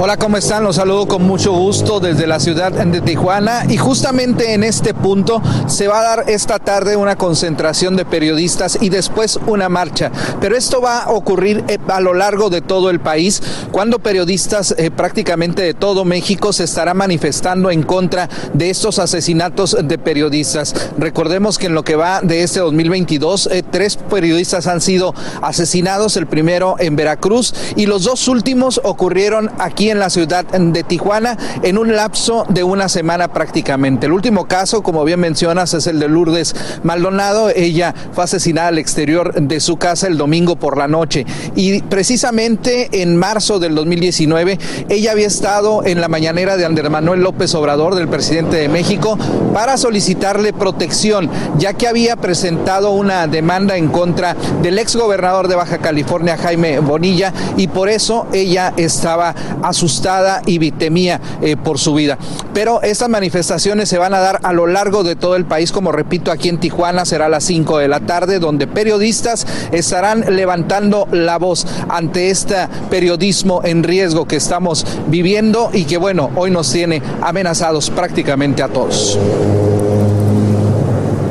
Hola, 0.00 0.16
¿cómo 0.16 0.36
están? 0.36 0.62
Los 0.62 0.76
saludo 0.76 1.08
con 1.08 1.24
mucho 1.24 1.50
gusto 1.50 1.98
desde 1.98 2.28
la 2.28 2.38
ciudad 2.38 2.70
de 2.70 3.00
Tijuana 3.00 3.64
y 3.68 3.78
justamente 3.78 4.54
en 4.54 4.62
este 4.62 4.94
punto 4.94 5.42
se 5.66 5.88
va 5.88 5.98
a 5.98 6.16
dar 6.16 6.30
esta 6.30 6.60
tarde 6.60 6.94
una 6.94 7.16
concentración 7.16 7.96
de 7.96 8.04
periodistas 8.04 8.78
y 8.80 8.90
después 8.90 9.40
una 9.48 9.68
marcha. 9.68 10.12
Pero 10.40 10.56
esto 10.56 10.80
va 10.80 11.00
a 11.00 11.10
ocurrir 11.10 11.64
eh, 11.66 11.78
a 11.88 11.98
lo 11.98 12.14
largo 12.14 12.48
de 12.48 12.60
todo 12.60 12.90
el 12.90 13.00
país 13.00 13.42
cuando 13.72 13.98
periodistas 13.98 14.72
eh, 14.78 14.92
prácticamente 14.92 15.62
de 15.62 15.74
todo 15.74 16.04
México 16.04 16.52
se 16.52 16.62
estarán 16.62 16.98
manifestando 16.98 17.68
en 17.72 17.82
contra 17.82 18.28
de 18.52 18.70
estos 18.70 19.00
asesinatos 19.00 19.76
de 19.82 19.98
periodistas. 19.98 20.92
Recordemos 20.96 21.58
que 21.58 21.66
en 21.66 21.74
lo 21.74 21.82
que 21.82 21.96
va 21.96 22.20
de 22.20 22.44
este 22.44 22.60
2022, 22.60 23.48
eh, 23.50 23.64
tres 23.68 23.96
periodistas 23.96 24.68
han 24.68 24.80
sido 24.80 25.12
asesinados, 25.42 26.16
el 26.16 26.28
primero 26.28 26.76
en 26.78 26.94
Veracruz 26.94 27.52
y 27.74 27.86
los 27.86 28.04
dos 28.04 28.28
últimos 28.28 28.80
ocurrieron 28.84 29.50
aquí 29.58 29.87
en 29.90 29.98
la 29.98 30.10
ciudad 30.10 30.44
de 30.44 30.82
Tijuana 30.82 31.36
en 31.62 31.78
un 31.78 31.94
lapso 31.94 32.44
de 32.48 32.62
una 32.62 32.88
semana 32.88 33.28
prácticamente. 33.28 34.06
El 34.06 34.12
último 34.12 34.46
caso, 34.46 34.82
como 34.82 35.04
bien 35.04 35.20
mencionas, 35.20 35.74
es 35.74 35.86
el 35.86 35.98
de 35.98 36.08
Lourdes 36.08 36.54
Maldonado. 36.82 37.50
Ella 37.50 37.94
fue 38.12 38.24
asesinada 38.24 38.68
al 38.68 38.78
exterior 38.78 39.34
de 39.34 39.60
su 39.60 39.76
casa 39.76 40.06
el 40.06 40.18
domingo 40.18 40.56
por 40.56 40.76
la 40.76 40.88
noche 40.88 41.26
y 41.54 41.82
precisamente 41.82 43.02
en 43.02 43.16
marzo 43.16 43.58
del 43.58 43.74
2019 43.74 44.58
ella 44.88 45.12
había 45.12 45.26
estado 45.26 45.84
en 45.84 46.00
la 46.00 46.08
mañanera 46.08 46.56
de 46.56 46.64
Andrés 46.64 46.90
Manuel 46.90 47.20
López 47.20 47.54
Obrador, 47.54 47.94
del 47.94 48.08
presidente 48.08 48.56
de 48.56 48.68
México, 48.68 49.18
para 49.52 49.76
solicitarle 49.76 50.52
protección, 50.52 51.30
ya 51.58 51.74
que 51.74 51.88
había 51.88 52.16
presentado 52.16 52.90
una 52.92 53.26
demanda 53.26 53.76
en 53.76 53.88
contra 53.88 54.34
del 54.62 54.78
ex 54.78 54.96
gobernador 54.96 55.48
de 55.48 55.56
Baja 55.56 55.78
California, 55.78 56.36
Jaime 56.36 56.80
Bonilla, 56.80 57.32
y 57.56 57.68
por 57.68 57.88
eso 57.88 58.26
ella 58.32 58.72
estaba 58.76 59.34
asustada 59.78 60.42
y 60.44 60.72
temía 60.72 61.20
eh, 61.40 61.56
por 61.56 61.78
su 61.78 61.94
vida. 61.94 62.18
Pero 62.52 62.82
estas 62.82 63.08
manifestaciones 63.08 63.88
se 63.88 63.96
van 63.96 64.12
a 64.12 64.18
dar 64.18 64.40
a 64.42 64.52
lo 64.52 64.66
largo 64.66 65.04
de 65.04 65.14
todo 65.14 65.36
el 65.36 65.44
país, 65.44 65.70
como 65.70 65.92
repito, 65.92 66.32
aquí 66.32 66.48
en 66.48 66.58
Tijuana 66.58 67.04
será 67.04 67.26
a 67.26 67.28
las 67.28 67.44
5 67.44 67.78
de 67.78 67.86
la 67.86 68.00
tarde, 68.00 68.40
donde 68.40 68.66
periodistas 68.66 69.46
estarán 69.70 70.24
levantando 70.34 71.06
la 71.12 71.38
voz 71.38 71.66
ante 71.88 72.30
este 72.30 72.56
periodismo 72.90 73.60
en 73.64 73.84
riesgo 73.84 74.26
que 74.26 74.36
estamos 74.36 74.84
viviendo 75.06 75.70
y 75.72 75.84
que 75.84 75.96
bueno, 75.96 76.30
hoy 76.34 76.50
nos 76.50 76.72
tiene 76.72 77.00
amenazados 77.22 77.90
prácticamente 77.90 78.62
a 78.62 78.68
todos. 78.68 79.16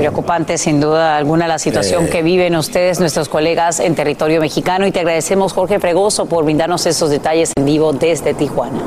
Preocupante 0.08 0.58
sin 0.58 0.80
duda 0.80 1.18
alguna 1.18 1.50
la 1.50 1.60
situación 1.60 2.08
que 2.08 2.24
viven 2.24 2.56
ustedes, 2.56 3.02
nuestros 3.02 3.28
colegas 3.28 3.82
en 3.82 3.94
territorio 3.94 4.40
mexicano 4.40 4.88
y 4.88 4.94
te 4.94 5.02
agradecemos 5.02 5.52
Jorge 5.52 5.82
Fregoso 5.82 6.28
por 6.28 6.46
brindarnos 6.46 6.86
esos 6.86 7.10
detalles 7.10 7.52
en 7.58 7.66
vivo 7.66 7.92
desde 7.92 8.34
Tijuana. 8.34 8.80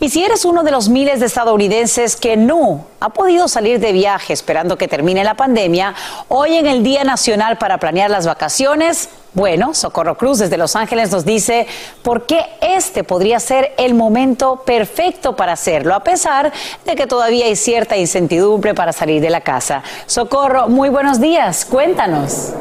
Y 0.00 0.08
si 0.08 0.24
eres 0.24 0.44
uno 0.44 0.64
de 0.64 0.72
los 0.72 0.88
miles 0.88 1.20
de 1.20 1.26
estadounidenses 1.26 2.16
que 2.16 2.36
no 2.36 2.86
ha 2.98 3.10
podido 3.10 3.46
salir 3.46 3.78
de 3.78 3.92
viaje 3.92 4.32
esperando 4.32 4.76
que 4.76 4.88
termine 4.88 5.22
la 5.22 5.34
pandemia, 5.34 5.94
hoy 6.26 6.56
en 6.56 6.66
el 6.66 6.82
Día 6.82 7.04
Nacional 7.04 7.56
para 7.58 7.78
planear 7.78 8.10
las 8.10 8.26
vacaciones, 8.26 9.10
bueno, 9.32 9.74
Socorro 9.74 10.16
Cruz 10.16 10.38
desde 10.38 10.56
Los 10.56 10.74
Ángeles 10.74 11.12
nos 11.12 11.24
dice 11.24 11.66
por 12.02 12.26
qué 12.26 12.44
este 12.60 13.04
podría 13.04 13.38
ser 13.38 13.72
el 13.78 13.94
momento 13.94 14.62
perfecto 14.64 15.36
para 15.36 15.52
hacerlo, 15.52 15.94
a 15.94 16.00
pesar 16.00 16.52
de 16.84 16.96
que 16.96 17.06
todavía 17.06 17.46
hay 17.46 17.56
cierta 17.56 17.96
incertidumbre 17.96 18.74
para 18.74 18.92
salir 18.92 19.22
de 19.22 19.30
la 19.30 19.42
casa. 19.42 19.82
Socorro, 20.06 20.68
muy 20.68 20.88
buenos 20.88 21.20
días, 21.20 21.64
cuéntanos. 21.64 22.52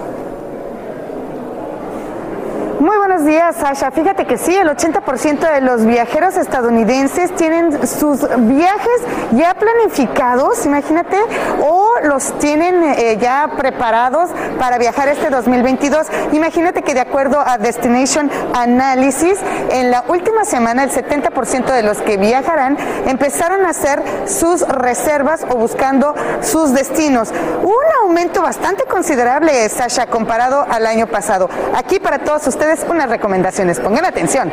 Muy 2.80 2.98
buenos 2.98 3.26
días, 3.26 3.58
Sasha. 3.58 3.92
Fíjate 3.92 4.26
que 4.26 4.38
sí, 4.38 4.56
el 4.56 4.70
80% 4.70 5.54
de 5.54 5.60
los 5.60 5.86
viajeros 5.86 6.38
estadounidenses 6.38 7.36
tienen 7.36 7.86
sus 7.86 8.22
viajes 8.22 9.02
ya 9.32 9.54
planificados, 9.56 10.66
imagínate, 10.66 11.18
o 11.62 11.89
los 12.04 12.38
tienen 12.40 12.84
eh, 12.84 13.18
ya 13.20 13.52
preparados 13.58 14.30
para 14.58 14.78
viajar 14.78 15.08
este 15.08 15.30
2022. 15.30 16.08
Imagínate 16.34 16.82
que 16.82 16.94
de 16.94 17.02
acuerdo 17.02 17.40
a 17.46 17.58
Destination 17.58 18.30
Analysis, 18.54 19.40
en 19.72 19.92
la 19.92 20.04
última 20.08 20.46
semana 20.46 20.84
el 20.84 20.92
70% 20.92 21.72
de 21.74 21.84
los 21.84 22.00
que 22.00 22.18
viajarán 22.18 22.78
empezaron 23.08 23.66
a 23.66 23.70
hacer 23.70 24.02
sus 24.26 24.62
reservas 24.68 25.46
o 25.50 25.56
buscando 25.56 26.16
sus 26.42 26.74
destinos. 26.74 27.32
Un 27.64 27.74
aumento 28.04 28.42
bastante 28.42 28.86
considerable, 28.86 29.68
Sasha, 29.70 30.08
comparado 30.08 30.66
al 30.70 30.86
año 30.86 31.08
pasado. 31.08 31.50
Aquí 31.76 32.00
para 32.00 32.20
todos 32.20 32.46
ustedes 32.48 32.86
unas 32.90 33.10
recomendaciones. 33.10 33.80
Pongan 33.80 34.06
atención. 34.06 34.52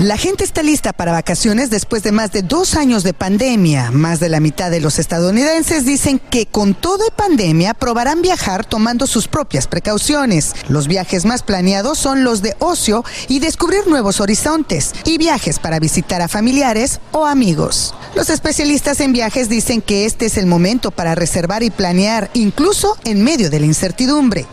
La 0.00 0.18
gente 0.18 0.42
está 0.42 0.62
lista 0.62 0.92
para 0.92 1.12
vacaciones 1.12 1.70
después 1.70 2.02
de 2.02 2.10
más 2.10 2.32
de 2.32 2.42
dos 2.42 2.74
años 2.74 3.04
de 3.04 3.14
pandemia. 3.14 3.92
Más 3.92 4.18
de 4.18 4.28
la 4.28 4.40
mitad 4.40 4.70
de 4.70 4.80
los 4.80 4.98
estadounidenses 4.98 5.86
dicen 5.86 6.18
que 6.18 6.46
con 6.46 6.74
todo 6.74 7.06
y 7.06 7.10
pandemia 7.12 7.74
probarán 7.74 8.20
viajar 8.20 8.64
tomando 8.66 9.06
sus 9.06 9.28
propias 9.28 9.68
precauciones. 9.68 10.52
Los 10.68 10.88
viajes 10.88 11.24
más 11.24 11.44
planeados 11.44 11.96
son 11.96 12.24
los 12.24 12.42
de 12.42 12.56
ocio 12.58 13.04
y 13.28 13.38
descubrir 13.38 13.86
nuevos 13.86 14.20
horizontes 14.20 14.92
y 15.04 15.16
viajes 15.16 15.60
para 15.60 15.78
visitar 15.78 16.20
a 16.22 16.28
familiares 16.28 17.00
o 17.12 17.24
amigos. 17.24 17.94
Los 18.16 18.30
especialistas 18.30 19.00
en 19.00 19.12
viajes 19.12 19.48
dicen 19.48 19.80
que 19.80 20.06
este 20.06 20.26
es 20.26 20.36
el 20.36 20.46
momento 20.46 20.90
para 20.90 21.14
reservar 21.14 21.62
y 21.62 21.70
planear 21.70 22.30
incluso 22.34 22.98
en 23.04 23.22
medio 23.22 23.48
de 23.48 23.60
la 23.60 23.66
incertidumbre. 23.66 24.44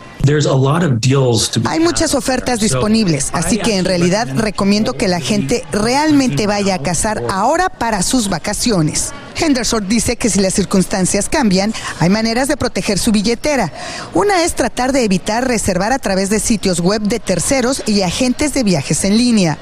Hay 1.65 1.79
muchas 1.79 2.13
ofertas 2.15 2.59
disponibles, 2.59 3.29
así 3.33 3.57
que 3.57 3.77
en 3.77 3.85
realidad 3.85 4.27
recomiendo 4.35 4.93
que 4.93 5.07
la 5.07 5.19
gente 5.19 5.63
realmente 5.71 6.47
vaya 6.47 6.75
a 6.75 6.79
cazar 6.79 7.23
ahora 7.29 7.69
para 7.69 8.01
sus 8.03 8.29
vacaciones. 8.29 9.13
Henderson 9.35 9.87
dice 9.87 10.17
que 10.17 10.29
si 10.29 10.39
las 10.39 10.53
circunstancias 10.53 11.29
cambian, 11.29 11.73
hay 11.99 12.09
maneras 12.09 12.47
de 12.47 12.57
proteger 12.57 12.99
su 12.99 13.11
billetera. 13.11 13.71
Una 14.13 14.43
es 14.43 14.53
tratar 14.55 14.91
de 14.91 15.03
evitar 15.03 15.47
reservar 15.47 15.93
a 15.93 15.99
través 15.99 16.29
de 16.29 16.39
sitios 16.39 16.79
web 16.79 17.01
de 17.01 17.19
terceros 17.19 17.81
y 17.87 18.01
agentes 18.01 18.53
de 18.53 18.63
viajes 18.63 19.03
en 19.03 19.17
línea. 19.17 19.57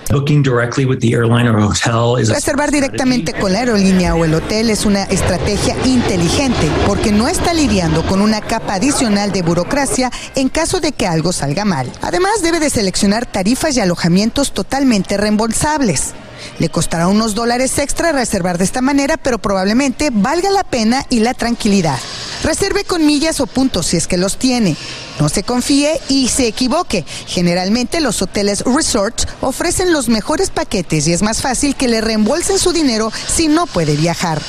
Reservar 2.29 2.71
directamente 2.71 3.33
con 3.33 3.53
la 3.53 3.59
aerolínea 3.59 4.15
o 4.15 4.25
el 4.25 4.33
hotel 4.33 4.69
es 4.69 4.85
una 4.85 5.03
estrategia 5.03 5.75
inteligente 5.85 6.69
porque 6.85 7.11
no 7.11 7.27
está 7.27 7.53
lidiando 7.53 8.05
con 8.05 8.21
una 8.21 8.41
capa 8.41 8.75
adicional 8.75 9.31
de 9.31 9.41
burocracia 9.41 10.11
en 10.35 10.48
caso 10.49 10.79
de 10.79 10.91
que 10.91 11.07
algo 11.07 11.31
salga 11.31 11.65
mal. 11.65 11.91
Además, 12.01 12.41
debe 12.41 12.59
de 12.59 12.69
seleccionar 12.69 13.25
tarifas 13.25 13.75
y 13.77 13.79
alojamientos 13.79 14.51
totalmente 14.51 15.17
reembolsables. 15.17 16.13
Le 16.59 16.69
costará 16.69 17.07
unos 17.07 17.35
dólares 17.35 17.77
extra 17.77 18.11
reservar 18.11 18.57
de 18.57 18.63
esta 18.63 18.81
manera, 18.81 19.17
pero 19.17 19.39
probablemente 19.39 20.09
valga 20.11 20.49
la 20.51 20.63
pena 20.63 21.05
y 21.09 21.19
la 21.19 21.33
tranquilidad. 21.33 21.99
Reserve 22.43 22.85
con 22.85 23.05
millas 23.05 23.41
o 23.41 23.47
puntos 23.47 23.87
si 23.87 23.97
es 23.97 24.07
que 24.07 24.17
los 24.17 24.37
tiene. 24.37 24.77
No 25.19 25.27
se 25.27 25.43
confíe 25.43 25.99
y 26.07 26.29
se 26.29 26.47
equivoque. 26.47 27.05
Generalmente 27.27 27.99
los 27.99 28.21
hoteles 28.21 28.63
resort 28.63 29.29
ofrecen 29.41 29.91
los 29.91 30.07
mejores 30.07 30.49
paquetes 30.49 31.07
y 31.07 31.13
es 31.13 31.21
más 31.21 31.41
fácil 31.41 31.75
que 31.75 31.89
le 31.89 31.99
reembolsen 31.99 32.57
su 32.57 32.71
dinero 32.71 33.11
si 33.27 33.49
no 33.49 33.65
puede 33.65 33.97
viajar. 33.97 34.41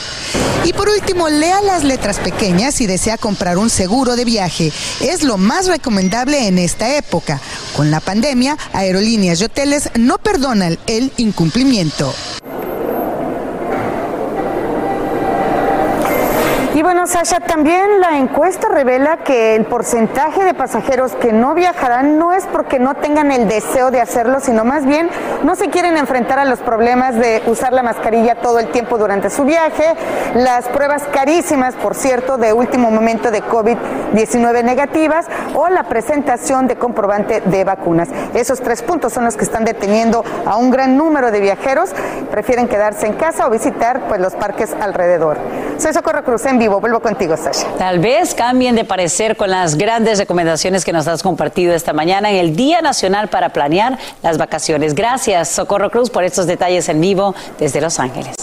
Y 0.64 0.72
por 0.72 0.88
último, 0.88 1.28
lea 1.28 1.60
las 1.62 1.82
letras 1.82 2.18
pequeñas 2.18 2.74
si 2.74 2.86
desea 2.86 3.18
comprar 3.18 3.58
un 3.58 3.70
seguro 3.70 4.14
de 4.14 4.24
viaje. 4.24 4.72
Es 5.00 5.24
lo 5.24 5.38
más 5.38 5.66
recomendable 5.66 6.46
en 6.46 6.58
esta 6.58 6.96
época. 6.96 7.40
Con 7.76 7.90
la 7.90 7.98
pandemia, 7.98 8.56
aerolíneas 8.72 9.40
y 9.40 9.44
hoteles 9.44 9.90
no 9.96 10.18
perdonan 10.18 10.78
el 10.86 11.12
incumplimiento 11.16 11.79
entretenimiento. 11.80 12.29
Y 16.80 16.82
bueno, 16.82 17.06
Sasha, 17.06 17.40
también 17.40 18.00
la 18.00 18.16
encuesta 18.16 18.66
revela 18.70 19.18
que 19.18 19.54
el 19.54 19.66
porcentaje 19.66 20.44
de 20.44 20.54
pasajeros 20.54 21.12
que 21.12 21.30
no 21.30 21.54
viajarán 21.54 22.18
no 22.18 22.32
es 22.32 22.46
porque 22.46 22.78
no 22.78 22.94
tengan 22.94 23.30
el 23.32 23.48
deseo 23.48 23.90
de 23.90 24.00
hacerlo, 24.00 24.40
sino 24.40 24.64
más 24.64 24.86
bien 24.86 25.10
no 25.44 25.56
se 25.56 25.68
quieren 25.68 25.98
enfrentar 25.98 26.38
a 26.38 26.46
los 26.46 26.60
problemas 26.60 27.16
de 27.16 27.42
usar 27.44 27.74
la 27.74 27.82
mascarilla 27.82 28.36
todo 28.36 28.58
el 28.58 28.68
tiempo 28.68 28.96
durante 28.96 29.28
su 29.28 29.44
viaje, 29.44 29.94
las 30.34 30.68
pruebas 30.68 31.02
carísimas, 31.12 31.74
por 31.74 31.94
cierto, 31.94 32.38
de 32.38 32.54
último 32.54 32.90
momento 32.90 33.30
de 33.30 33.42
COVID-19 33.42 34.64
negativas 34.64 35.26
o 35.52 35.68
la 35.68 35.82
presentación 35.82 36.66
de 36.66 36.76
comprobante 36.76 37.42
de 37.42 37.62
vacunas. 37.62 38.08
Esos 38.32 38.62
tres 38.62 38.80
puntos 38.80 39.12
son 39.12 39.26
los 39.26 39.36
que 39.36 39.44
están 39.44 39.66
deteniendo 39.66 40.24
a 40.46 40.56
un 40.56 40.70
gran 40.70 40.96
número 40.96 41.30
de 41.30 41.40
viajeros, 41.40 41.90
prefieren 42.30 42.68
quedarse 42.68 43.06
en 43.06 43.12
casa 43.12 43.46
o 43.46 43.50
visitar 43.50 44.08
pues 44.08 44.18
los 44.18 44.34
parques 44.34 44.74
alrededor. 44.80 45.36
Soy 45.76 45.92
Socorro 45.92 46.24
Cruz 46.24 46.46
en 46.46 46.58
vivo. 46.58 46.69
Vuelvo 46.78 47.00
contigo, 47.00 47.36
Sasha. 47.36 47.66
Tal 47.78 47.98
vez 47.98 48.34
cambien 48.34 48.76
de 48.76 48.84
parecer 48.84 49.36
con 49.36 49.50
las 49.50 49.76
grandes 49.76 50.18
recomendaciones 50.18 50.84
que 50.84 50.92
nos 50.92 51.08
has 51.08 51.22
compartido 51.22 51.74
esta 51.74 51.92
mañana 51.92 52.30
en 52.30 52.36
el 52.36 52.54
Día 52.54 52.82
Nacional 52.82 53.28
para 53.28 53.48
planear 53.48 53.98
las 54.22 54.38
vacaciones. 54.38 54.94
Gracias, 54.94 55.48
Socorro 55.48 55.90
Cruz, 55.90 56.10
por 56.10 56.24
estos 56.24 56.46
detalles 56.46 56.88
en 56.88 57.00
vivo 57.00 57.34
desde 57.58 57.80
Los 57.80 57.98
Ángeles. 57.98 58.34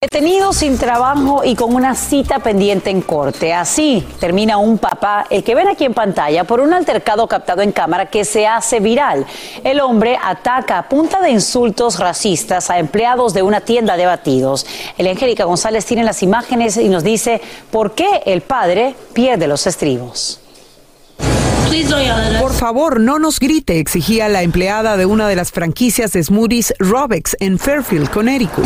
Detenido 0.00 0.52
sin 0.52 0.76
trabajo 0.76 1.42
y 1.42 1.54
con 1.54 1.74
una 1.74 1.94
cita 1.94 2.38
pendiente 2.40 2.90
en 2.90 3.00
corte. 3.00 3.54
Así 3.54 4.06
termina 4.20 4.58
un 4.58 4.76
papá, 4.76 5.26
el 5.30 5.42
que 5.42 5.54
ven 5.54 5.68
aquí 5.68 5.84
en 5.84 5.94
pantalla, 5.94 6.44
por 6.44 6.60
un 6.60 6.74
altercado 6.74 7.26
captado 7.26 7.62
en 7.62 7.72
cámara 7.72 8.06
que 8.06 8.26
se 8.26 8.46
hace 8.46 8.78
viral. 8.80 9.26
El 9.64 9.80
hombre 9.80 10.18
ataca 10.22 10.78
a 10.78 10.88
punta 10.88 11.20
de 11.22 11.30
insultos 11.30 11.98
racistas 11.98 12.68
a 12.68 12.78
empleados 12.78 13.32
de 13.32 13.42
una 13.42 13.62
tienda 13.62 13.96
de 13.96 14.04
batidos. 14.04 14.66
El 14.98 15.06
Angélica 15.06 15.44
González 15.44 15.86
tiene 15.86 16.04
las 16.04 16.22
imágenes 16.22 16.76
y 16.76 16.88
nos 16.90 17.02
dice 17.02 17.40
por 17.70 17.94
qué 17.94 18.22
el 18.26 18.42
padre 18.42 18.94
pierde 19.14 19.46
los 19.46 19.66
estribos. 19.66 20.40
Por 22.40 22.52
favor, 22.52 23.00
no 23.00 23.18
nos 23.18 23.40
grite, 23.40 23.78
exigía 23.80 24.28
la 24.28 24.42
empleada 24.42 24.96
de 24.96 25.06
una 25.06 25.26
de 25.26 25.36
las 25.36 25.52
franquicias 25.52 26.12
de 26.12 26.22
smoothies 26.22 26.74
Robex 26.78 27.36
en 27.40 27.58
Fairfield, 27.58 28.10
Connecticut. 28.10 28.64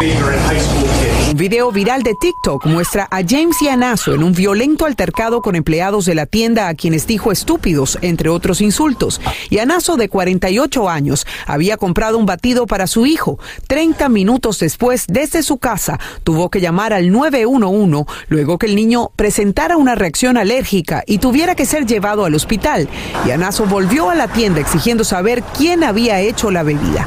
Un 0.00 1.36
video 1.36 1.70
viral 1.70 2.02
de 2.02 2.14
TikTok 2.14 2.66
muestra 2.66 3.06
a 3.12 3.20
James 3.26 3.56
Yanazo 3.62 4.12
en 4.12 4.24
un 4.24 4.32
violento 4.32 4.86
altercado 4.86 5.40
con 5.40 5.54
empleados 5.54 6.04
de 6.04 6.16
la 6.16 6.26
tienda 6.26 6.66
a 6.66 6.74
quienes 6.74 7.06
dijo 7.06 7.30
estúpidos, 7.30 7.98
entre 8.02 8.28
otros 8.28 8.60
insultos. 8.60 9.20
Yanazo, 9.50 9.96
de 9.96 10.08
48 10.08 10.90
años, 10.90 11.26
había 11.46 11.76
comprado 11.76 12.18
un 12.18 12.26
batido 12.26 12.66
para 12.66 12.88
su 12.88 13.06
hijo. 13.06 13.38
30 13.68 14.08
minutos 14.08 14.58
después, 14.58 15.04
desde 15.06 15.44
su 15.44 15.58
casa, 15.58 16.00
tuvo 16.24 16.50
que 16.50 16.60
llamar 16.60 16.92
al 16.92 17.12
911 17.12 18.04
luego 18.28 18.58
que 18.58 18.66
el 18.66 18.74
niño 18.74 19.10
presentara 19.14 19.76
una 19.76 19.94
reacción 19.94 20.36
alérgica 20.36 21.04
y 21.06 21.18
tuviera 21.18 21.54
que 21.54 21.66
ser 21.66 21.86
llevado 21.86 22.24
al 22.24 22.34
hospital. 22.34 22.88
Yanazo 23.26 23.66
volvió 23.66 24.10
a 24.10 24.16
la 24.16 24.26
tienda 24.26 24.60
exigiendo 24.60 25.04
saber 25.04 25.44
quién 25.56 25.84
había 25.84 26.20
hecho 26.20 26.50
la 26.50 26.64
bebida. 26.64 27.06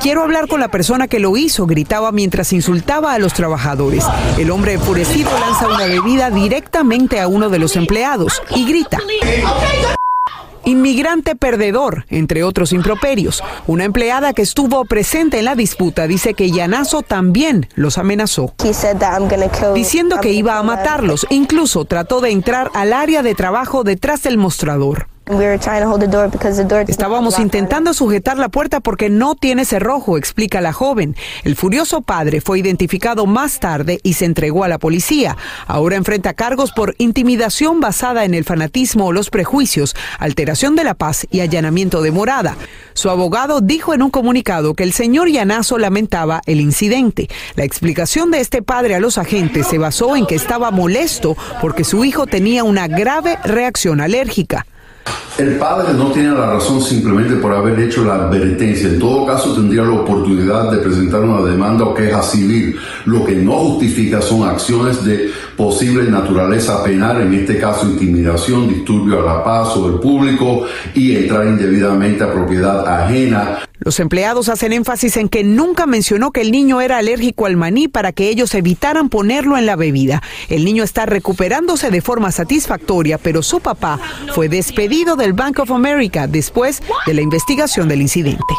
Quiero 0.00 0.22
hablar 0.22 0.48
con 0.48 0.60
la 0.60 0.68
persona 0.68 1.08
que 1.08 1.18
lo 1.18 1.36
hizo, 1.36 1.66
gritaba 1.66 2.10
mientras 2.10 2.52
insultaba 2.52 3.12
a 3.12 3.18
los 3.18 3.34
trabajadores. 3.34 4.04
El 4.38 4.50
hombre 4.50 4.74
enfurecido 4.74 5.30
lanza 5.38 5.68
una 5.68 5.84
bebida 5.86 6.30
directamente 6.30 7.20
a 7.20 7.28
uno 7.28 7.50
de 7.50 7.58
los 7.58 7.76
empleados 7.76 8.42
y 8.54 8.66
grita. 8.66 8.98
Inmigrante 10.64 11.36
perdedor, 11.36 12.04
entre 12.08 12.44
otros 12.44 12.72
improperios. 12.72 13.42
Una 13.66 13.84
empleada 13.84 14.32
que 14.32 14.42
estuvo 14.42 14.84
presente 14.84 15.38
en 15.38 15.46
la 15.46 15.54
disputa 15.54 16.06
dice 16.06 16.34
que 16.34 16.50
Yanazo 16.50 17.02
también 17.02 17.68
los 17.74 17.98
amenazó, 17.98 18.54
diciendo 19.74 20.18
que 20.20 20.32
iba 20.32 20.58
a 20.58 20.62
matarlos. 20.62 21.26
Incluso 21.30 21.84
trató 21.84 22.20
de 22.20 22.30
entrar 22.30 22.70
al 22.74 22.92
área 22.92 23.22
de 23.22 23.34
trabajo 23.34 23.84
detrás 23.84 24.22
del 24.22 24.38
mostrador. 24.38 25.08
Estábamos 26.90 27.38
intentando 27.38 27.94
sujetar 27.94 28.38
la 28.38 28.48
puerta 28.48 28.80
porque 28.80 29.08
no 29.08 29.34
tiene 29.34 29.64
cerrojo, 29.64 30.18
explica 30.18 30.60
la 30.60 30.72
joven. 30.72 31.16
El 31.44 31.56
furioso 31.56 32.02
padre 32.02 32.40
fue 32.40 32.58
identificado 32.58 33.26
más 33.26 33.60
tarde 33.60 34.00
y 34.02 34.14
se 34.14 34.24
entregó 34.24 34.64
a 34.64 34.68
la 34.68 34.78
policía. 34.78 35.36
Ahora 35.66 35.96
enfrenta 35.96 36.34
cargos 36.34 36.72
por 36.72 36.94
intimidación 36.98 37.80
basada 37.80 38.24
en 38.24 38.34
el 38.34 38.44
fanatismo 38.44 39.06
o 39.06 39.12
los 39.12 39.30
prejuicios, 39.30 39.94
alteración 40.18 40.74
de 40.76 40.84
la 40.84 40.94
paz 40.94 41.26
y 41.30 41.40
allanamiento 41.40 42.02
de 42.02 42.10
morada. 42.10 42.56
Su 42.94 43.10
abogado 43.10 43.60
dijo 43.60 43.94
en 43.94 44.02
un 44.02 44.10
comunicado 44.10 44.74
que 44.74 44.84
el 44.84 44.92
señor 44.92 45.28
Yanazo 45.28 45.78
lamentaba 45.78 46.42
el 46.46 46.60
incidente. 46.60 47.28
La 47.54 47.64
explicación 47.64 48.30
de 48.30 48.40
este 48.40 48.62
padre 48.62 48.94
a 48.94 49.00
los 49.00 49.18
agentes 49.18 49.66
se 49.66 49.78
basó 49.78 50.16
en 50.16 50.26
que 50.26 50.34
estaba 50.34 50.70
molesto 50.70 51.36
porque 51.60 51.84
su 51.84 52.04
hijo 52.04 52.26
tenía 52.26 52.64
una 52.64 52.88
grave 52.88 53.38
reacción 53.44 54.00
alérgica. 54.00 54.66
El 55.40 55.56
padre 55.56 55.94
no 55.94 56.12
tiene 56.12 56.32
la 56.32 56.52
razón 56.52 56.82
simplemente 56.82 57.36
por 57.36 57.54
haber 57.54 57.80
hecho 57.80 58.04
la 58.04 58.16
advertencia. 58.16 58.88
En 58.88 58.98
todo 58.98 59.24
caso, 59.24 59.54
tendría 59.54 59.84
la 59.84 59.92
oportunidad 59.92 60.70
de 60.70 60.78
presentar 60.78 61.22
una 61.22 61.40
demanda 61.48 61.84
o 61.84 61.94
queja 61.94 62.22
civil. 62.22 62.76
Lo 63.06 63.24
que 63.24 63.36
no 63.36 63.52
justifica 63.52 64.20
son 64.20 64.46
acciones 64.46 65.02
de 65.02 65.30
posible 65.56 66.10
naturaleza 66.10 66.84
penal, 66.84 67.22
en 67.22 67.32
este 67.32 67.58
caso 67.58 67.86
intimidación, 67.86 68.68
disturbio 68.68 69.20
a 69.20 69.34
la 69.34 69.42
paz 69.42 69.74
o 69.78 69.86
el 69.86 69.94
público 69.94 70.66
y 70.94 71.16
entrar 71.16 71.46
indebidamente 71.46 72.22
a 72.22 72.30
propiedad 72.30 72.86
ajena. 72.86 73.60
Los 73.80 73.98
empleados 73.98 74.48
hacen 74.48 74.72
énfasis 74.72 75.16
en 75.16 75.28
que 75.28 75.42
nunca 75.42 75.86
mencionó 75.86 76.32
que 76.32 76.42
el 76.42 76.52
niño 76.52 76.80
era 76.80 76.98
alérgico 76.98 77.46
al 77.46 77.56
maní 77.56 77.88
para 77.88 78.12
que 78.12 78.28
ellos 78.28 78.54
evitaran 78.54 79.08
ponerlo 79.08 79.56
en 79.56 79.66
la 79.66 79.74
bebida. 79.74 80.22
El 80.48 80.64
niño 80.64 80.84
está 80.84 81.06
recuperándose 81.06 81.90
de 81.90 82.02
forma 82.02 82.30
satisfactoria, 82.30 83.16
pero 83.16 83.42
su 83.42 83.60
papá 83.60 83.98
fue 84.34 84.48
despedido 84.48 85.16
del 85.16 85.32
Bank 85.32 85.60
of 85.60 85.70
America 85.70 86.26
después 86.26 86.82
de 87.06 87.14
la 87.14 87.22
investigación 87.22 87.88
del 87.88 88.02
incidente. 88.02 88.54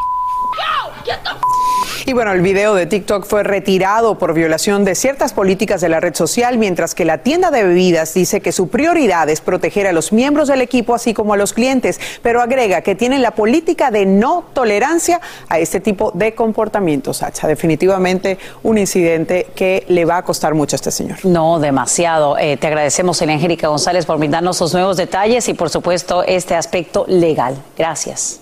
Y 2.05 2.13
bueno, 2.13 2.31
el 2.31 2.41
video 2.41 2.73
de 2.73 2.85
TikTok 2.85 3.25
fue 3.25 3.43
retirado 3.43 4.17
por 4.17 4.33
violación 4.33 4.83
de 4.85 4.95
ciertas 4.95 5.33
políticas 5.33 5.81
de 5.81 5.89
la 5.89 5.99
red 5.99 6.15
social, 6.15 6.57
mientras 6.57 6.95
que 6.95 7.05
la 7.05 7.19
tienda 7.19 7.51
de 7.51 7.63
bebidas 7.63 8.13
dice 8.13 8.41
que 8.41 8.51
su 8.51 8.69
prioridad 8.69 9.29
es 9.29 9.41
proteger 9.41 9.87
a 9.87 9.91
los 9.91 10.11
miembros 10.11 10.47
del 10.47 10.61
equipo 10.61 10.95
así 10.95 11.13
como 11.13 11.33
a 11.33 11.37
los 11.37 11.53
clientes, 11.53 11.99
pero 12.21 12.41
agrega 12.41 12.81
que 12.81 12.95
tienen 12.95 13.21
la 13.21 13.31
política 13.31 13.91
de 13.91 14.05
no 14.05 14.45
tolerancia 14.53 15.21
a 15.47 15.59
este 15.59 15.79
tipo 15.79 16.11
de 16.13 16.33
comportamientos, 16.33 17.17
Sacha. 17.17 17.47
Definitivamente 17.47 18.37
un 18.63 18.77
incidente 18.77 19.47
que 19.55 19.85
le 19.87 20.05
va 20.05 20.17
a 20.17 20.23
costar 20.23 20.53
mucho 20.53 20.75
a 20.75 20.77
este 20.77 20.91
señor. 20.91 21.19
No, 21.23 21.59
demasiado. 21.59 22.37
Eh, 22.37 22.57
te 22.57 22.67
agradecemos, 22.67 23.21
Angélica 23.21 23.67
González, 23.67 24.05
por 24.05 24.17
brindarnos 24.17 24.59
los 24.59 24.73
nuevos 24.73 24.97
detalles 24.97 25.47
y, 25.47 25.53
por 25.53 25.69
supuesto, 25.69 26.23
este 26.23 26.55
aspecto 26.55 27.05
legal. 27.07 27.55
Gracias. 27.77 28.39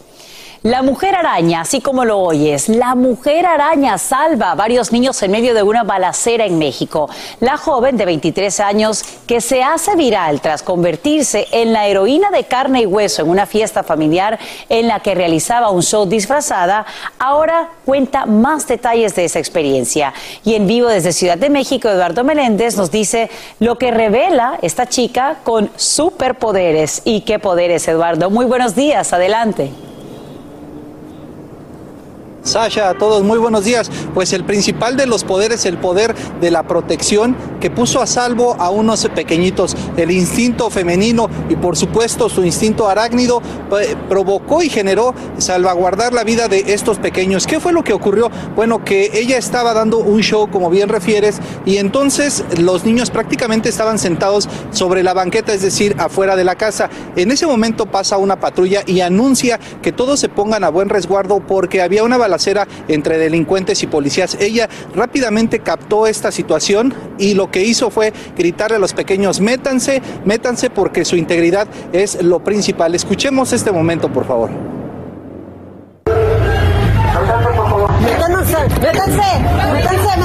La 0.63 0.81
mujer 0.81 1.15
araña, 1.15 1.61
así 1.61 1.79
como 1.79 2.03
lo 2.03 2.19
oyes, 2.19 2.67
la 2.67 2.93
mujer 2.93 3.45
araña 3.45 3.97
salva 3.97 4.51
a 4.51 4.55
varios 4.55 4.91
niños 4.91 5.23
en 5.23 5.31
medio 5.31 5.53
de 5.53 5.63
una 5.63 5.83
balacera 5.83 6.45
en 6.45 6.59
México. 6.59 7.09
La 7.39 7.55
joven 7.55 7.95
de 7.95 8.03
23 8.03 8.59
años 8.59 9.05
que 9.25 9.39
se 9.39 9.63
hace 9.63 9.95
viral 9.95 10.41
tras 10.41 10.61
convertirse 10.61 11.47
en 11.53 11.71
la 11.71 11.87
heroína 11.87 12.29
de 12.31 12.43
carne 12.43 12.81
y 12.81 12.85
hueso 12.85 13.21
en 13.21 13.29
una 13.29 13.45
fiesta 13.45 13.83
familiar 13.83 14.37
en 14.67 14.89
la 14.89 14.99
que 14.99 15.15
realizaba 15.15 15.69
un 15.69 15.81
show 15.81 16.05
disfrazada, 16.05 16.85
ahora 17.19 17.69
cuenta 17.85 18.25
más 18.25 18.67
detalles 18.67 19.15
de 19.15 19.23
esa 19.23 19.39
experiencia. 19.39 20.13
Y 20.43 20.55
en 20.55 20.67
vivo 20.67 20.89
desde 20.89 21.13
Ciudad 21.13 21.37
de 21.37 21.49
México, 21.49 21.87
Eduardo 21.87 22.25
Meléndez 22.25 22.75
nos 22.75 22.91
dice 22.91 23.29
lo 23.61 23.77
que 23.77 23.91
revela 23.91 24.59
esta 24.61 24.87
chica 24.87 25.37
con 25.45 25.71
superpoderes. 25.77 27.01
¿Y 27.05 27.21
qué 27.21 27.39
poderes, 27.39 27.87
Eduardo? 27.87 28.29
Muy 28.29 28.45
buenos 28.45 28.75
días, 28.75 29.13
adelante. 29.13 29.71
Sasha, 32.43 32.89
a 32.89 32.93
todos 32.93 33.23
muy 33.23 33.37
buenos 33.37 33.65
días. 33.65 33.91
Pues 34.13 34.33
el 34.33 34.43
principal 34.43 34.97
de 34.97 35.05
los 35.05 35.23
poderes, 35.23 35.65
el 35.65 35.77
poder 35.77 36.15
de 36.39 36.51
la 36.51 36.63
protección 36.63 37.35
que 37.59 37.69
puso 37.69 38.01
a 38.01 38.07
salvo 38.07 38.55
a 38.59 38.69
unos 38.69 39.07
pequeñitos. 39.13 39.75
El 39.97 40.11
instinto 40.11 40.69
femenino 40.69 41.29
y 41.49 41.55
por 41.55 41.75
supuesto 41.75 42.29
su 42.29 42.43
instinto 42.43 42.87
arácnido 42.87 43.41
eh, 43.79 43.95
provocó 44.07 44.63
y 44.63 44.69
generó 44.69 45.13
salvaguardar 45.37 46.13
la 46.13 46.23
vida 46.23 46.47
de 46.47 46.73
estos 46.73 46.97
pequeños. 46.97 47.45
¿Qué 47.45 47.59
fue 47.59 47.73
lo 47.73 47.83
que 47.83 47.93
ocurrió? 47.93 48.31
Bueno, 48.55 48.83
que 48.83 49.11
ella 49.13 49.37
estaba 49.37 49.73
dando 49.73 49.97
un 49.97 50.21
show, 50.21 50.49
como 50.49 50.69
bien 50.69 50.89
refieres, 50.89 51.39
y 51.65 51.77
entonces 51.77 52.43
los 52.57 52.85
niños 52.85 53.09
prácticamente 53.09 53.69
estaban 53.69 53.99
sentados 53.99 54.47
sobre 54.71 55.03
la 55.03 55.13
banqueta, 55.13 55.53
es 55.53 55.61
decir, 55.61 55.95
afuera 55.99 56.35
de 56.35 56.43
la 56.43 56.55
casa. 56.55 56.89
En 57.15 57.31
ese 57.31 57.45
momento 57.45 57.85
pasa 57.85 58.17
una 58.17 58.39
patrulla 58.39 58.83
y 58.85 59.01
anuncia 59.01 59.59
que 59.81 59.91
todos 59.91 60.19
se 60.19 60.29
pongan 60.29 60.63
a 60.63 60.69
buen 60.69 60.89
resguardo 60.89 61.39
porque 61.45 61.81
había 61.81 62.03
una 62.03 62.17
balacera 62.29 62.67
entre 62.87 63.17
delincuentes 63.17 63.81
y 63.83 63.87
policías. 63.87 64.37
Ella 64.39 64.69
rápidamente 64.93 65.59
captó 65.59 66.05
esta 66.05 66.31
situación 66.31 66.93
y 67.17 67.33
lo 67.33 67.49
que 67.49 67.63
hizo 67.63 67.89
fue 67.89 68.13
gritarle 68.37 68.77
a 68.77 68.79
los 68.79 68.93
pequeños, 68.93 69.41
métanse, 69.41 70.01
métanse 70.25 70.69
porque 70.69 71.05
su 71.05 71.15
integridad 71.15 71.67
es 71.91 72.21
lo 72.21 72.43
principal. 72.43 72.93
Escuchemos 72.93 73.51
este 73.51 73.71
momento, 73.71 74.11
por 74.13 74.25
favor. 74.25 74.51
Métanse, 78.01 78.57
métanse, 78.81 79.29
métanse, 79.73 80.17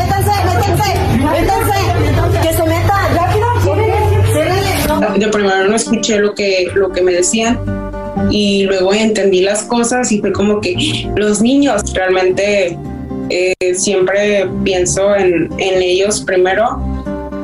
métanse, 1.33 1.79
que 2.43 2.53
se 2.53 2.63
metan, 2.65 3.17
rápido, 3.17 3.47
de 5.19 5.29
primero 5.29 5.69
no 5.69 5.77
escuché 5.77 6.19
lo 6.19 6.35
que, 6.35 6.71
lo 6.75 6.91
que 6.91 7.03
me 7.03 7.13
decían 7.13 7.59
y 8.31 8.65
luego 8.65 8.93
entendí 8.93 9.41
las 9.41 9.63
cosas 9.65 10.11
y 10.13 10.21
fue 10.21 10.33
como 10.33 10.61
que 10.61 10.75
los 11.17 11.41
niños 11.41 11.93
realmente 11.95 12.79
eh, 13.31 13.75
siempre 13.75 14.49
pienso 14.65 15.15
en, 15.15 15.51
en 15.59 15.83
ellos 15.83 16.23
primero 16.23 16.81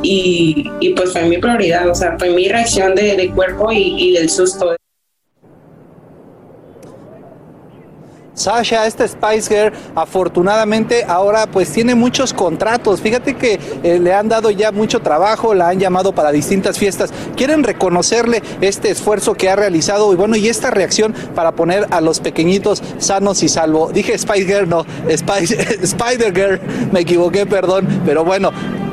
y, 0.02 0.70
y, 0.80 0.94
pues 0.94 1.12
fue 1.12 1.24
mi 1.24 1.38
prioridad, 1.38 1.88
o 1.88 1.94
sea, 1.94 2.16
fue 2.18 2.30
mi 2.30 2.48
reacción 2.48 2.94
de, 2.94 3.16
de 3.16 3.30
cuerpo 3.30 3.70
y, 3.70 3.94
y 3.98 4.12
del 4.12 4.30
susto. 4.30 4.74
Sasha, 8.40 8.86
esta 8.86 9.06
Spice 9.06 9.54
Girl, 9.54 9.72
afortunadamente 9.94 11.04
ahora 11.06 11.46
pues 11.46 11.70
tiene 11.70 11.94
muchos 11.94 12.32
contratos. 12.32 13.00
Fíjate 13.00 13.34
que 13.34 13.60
eh, 13.82 13.98
le 13.98 14.14
han 14.14 14.28
dado 14.28 14.50
ya 14.50 14.72
mucho 14.72 15.00
trabajo, 15.00 15.54
la 15.54 15.68
han 15.68 15.78
llamado 15.78 16.12
para 16.12 16.32
distintas 16.32 16.78
fiestas. 16.78 17.12
Quieren 17.36 17.62
reconocerle 17.62 18.42
este 18.60 18.90
esfuerzo 18.90 19.34
que 19.34 19.50
ha 19.50 19.56
realizado 19.56 20.12
y 20.12 20.16
bueno, 20.16 20.36
y 20.36 20.48
esta 20.48 20.70
reacción 20.70 21.14
para 21.34 21.52
poner 21.52 21.86
a 21.90 22.00
los 22.00 22.20
pequeñitos 22.20 22.82
sanos 22.98 23.42
y 23.42 23.48
salvo. 23.48 23.90
Dije 23.92 24.16
Spice 24.16 24.44
Girl, 24.44 24.68
no, 24.68 24.86
Spice, 25.10 25.78
Spider 25.82 26.34
Girl, 26.34 26.60
me 26.92 27.00
equivoqué, 27.00 27.46
perdón, 27.46 27.86
pero 28.06 28.24
bueno, 28.24 28.50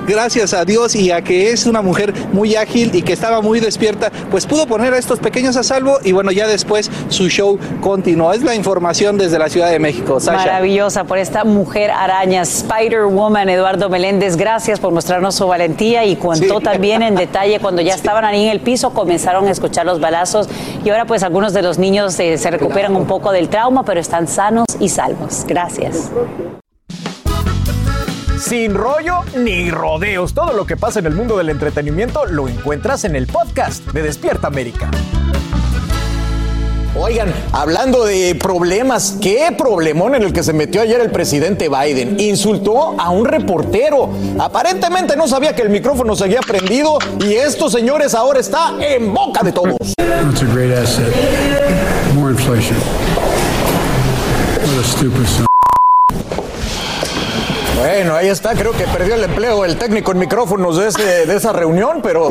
gracias 0.07 0.53
a 0.53 0.65
Dios 0.65 0.95
y 0.95 1.11
a 1.11 1.21
que 1.21 1.51
es 1.51 1.65
una 1.65 1.81
mujer 1.81 2.13
muy 2.33 2.55
ágil 2.55 2.95
y 2.95 3.01
que 3.01 3.13
estaba 3.13 3.41
muy 3.41 3.59
despierta, 3.59 4.11
pues 4.31 4.45
pudo 4.47 4.65
poner 4.65 4.93
a 4.93 4.97
estos 4.97 5.19
pequeños 5.19 5.55
a 5.57 5.63
salvo 5.63 5.99
y 6.03 6.13
bueno, 6.13 6.31
ya 6.31 6.47
después 6.47 6.89
su 7.09 7.29
show 7.29 7.59
continuó. 7.81 8.33
Es 8.33 8.41
la 8.41 8.55
información 8.55 9.17
desde 9.17 9.37
la 9.37 9.49
Ciudad 9.49 9.69
de 9.69 9.79
México. 9.79 10.19
Sasha. 10.19 10.37
Maravillosa 10.37 11.03
por 11.03 11.17
esta 11.17 11.43
mujer 11.43 11.91
araña, 11.91 12.41
Spider-Woman, 12.41 13.49
Eduardo 13.49 13.89
Meléndez. 13.89 14.37
Gracias 14.37 14.79
por 14.79 14.93
mostrarnos 14.93 15.35
su 15.35 15.47
valentía 15.47 16.05
y 16.05 16.15
contó 16.15 16.61
también 16.61 17.03
en 17.03 17.15
detalle 17.27 17.59
cuando 17.59 17.81
ya 17.81 17.93
estaban 17.93 18.25
ahí 18.25 18.45
en 18.45 18.51
el 18.51 18.61
piso, 18.61 18.91
comenzaron 18.91 19.47
a 19.47 19.51
escuchar 19.51 19.85
los 19.85 19.99
balazos 19.99 20.47
y 20.83 20.89
ahora 20.89 21.05
pues 21.05 21.23
algunos 21.23 21.53
de 21.53 21.61
los 21.61 21.77
niños 21.77 22.17
eh, 22.19 22.37
se 22.37 22.49
recuperan 22.49 22.95
un 22.95 23.05
poco 23.05 23.31
del 23.31 23.49
trauma, 23.49 23.83
pero 23.83 23.99
están 23.99 24.27
sanos 24.27 24.65
y 24.79 24.89
salvos. 24.89 25.45
Gracias. 25.47 26.11
Sin 28.39 28.75
rollo 28.75 29.21
ni 29.35 29.71
rodeos, 29.71 30.33
todo 30.33 30.53
lo 30.53 30.65
que 30.67 30.77
pasa 30.77 30.99
en 30.99 31.07
el 31.07 31.15
mundo 31.15 31.38
del 31.38 31.49
entretenimiento 31.49 32.25
lo 32.27 32.47
encuentras 32.47 33.03
en 33.03 33.15
el 33.15 33.25
podcast 33.25 33.83
de 33.88 34.03
Despierta 34.03 34.47
América. 34.47 34.91
Oigan, 36.95 37.33
hablando 37.51 38.05
de 38.05 38.35
problemas, 38.35 39.17
qué 39.21 39.55
problemón 39.57 40.15
en 40.15 40.23
el 40.23 40.33
que 40.33 40.43
se 40.43 40.53
metió 40.53 40.81
ayer 40.81 40.99
el 41.01 41.11
presidente 41.11 41.67
Biden. 41.67 42.19
Insultó 42.19 42.99
a 42.99 43.09
un 43.09 43.25
reportero. 43.25 44.09
Aparentemente 44.39 45.15
no 45.15 45.27
sabía 45.27 45.55
que 45.55 45.63
el 45.63 45.69
micrófono 45.69 46.15
seguía 46.15 46.41
prendido 46.41 46.99
y 47.19 47.33
estos 47.33 47.71
señores 47.71 48.13
ahora 48.13 48.39
está 48.39 48.75
en 48.79 49.13
boca 49.13 49.41
de 49.43 49.51
todos. 49.51 49.77
That's 49.97 50.43
a 50.43 50.45
great 50.53 50.71
asset. 50.71 51.11
More 52.13 52.31
inflation. 52.31 52.77
What 54.61 54.79
a 54.79 54.83
stupid 54.83 55.25
son. 55.25 55.46
Bueno, 57.80 58.15
ahí 58.15 58.28
está, 58.28 58.53
creo 58.55 58.71
que 58.71 58.86
perdió 58.86 59.13
el 59.13 59.23
empleo 59.23 59.63
el 59.63 59.78
técnico 59.78 60.11
en 60.11 60.17
micrófonos 60.17 60.78
de, 60.78 60.88
ese- 60.88 61.25
de 61.28 61.36
esa 61.36 61.53
reunión, 61.53 61.99
pero 62.01 62.28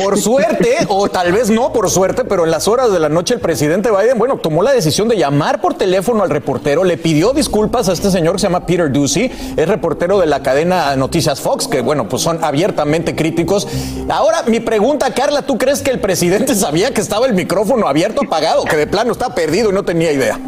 por 0.00 0.16
suerte, 0.18 0.76
o 0.88 1.08
tal 1.08 1.32
vez 1.32 1.50
no 1.50 1.72
por 1.72 1.90
suerte, 1.90 2.24
pero 2.24 2.44
en 2.44 2.52
las 2.52 2.68
horas 2.68 2.92
de 2.92 3.00
la 3.00 3.08
noche 3.08 3.34
el 3.34 3.40
presidente 3.40 3.90
Biden, 3.90 4.18
bueno, 4.18 4.36
tomó 4.36 4.62
la 4.62 4.72
decisión 4.72 5.08
de 5.08 5.16
llamar 5.16 5.60
por 5.60 5.74
teléfono 5.74 6.22
al 6.22 6.30
reportero, 6.30 6.84
le 6.84 6.96
pidió 6.96 7.32
disculpas 7.32 7.88
a 7.88 7.92
este 7.92 8.10
señor 8.10 8.34
que 8.34 8.38
se 8.40 8.46
llama 8.46 8.66
Peter 8.66 8.90
Ducey, 8.92 9.54
es 9.56 9.68
reportero 9.68 10.20
de 10.20 10.26
la 10.26 10.42
cadena 10.44 10.94
Noticias 10.94 11.40
Fox, 11.40 11.66
que 11.66 11.80
bueno, 11.80 12.08
pues 12.08 12.22
son 12.22 12.42
abiertamente 12.44 13.16
críticos. 13.16 13.66
Ahora, 14.08 14.44
mi 14.46 14.60
pregunta, 14.60 15.12
Carla, 15.12 15.42
¿tú 15.42 15.58
crees 15.58 15.82
que 15.82 15.90
el 15.90 15.98
presidente 16.00 16.54
sabía 16.54 16.92
que 16.94 17.00
estaba 17.00 17.26
el 17.26 17.34
micrófono 17.34 17.88
abierto, 17.88 18.22
apagado, 18.24 18.64
que 18.64 18.76
de 18.76 18.86
plano 18.86 19.10
está 19.10 19.34
perdido 19.34 19.70
y 19.70 19.72
no 19.72 19.82
tenía 19.84 20.12
idea? 20.12 20.38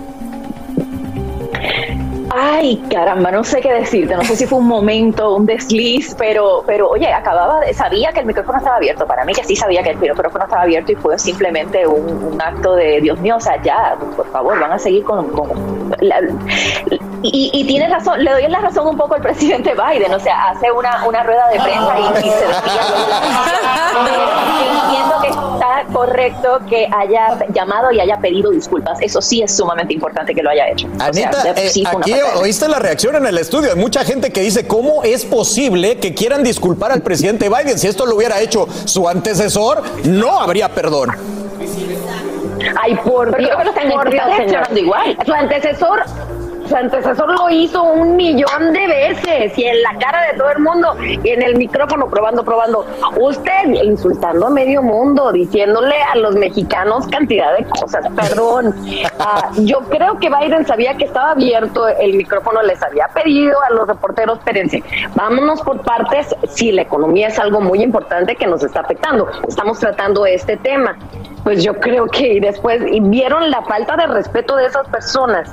Ay, 2.32 2.76
caramba, 2.90 3.32
no 3.32 3.42
sé 3.42 3.60
qué 3.60 3.72
decirte, 3.72 4.14
no 4.14 4.22
sé 4.22 4.36
si 4.36 4.46
fue 4.46 4.58
un 4.58 4.68
momento, 4.68 5.34
un 5.34 5.46
desliz, 5.46 6.14
pero, 6.16 6.62
pero 6.64 6.88
oye, 6.90 7.12
acababa, 7.12 7.58
de- 7.60 7.74
sabía 7.74 8.12
que 8.12 8.20
el 8.20 8.26
micrófono 8.26 8.58
estaba 8.58 8.76
abierto, 8.76 9.04
para 9.04 9.24
mí 9.24 9.32
que 9.32 9.42
sí 9.42 9.56
sabía 9.56 9.82
que 9.82 9.90
el 9.90 9.98
micrófono 9.98 10.44
estaba 10.44 10.62
abierto 10.62 10.92
y 10.92 10.94
fue 10.94 11.18
simplemente 11.18 11.84
un, 11.88 12.22
un 12.32 12.40
acto 12.40 12.76
de, 12.76 13.00
Dios 13.00 13.18
mío, 13.18 13.34
o 13.36 13.40
sea, 13.40 13.60
ya, 13.62 13.96
por 14.16 14.30
favor, 14.30 14.60
van 14.60 14.70
a 14.72 14.78
seguir 14.78 15.02
con... 15.02 15.28
con 15.30 15.50
la- 16.00 16.20
y, 17.22 17.50
y 17.52 17.66
tiene 17.66 17.86
razón, 17.88 18.22
le 18.24 18.30
doy 18.30 18.48
la 18.48 18.60
razón 18.60 18.86
un 18.86 18.96
poco 18.96 19.14
al 19.16 19.20
presidente 19.22 19.74
Biden, 19.74 20.14
o 20.14 20.20
sea, 20.20 20.50
hace 20.50 20.70
una, 20.72 21.04
una 21.06 21.22
rueda 21.22 21.48
de 21.48 21.60
prensa 21.60 21.94
y, 21.98 22.26
y 22.26 22.30
se 22.30 22.46
desvía. 22.46 22.80
Entiendo 24.84 25.20
que 25.20 25.28
correcto 25.86 26.60
que 26.68 26.86
haya 26.90 27.38
llamado 27.52 27.90
y 27.92 28.00
haya 28.00 28.18
pedido 28.18 28.50
disculpas, 28.50 28.98
eso 29.00 29.20
sí 29.20 29.42
es 29.42 29.56
sumamente 29.56 29.94
importante 29.94 30.34
que 30.34 30.42
lo 30.42 30.50
haya 30.50 30.68
hecho. 30.68 30.86
O 30.92 30.96
sea, 30.98 31.06
Anita, 31.06 31.42
de- 31.54 31.66
eh, 31.66 31.70
sí 31.70 31.84
fue 31.84 31.96
una 31.96 32.04
aquí 32.04 32.14
oíste 32.40 32.68
la 32.68 32.78
reacción 32.78 33.16
en 33.16 33.26
el 33.26 33.38
estudio. 33.38 33.70
Hay 33.72 33.78
mucha 33.78 34.04
gente 34.04 34.30
que 34.30 34.40
dice, 34.40 34.66
¿cómo 34.66 35.02
es 35.04 35.24
posible 35.24 35.98
que 35.98 36.14
quieran 36.14 36.42
disculpar 36.42 36.92
al 36.92 37.02
presidente 37.02 37.48
Biden? 37.48 37.78
Si 37.78 37.86
esto 37.86 38.06
lo 38.06 38.16
hubiera 38.16 38.40
hecho 38.40 38.66
su 38.84 39.08
antecesor, 39.08 39.82
no 40.04 40.40
habría 40.40 40.68
perdón. 40.68 41.10
Ay, 42.82 42.94
por 43.04 43.36
Dios, 43.36 43.50
por 43.94 44.10
Dios, 44.10 44.24
señor. 44.36 44.66
señor. 44.66 44.78
igual. 44.78 45.16
Su 45.24 45.32
antecesor, 45.32 46.04
su 46.70 46.76
antecesor 46.76 47.28
lo 47.36 47.50
hizo 47.50 47.82
un 47.82 48.14
millón 48.14 48.72
de 48.72 48.86
veces 48.86 49.58
y 49.58 49.64
en 49.64 49.82
la 49.82 49.98
cara 49.98 50.22
de 50.30 50.38
todo 50.38 50.50
el 50.50 50.60
mundo 50.60 50.96
y 51.00 51.28
en 51.28 51.42
el 51.42 51.56
micrófono 51.56 52.08
probando, 52.08 52.44
probando. 52.44 52.86
Usted 53.18 53.66
insultando 53.82 54.46
a 54.46 54.50
medio 54.50 54.80
mundo, 54.80 55.32
diciéndole 55.32 55.96
a 56.00 56.14
los 56.16 56.36
mexicanos 56.36 57.08
cantidad 57.08 57.56
de 57.56 57.64
cosas. 57.64 58.06
Perdón. 58.14 58.74
Ah, 59.22 59.50
yo 59.58 59.80
creo 59.90 60.18
que 60.18 60.30
Biden 60.30 60.66
sabía 60.66 60.96
que 60.96 61.04
estaba 61.04 61.32
abierto 61.32 61.86
el 61.86 62.14
micrófono, 62.14 62.62
les 62.62 62.82
había 62.82 63.06
pedido 63.08 63.60
a 63.60 63.70
los 63.70 63.86
reporteros, 63.86 64.38
espérense, 64.38 64.82
vámonos 65.14 65.60
por 65.60 65.82
partes. 65.82 66.34
Si 66.48 66.72
la 66.72 66.82
economía 66.82 67.28
es 67.28 67.38
algo 67.38 67.60
muy 67.60 67.82
importante 67.82 68.34
que 68.34 68.46
nos 68.46 68.62
está 68.62 68.80
afectando, 68.80 69.28
estamos 69.46 69.78
tratando 69.78 70.24
este 70.24 70.56
tema. 70.56 70.96
Pues 71.44 71.62
yo 71.64 71.74
creo 71.80 72.06
que 72.06 72.34
y 72.34 72.40
después 72.40 72.80
y 72.90 73.00
vieron 73.00 73.50
la 73.50 73.62
falta 73.62 73.96
de 73.96 74.06
respeto 74.06 74.56
de 74.56 74.66
esas 74.66 74.86
personas. 74.88 75.48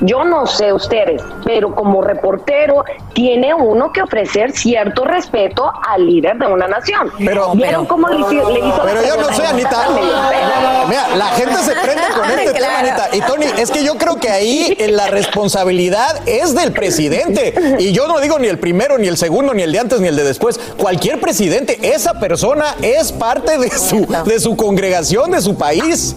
Yo 0.00 0.24
no 0.24 0.46
sé 0.46 0.72
ustedes, 0.72 1.22
pero 1.44 1.74
como 1.74 2.02
reportero 2.02 2.84
tiene 3.12 3.52
uno 3.54 3.92
que 3.92 4.02
ofrecer 4.02 4.52
cierto 4.52 5.04
respeto 5.04 5.70
al 5.88 6.06
líder 6.06 6.38
de 6.38 6.46
una 6.46 6.66
nación. 6.68 7.10
Pero, 7.18 7.52
vieron 7.54 7.86
cómo 7.86 8.08
le, 8.08 8.20
hizo- 8.20 8.50
le 8.50 8.58
hizo 8.60 8.78
la 8.78 8.84
Pero 8.84 9.02
yo 9.06 9.16
no 9.16 9.32
sé, 9.34 9.46
Anita. 9.46 9.86
Mira, 10.88 11.16
la 11.16 11.26
gente 11.28 11.56
se 11.56 11.72
prende 11.72 12.02
con 12.14 12.30
este 12.30 12.52
tema. 12.52 12.78
Anita. 12.78 13.08
Y 13.12 13.20
Tony, 13.22 13.46
es 13.58 13.70
que 13.70 13.84
yo 13.84 13.96
creo 13.96 14.16
que 14.18 14.30
ahí 14.30 14.76
eh, 14.78 14.88
la 14.88 15.06
responsabilidad 15.08 16.26
es 16.26 16.54
del 16.54 16.72
presidente. 16.72 17.54
Y 17.78 17.92
yo 17.92 18.06
no 18.08 18.20
digo 18.20 18.38
ni 18.38 18.48
el 18.48 18.58
primero, 18.58 18.98
ni 18.98 19.08
el 19.08 19.16
segundo, 19.16 19.54
ni 19.54 19.62
el 19.62 19.72
de 19.72 19.78
antes, 19.80 20.00
ni 20.00 20.08
el 20.08 20.16
de 20.16 20.24
después. 20.24 20.58
Cualquier 20.76 21.20
presidente, 21.20 21.78
esa 21.94 22.18
persona 22.20 22.74
es 22.82 23.12
parte 23.12 23.58
de 23.58 23.70
su, 23.70 24.06
de 24.24 24.40
su 24.40 24.56
congregación, 24.56 25.23
de 25.30 25.40
su 25.40 25.54
país. 25.54 26.14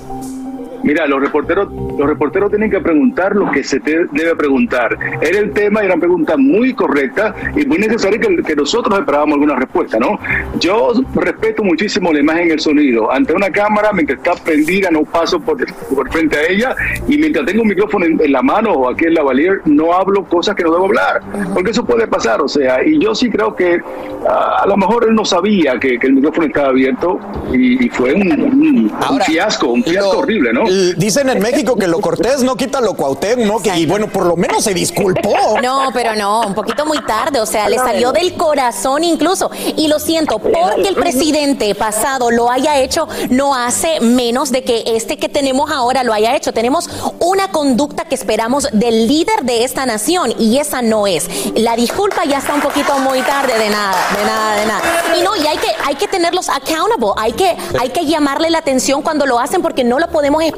Mira, 0.88 1.06
los 1.06 1.20
reporteros, 1.20 1.68
los 2.00 2.08
reporteros 2.08 2.50
tienen 2.50 2.72
que 2.72 2.80
preguntar 2.80 3.36
lo 3.36 3.52
que 3.52 3.62
se 3.62 3.82
te 3.82 4.06
debe 4.14 4.36
preguntar. 4.38 4.98
Era 5.20 5.40
el 5.40 5.52
tema, 5.52 5.82
era 5.82 5.94
una 5.96 6.00
pregunta 6.00 6.38
muy 6.38 6.74
correcta 6.74 7.36
y 7.58 7.66
muy 7.66 7.78
necesaria 7.78 8.18
que, 8.20 8.42
que 8.42 8.56
nosotros 8.56 8.98
esperábamos 8.98 9.34
alguna 9.34 9.56
respuesta, 9.58 9.98
¿no? 10.00 10.18
Yo 10.60 10.94
respeto 11.16 11.62
muchísimo 11.62 12.14
la 12.14 12.20
imagen 12.22 12.48
y 12.48 12.52
el 12.52 12.62
sonido. 12.62 13.12
Ante 13.12 13.34
una 13.34 13.50
cámara, 13.50 13.92
mientras 13.92 14.20
está 14.20 14.34
prendida, 14.42 14.90
no 14.90 15.04
paso 15.04 15.42
por, 15.42 15.58
por 15.94 16.10
frente 16.10 16.38
a 16.38 16.44
ella 16.48 16.74
y 17.06 17.18
mientras 17.18 17.46
tengo 17.46 17.64
un 17.64 17.68
micrófono 17.68 18.06
en, 18.06 18.22
en 18.22 18.32
la 18.32 18.42
mano 18.42 18.72
o 18.72 18.90
aquí 18.90 19.06
en 19.08 19.14
la 19.16 19.24
valier, 19.24 19.60
no 19.66 19.92
hablo 19.94 20.24
cosas 20.24 20.56
que 20.56 20.64
no 20.64 20.72
debo 20.72 20.86
hablar, 20.86 21.20
porque 21.54 21.72
eso 21.72 21.84
puede 21.86 22.08
pasar, 22.08 22.42
o 22.42 22.48
sea, 22.48 22.82
y 22.86 22.98
yo 22.98 23.14
sí 23.14 23.30
creo 23.30 23.54
que 23.54 23.82
a 24.26 24.66
lo 24.66 24.78
mejor 24.78 25.06
él 25.10 25.16
no 25.16 25.26
sabía 25.26 25.78
que, 25.80 26.00
que 26.00 26.08
el 26.08 26.14
micrófono 26.14 26.48
estaba 26.48 26.70
abierto 26.70 27.20
y, 27.54 27.86
y 27.86 27.90
fue 27.90 28.14
un, 28.14 28.32
un- 28.32 28.92
un 29.10 29.22
fiasco, 29.26 29.68
un 29.68 29.84
fiasco 29.84 30.20
horrible, 30.20 30.54
¿no? 30.54 30.64
Dicen 30.98 31.30
en 31.30 31.40
México 31.40 31.76
que 31.76 31.88
lo 31.88 32.00
cortés 32.00 32.44
no 32.44 32.56
quita 32.56 32.82
lo 32.82 32.94
cuauhtémoc, 32.94 33.46
¿no? 33.46 33.60
Que, 33.60 33.78
y 33.78 33.86
bueno, 33.86 34.08
por 34.12 34.26
lo 34.26 34.36
menos 34.36 34.64
se 34.64 34.74
disculpó. 34.74 35.34
No, 35.62 35.90
pero 35.94 36.16
no, 36.16 36.42
un 36.42 36.54
poquito 36.54 36.86
muy 36.86 37.00
tarde, 37.06 37.40
o 37.40 37.46
sea, 37.46 37.70
le 37.70 37.78
salió 37.78 38.12
del 38.12 38.36
corazón 38.36 39.04
incluso. 39.04 39.50
Y 39.76 39.88
lo 39.88 40.00
siento, 40.00 40.40
porque 40.40 40.88
el 40.88 40.96
presidente 40.96 41.74
pasado 41.76 42.32
lo 42.32 42.50
haya 42.50 42.80
hecho, 42.80 43.08
no 43.30 43.56
hace 43.56 44.00
menos 44.02 44.52
de 44.52 44.64
que 44.64 44.84
este 44.86 45.18
que 45.18 45.30
tenemos 45.30 45.72
ahora 45.72 46.04
lo 46.04 46.14
haya 46.14 46.36
hecho. 46.36 46.54
Tenemos 46.54 46.90
una 47.20 47.50
conducta 47.52 48.06
que 48.06 48.16
esperamos 48.16 48.68
del 48.72 49.08
líder 49.08 49.44
de 49.44 49.64
esta 49.64 49.86
nación 49.86 50.34
y 50.38 50.58
esa 50.60 50.82
no 50.82 51.08
es. 51.08 51.28
La 51.56 51.76
disculpa 51.76 52.26
ya 52.26 52.38
está 52.38 52.54
un 52.54 52.62
poquito 52.62 52.98
muy 53.00 53.22
tarde, 53.22 53.58
de 53.58 53.70
nada, 53.70 53.98
de 54.18 54.26
nada, 54.26 54.56
de 54.56 54.66
nada. 54.66 54.82
Y 55.20 55.24
no, 55.24 55.36
y 55.36 55.48
hay 55.48 55.58
que, 55.58 55.70
hay 55.86 55.96
que 55.96 56.08
tenerlos 56.08 56.50
accountable, 56.50 56.78
hay 57.18 57.34
que, 57.34 57.56
hay 57.80 57.90
que 57.90 58.06
llamarle 58.06 58.50
la 58.50 58.60
atención 58.60 59.02
cuando 59.02 59.26
lo 59.26 59.40
hacen 59.40 59.62
porque 59.62 59.84
no 59.84 60.00
lo 60.00 60.08
podemos 60.10 60.44
esperar. 60.44 60.57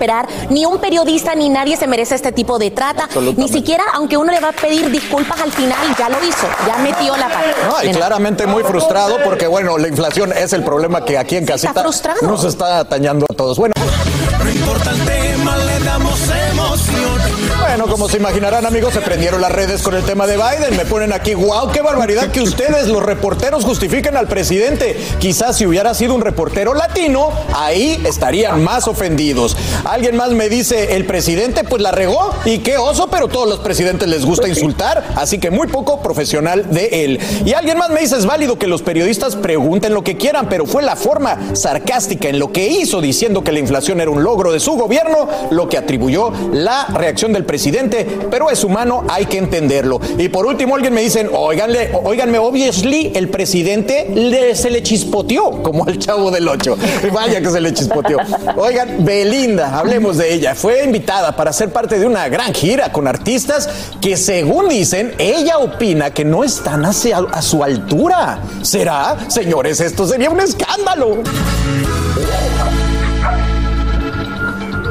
Ni 0.50 0.66
un 0.66 0.80
periodista 0.80 1.36
ni 1.36 1.50
nadie 1.50 1.76
se 1.78 1.86
merece 1.88 2.16
este 2.16 2.32
tipo 2.32 2.58
de 2.58 2.72
trata. 2.72 3.08
Ni 3.36 3.48
siquiera, 3.50 3.84
aunque 3.94 4.18
uno 4.18 4.32
le 4.32 4.40
va 4.40 4.50
a 4.50 4.54
pedir 4.54 4.90
disculpas 4.90 5.40
al 5.42 5.52
final, 5.52 5.78
ya 5.98 6.10
lo 6.10 6.18
hizo, 6.24 6.48
ya 6.66 6.78
metió 6.78 7.16
la 7.18 7.28
pata. 7.28 7.54
No, 7.70 7.90
y 7.90 7.94
claramente 7.94 8.48
muy 8.48 8.64
frustrado 8.64 9.18
porque, 9.24 9.48
bueno, 9.48 9.78
la 9.78 9.88
inflación 9.88 10.32
es 10.32 10.54
el 10.54 10.64
problema 10.64 11.04
que 11.04 11.18
aquí 11.18 11.36
en 11.36 11.46
casita 11.46 11.74
frustrado. 11.74 12.20
nos 12.22 12.44
está 12.44 12.80
atañando 12.80 13.26
a 13.30 13.34
todos. 13.34 13.58
Bueno. 13.58 13.74
Bueno, 17.70 17.86
como 17.86 18.10
se 18.10 18.18
imaginarán, 18.18 18.66
amigos, 18.66 18.96
se 18.96 19.00
prendieron 19.00 19.42
las 19.42 19.52
redes 19.52 19.84
con 19.84 19.94
el 19.94 20.04
tema 20.04 20.26
de 20.26 20.38
Biden. 20.38 20.76
Me 20.76 20.86
ponen 20.86 21.14
aquí, 21.14 21.36
wow, 21.36 21.70
qué 21.72 21.82
barbaridad 21.82 22.32
que 22.32 22.42
ustedes, 22.42 22.88
los 22.88 23.04
reporteros, 23.04 23.64
justifiquen 23.64 24.18
al 24.18 24.28
presidente. 24.28 24.98
Quizás 25.20 25.58
si 25.58 25.68
hubiera 25.68 25.94
sido 25.94 26.16
un 26.16 26.22
reportero 26.22 26.74
latino, 26.74 27.30
ahí 27.56 28.02
estarían 28.08 28.64
más 28.64 28.88
ofendidos. 28.88 29.56
Alguien 29.86 30.18
más 30.18 30.32
me 30.32 30.50
dice, 30.50 30.96
el 30.96 31.06
presidente 31.06 31.64
pues 31.64 31.80
la 31.80 31.92
regó 31.92 32.34
y 32.44 32.58
qué 32.58 32.78
oso, 32.78 33.08
pero 33.12 33.28
todos 33.28 33.48
los 33.48 33.60
presidentes 33.60 34.10
les 34.10 34.26
gusta 34.26 34.48
insultar, 34.48 35.06
así 35.16 35.38
que 35.38 35.52
muy 35.52 35.68
poco 35.68 36.02
profesional 36.02 36.72
de 36.72 37.06
él. 37.06 37.20
Y 37.46 37.54
alguien 37.54 37.78
más 37.78 37.92
me 37.92 38.02
dice, 38.02 38.18
es 38.18 38.26
válido 38.26 38.58
que 38.58 38.66
los 38.66 38.82
periodistas 38.82 39.36
pregunten 39.36 39.94
lo 39.94 40.04
que 40.04 40.18
quieran, 40.18 40.50
pero 40.50 40.66
fue 40.66 40.82
la 40.82 40.96
forma 40.96 41.38
sarcástica 41.54 42.30
en 42.30 42.40
lo 42.40 42.52
que 42.52 42.66
hizo 42.66 43.00
diciendo 43.00 43.44
que 43.44 43.52
la 43.52 43.60
inflación 43.60 44.02
era 44.02 44.10
un 44.10 44.24
logro 44.24 44.52
de 44.52 44.60
su 44.60 44.72
gobierno 44.72 45.30
lo 45.52 45.70
que 45.70 45.78
atribuyó 45.78 46.32
la 46.52 46.88
reacción 46.88 47.32
del 47.32 47.46
presidente, 47.46 47.59
pero 48.30 48.50
es 48.50 48.64
humano, 48.64 49.04
hay 49.08 49.26
que 49.26 49.38
entenderlo. 49.38 50.00
Y 50.18 50.30
por 50.30 50.46
último, 50.46 50.76
alguien 50.76 50.94
me 50.94 51.02
dicen, 51.02 51.30
oiganle, 51.34 51.92
oiganme, 52.04 52.38
obviously, 52.40 53.12
el 53.16 53.30
presidente 53.30 54.56
se 54.56 54.70
le 54.70 54.84
chispoteó, 54.84 55.62
como 55.64 55.86
al 55.86 56.00
chavo 56.00 56.32
del 56.32 56.48
8. 56.48 56.78
Vaya 57.14 57.42
que 57.42 57.50
se 57.50 57.62
le 57.62 57.74
chispoteó. 57.74 58.18
Oigan, 58.56 59.04
Belinda, 59.06 59.78
hablemos 59.78 60.18
de 60.18 60.34
ella. 60.34 60.56
Fue 60.56 60.84
invitada 60.84 61.36
para 61.36 61.54
ser 61.54 61.72
parte 61.72 62.00
de 62.00 62.06
una 62.06 62.28
gran 62.30 62.54
gira 62.54 62.92
con 62.92 63.08
artistas 63.08 63.70
que, 64.02 64.18
según 64.18 64.70
dicen, 64.70 65.14
ella 65.18 65.58
opina 65.58 66.12
que 66.12 66.26
no 66.26 66.44
están 66.44 66.86
a 66.86 67.42
su 67.42 67.64
altura. 67.64 68.40
¿Será? 68.62 69.18
Señores, 69.28 69.80
esto 69.80 70.08
sería 70.08 70.30
un 70.30 70.40
escándalo. 70.40 71.24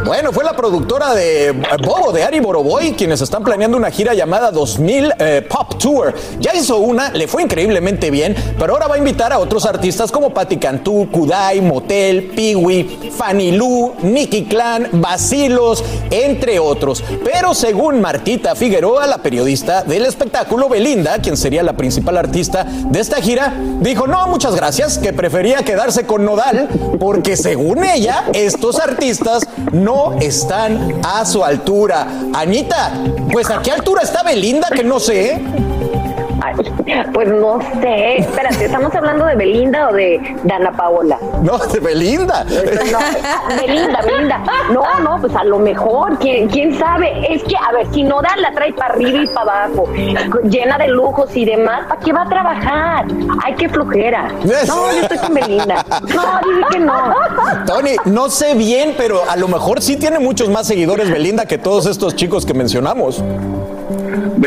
Bueno, 0.09 0.33
fue 0.33 0.43
la 0.43 0.55
productora 0.55 1.13
de 1.13 1.53
Bobo, 1.85 2.13
de 2.13 2.25
Ari 2.25 2.41
Boroboy, 2.41 2.93
quienes 2.93 3.21
están 3.21 3.45
planeando 3.45 3.77
una 3.77 3.91
gira 3.91 4.15
llamada 4.15 4.51
2000 4.51 5.13
eh, 5.19 5.47
Pop 5.47 5.77
Tour. 5.77 6.15
Ya 6.41 6.55
hizo 6.55 6.79
una, 6.79 7.11
le 7.11 7.29
fue 7.29 7.43
increíblemente 7.43 8.11
bien, 8.11 8.35
pero 8.59 8.73
ahora 8.73 8.87
va 8.87 8.95
a 8.95 8.99
invitar 8.99 9.35
a 9.35 9.39
otros 9.39 9.67
artistas 9.67 10.11
como 10.11 10.31
Patti 10.31 10.57
Cantú, 10.57 11.11
Kudai, 11.13 11.61
Motel, 11.61 12.31
Peewee, 12.35 13.11
Fanny 13.15 13.53
Lu, 13.53 13.97
Nicky 14.01 14.47
Clan, 14.47 14.89
Basilos, 14.93 15.85
entre 16.11 16.59
otros. 16.59 17.05
Pero 17.23 17.53
según 17.53 18.01
Martita 18.01 18.55
Figueroa, 18.55 19.07
la 19.07 19.19
periodista 19.19 19.83
del 19.83 20.07
espectáculo, 20.07 20.71
Belinda, 20.71 21.19
quien 21.19 21.37
sería 21.37 21.63
la 21.63 21.77
principal 21.77 22.17
artista 22.17 22.65
de 22.65 22.99
esta 22.99 23.21
gira, 23.21 23.53
dijo 23.81 24.07
no, 24.07 24.27
muchas 24.29 24.55
gracias, 24.55 24.97
que 24.97 25.13
prefería 25.13 25.65
quedarse 25.65 26.07
con 26.07 26.25
Nodal, 26.25 26.67
porque 26.99 27.37
según 27.37 27.85
ella, 27.85 28.25
estos 28.33 28.81
artistas 28.81 29.47
no 29.71 29.98
están 30.21 31.01
a 31.05 31.25
su 31.25 31.45
altura. 31.45 32.07
Anita, 32.35 32.93
pues 33.31 33.51
a 33.51 33.61
qué 33.63 33.73
altura 33.73 34.03
está 34.03 34.23
Belinda, 34.23 34.69
que 34.71 34.85
no 34.85 35.01
sé. 35.01 35.41
pues 37.13 37.29
no 37.29 37.59
sé. 37.81 38.19
Espérate, 38.19 38.65
¿estamos 38.65 38.95
hablando 38.95 39.27
de 39.27 39.37
Belinda 39.37 39.89
o 39.89 39.93
de 39.93 40.37
Dana 40.45 40.73
Paola? 40.73 41.19
No, 41.43 41.59
de 41.59 41.81
Belinda. 41.81 42.45
Belinda, 42.45 44.01
Belinda. 44.03 44.43
No, 44.73 45.01
no, 45.01 45.21
pues 45.21 45.35
a 45.35 45.45
lo 45.45 45.59
mejor, 45.59 46.19
¿quién, 46.19 46.49
quién 46.49 46.79
sabe? 46.79 47.33
Es 47.33 47.43
que, 47.45 47.57
a 47.57 47.73
ver, 47.73 47.87
si 47.93 48.03
no 48.03 48.21
da 48.21 48.37
la 48.37 48.53
trae 48.53 48.73
para 48.73 48.95
arriba 48.95 49.23
y 49.23 49.27
para 49.27 49.65
abajo, 49.65 49.89
llena 50.45 50.79
de 50.79 50.89
lujos 50.89 51.35
y 51.35 51.45
demás, 51.45 51.87
¿para 51.89 52.01
qué 52.01 52.13
va 52.13 52.23
a 52.23 52.29
trabajar? 52.29 53.07
Ay, 53.45 53.55
qué 53.57 53.69
flojera. 53.69 54.29
No, 54.67 54.93
yo 54.93 55.01
estoy 55.03 55.19
con 55.19 55.35
Belinda. 55.35 55.85
No, 56.15 56.41
dime 56.45 56.67
que 56.71 56.79
no. 56.81 57.15
Tony, 57.67 57.97
no 58.05 58.29
sé 58.29 58.55
bien, 58.55 58.95
pero 58.97 59.23
a 59.29 59.37
lo 59.37 59.49
mejor 59.49 59.81
sí 59.81 59.97
tiene 59.97 60.19
muchos 60.19 60.49
más 60.49 60.67
seguidores 60.67 61.11
Belinda 61.11 61.47
que 61.47 61.59
todos 61.59 61.87
estos 61.87 62.17
chicos 62.17 62.45
que 62.47 62.55
mencionamos. 62.55 63.23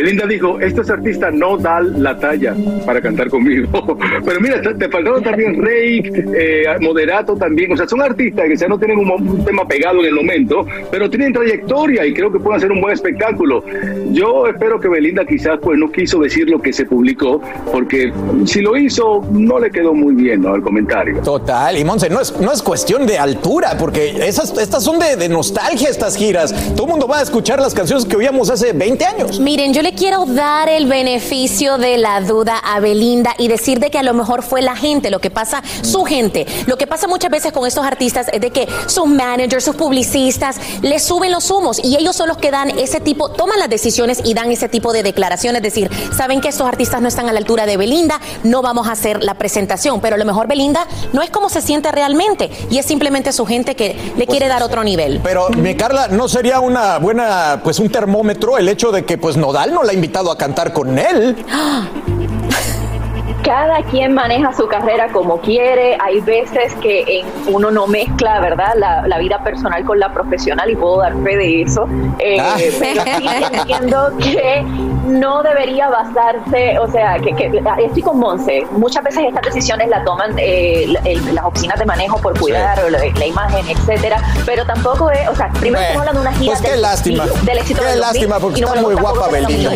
Belinda 0.01 0.25
dijo, 0.25 0.59
estos 0.59 0.89
artistas 0.89 1.31
no 1.31 1.57
dan 1.57 2.01
la 2.01 2.17
talla 2.17 2.55
para 2.87 2.99
cantar 2.99 3.29
conmigo. 3.29 3.69
Pero 4.25 4.41
mira, 4.41 4.59
te 4.59 4.89
faltaron 4.89 5.21
también 5.21 5.61
Rey, 5.61 6.01
eh, 6.35 6.65
Moderato 6.79 7.35
también. 7.35 7.71
O 7.71 7.77
sea, 7.77 7.87
son 7.87 8.01
artistas 8.01 8.47
que 8.47 8.55
ya 8.55 8.67
no 8.67 8.79
tienen 8.79 8.97
un, 8.97 9.45
tema 9.45 9.67
pegado 9.67 9.99
en 9.99 10.07
el 10.07 10.15
momento, 10.15 10.65
pero 10.89 11.09
tienen 11.09 11.33
trayectoria 11.33 12.05
y 12.05 12.13
creo 12.13 12.31
que 12.31 12.39
pueden 12.39 12.57
hacer 12.57 12.71
un 12.71 12.81
buen 12.81 12.93
espectáculo. 12.93 13.63
Yo 14.11 14.47
espero 14.47 14.79
que 14.79 14.87
Belinda 14.87 15.23
quizás 15.25 15.59
pues 15.61 15.77
no 15.77 15.91
quiso 15.91 16.19
decir 16.19 16.49
lo 16.49 16.59
que 16.59 16.73
se 16.73 16.85
publicó, 16.85 17.39
porque 17.71 18.11
si 18.45 18.61
lo 18.61 18.75
hizo, 18.75 19.23
no 19.31 19.59
le 19.59 19.69
quedó 19.69 19.93
muy 19.93 20.15
bien 20.15 20.41
¿no? 20.41 20.55
el 20.55 20.63
comentario. 20.63 21.21
Total, 21.21 21.77
y 21.77 21.83
Monse, 21.83 22.09
no 22.09 22.21
es, 22.21 22.39
no 22.39 22.51
es 22.51 22.61
cuestión 22.63 23.05
de 23.05 23.19
altura, 23.19 23.77
porque 23.77 24.09
esas, 24.25 24.57
estas 24.57 24.83
son 24.83 24.97
de, 24.99 25.15
de 25.15 25.29
nostalgia, 25.29 25.89
estas 25.89 26.15
giras. 26.15 26.53
Todo 26.75 26.85
el 26.85 26.91
mundo 26.91 27.07
va 27.07 27.19
a 27.19 27.21
escuchar 27.21 27.59
las 27.59 27.73
canciones 27.73 28.05
que 28.05 28.15
oíamos 28.15 28.49
hace 28.49 28.73
20 28.73 29.05
años. 29.05 29.39
Miren, 29.39 29.73
yo 29.73 29.81
le 29.81 29.90
quiero 29.91 30.25
dar 30.25 30.69
el 30.69 30.87
beneficio 30.87 31.77
de 31.77 31.97
la 31.97 32.21
duda 32.21 32.57
a 32.57 32.79
Belinda 32.79 33.35
y 33.37 33.47
decir 33.47 33.79
de 33.79 33.89
que 33.89 33.99
a 33.99 34.03
lo 34.03 34.13
mejor 34.13 34.43
fue 34.43 34.61
la 34.61 34.75
gente, 34.75 35.09
lo 35.09 35.19
que 35.19 35.29
pasa, 35.29 35.63
su 35.81 36.03
gente. 36.03 36.45
Lo 36.67 36.77
que 36.77 36.87
pasa 36.87 37.07
muchas 37.07 37.31
veces 37.31 37.51
con 37.51 37.65
estos 37.65 37.85
artistas 37.85 38.27
es 38.31 38.41
de 38.41 38.51
que 38.51 38.67
sus 38.87 39.07
managers, 39.07 39.63
sus 39.63 39.75
publicistas, 39.75 40.57
les 40.81 41.03
suben 41.03 41.31
los 41.31 41.49
humos 41.51 41.79
y 41.83 41.95
ellos 41.95 42.15
son 42.15 42.27
los 42.27 42.37
que 42.37 42.51
dan 42.51 42.69
ese 42.79 42.99
tipo, 42.99 43.29
toman 43.29 43.59
las 43.59 43.69
decisiones 43.69 44.21
y 44.23 44.33
dan 44.33 44.51
ese 44.51 44.69
tipo 44.69 44.93
de 44.93 45.03
declaraciones. 45.03 45.59
Es 45.59 45.73
decir, 45.73 45.89
saben 46.15 46.41
que 46.41 46.49
estos 46.49 46.67
artistas 46.67 47.01
no 47.01 47.07
están 47.07 47.29
a 47.29 47.33
la 47.33 47.39
altura 47.39 47.65
de 47.65 47.77
Belinda, 47.77 48.19
no 48.43 48.61
vamos 48.61 48.87
a 48.87 48.93
hacer 48.93 49.23
la 49.23 49.35
presentación. 49.35 50.01
Pero 50.01 50.15
a 50.15 50.19
lo 50.19 50.25
mejor 50.25 50.47
Belinda 50.47 50.85
no 51.13 51.21
es 51.21 51.29
como 51.29 51.49
se 51.49 51.61
siente 51.61 51.91
realmente 51.91 52.49
y 52.69 52.77
es 52.77 52.85
simplemente 52.85 53.31
su 53.31 53.45
gente 53.45 53.75
que 53.75 54.13
le 54.17 54.27
quiere 54.27 54.47
dar 54.47 54.63
otro 54.63 54.83
nivel. 54.83 55.21
Pero, 55.23 55.49
mi 55.49 55.75
Carla, 55.75 56.07
¿no 56.07 56.27
sería 56.27 56.59
una 56.59 56.97
buena, 56.99 57.61
pues 57.63 57.79
un 57.79 57.89
termómetro 57.89 58.57
el 58.57 58.69
hecho 58.69 58.91
de 58.91 59.05
que 59.05 59.17
pues 59.17 59.37
Nodal 59.37 59.70
no 59.71 59.83
la 59.83 59.91
ha 59.91 59.93
invitado 59.93 60.31
a 60.31 60.37
cantar 60.37 60.73
con 60.73 60.99
él? 60.99 61.35
cada 63.43 63.81
quien 63.83 64.13
maneja 64.13 64.53
su 64.53 64.67
carrera 64.67 65.09
como 65.09 65.39
quiere. 65.39 65.97
Hay 65.99 66.19
veces 66.21 66.73
que 66.75 67.25
uno 67.47 67.71
no 67.71 67.87
mezcla, 67.87 68.39
¿verdad? 68.39 68.73
La, 68.75 69.17
vida 69.21 69.43
personal 69.43 69.85
con 69.85 69.99
la 69.99 70.11
profesional 70.11 70.69
y 70.71 70.75
puedo 70.75 70.97
dar 70.97 71.13
fe 71.23 71.37
de 71.37 71.61
eso. 71.61 71.87
Eh, 72.17 72.37
ah. 72.39 72.55
Pero 72.79 73.03
sí 73.03 73.27
entiendo 73.53 74.11
que 74.17 74.63
no 75.05 75.43
debería 75.43 75.89
basarse, 75.89 76.79
o 76.79 76.91
sea, 76.91 77.19
que, 77.19 77.61
estoy 77.85 78.01
con 78.01 78.19
Monse. 78.19 78.65
Muchas 78.71 79.03
veces 79.03 79.25
estas 79.27 79.43
decisiones 79.43 79.89
las 79.89 80.03
toman 80.05 80.33
eh, 80.37 80.91
las 81.31 81.45
oficinas 81.45 81.77
de 81.77 81.85
manejo 81.85 82.17
por 82.17 82.37
cuidar 82.39 82.79
la, 82.89 83.25
imagen, 83.25 83.67
etcétera. 83.67 84.21
Pero 84.45 84.65
tampoco 84.65 85.11
es, 85.11 85.27
o 85.29 85.35
sea, 85.35 85.49
primero 85.59 85.81
estamos 85.81 86.07
hablando 86.07 86.21
de 86.21 86.27
una 86.27 86.37
gira 86.37 86.53
pues 86.57 86.71
qué 86.71 86.77
lástima. 86.77 87.25
del 87.43 87.57
éxito 87.59 87.81
qué 87.87 87.95
lástima, 87.95 88.39
porque 88.39 88.61
está 88.61 88.81
muy 88.81 88.95
guapa 88.95 89.27
Belinda. 89.27 89.73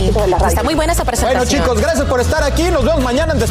Está 0.48 0.64
muy 0.64 0.74
buena 0.74 0.94
esa 0.94 1.06
presentación. 1.06 1.46
Bueno, 1.46 1.52
chicos, 1.52 1.82
gracias 1.82 2.06
por 2.08 2.20
estar 2.20 2.44
aquí. 2.44 2.64
Nos 2.72 2.84
vemos 2.84 3.04
mañana 3.04 3.34
en 3.34 3.40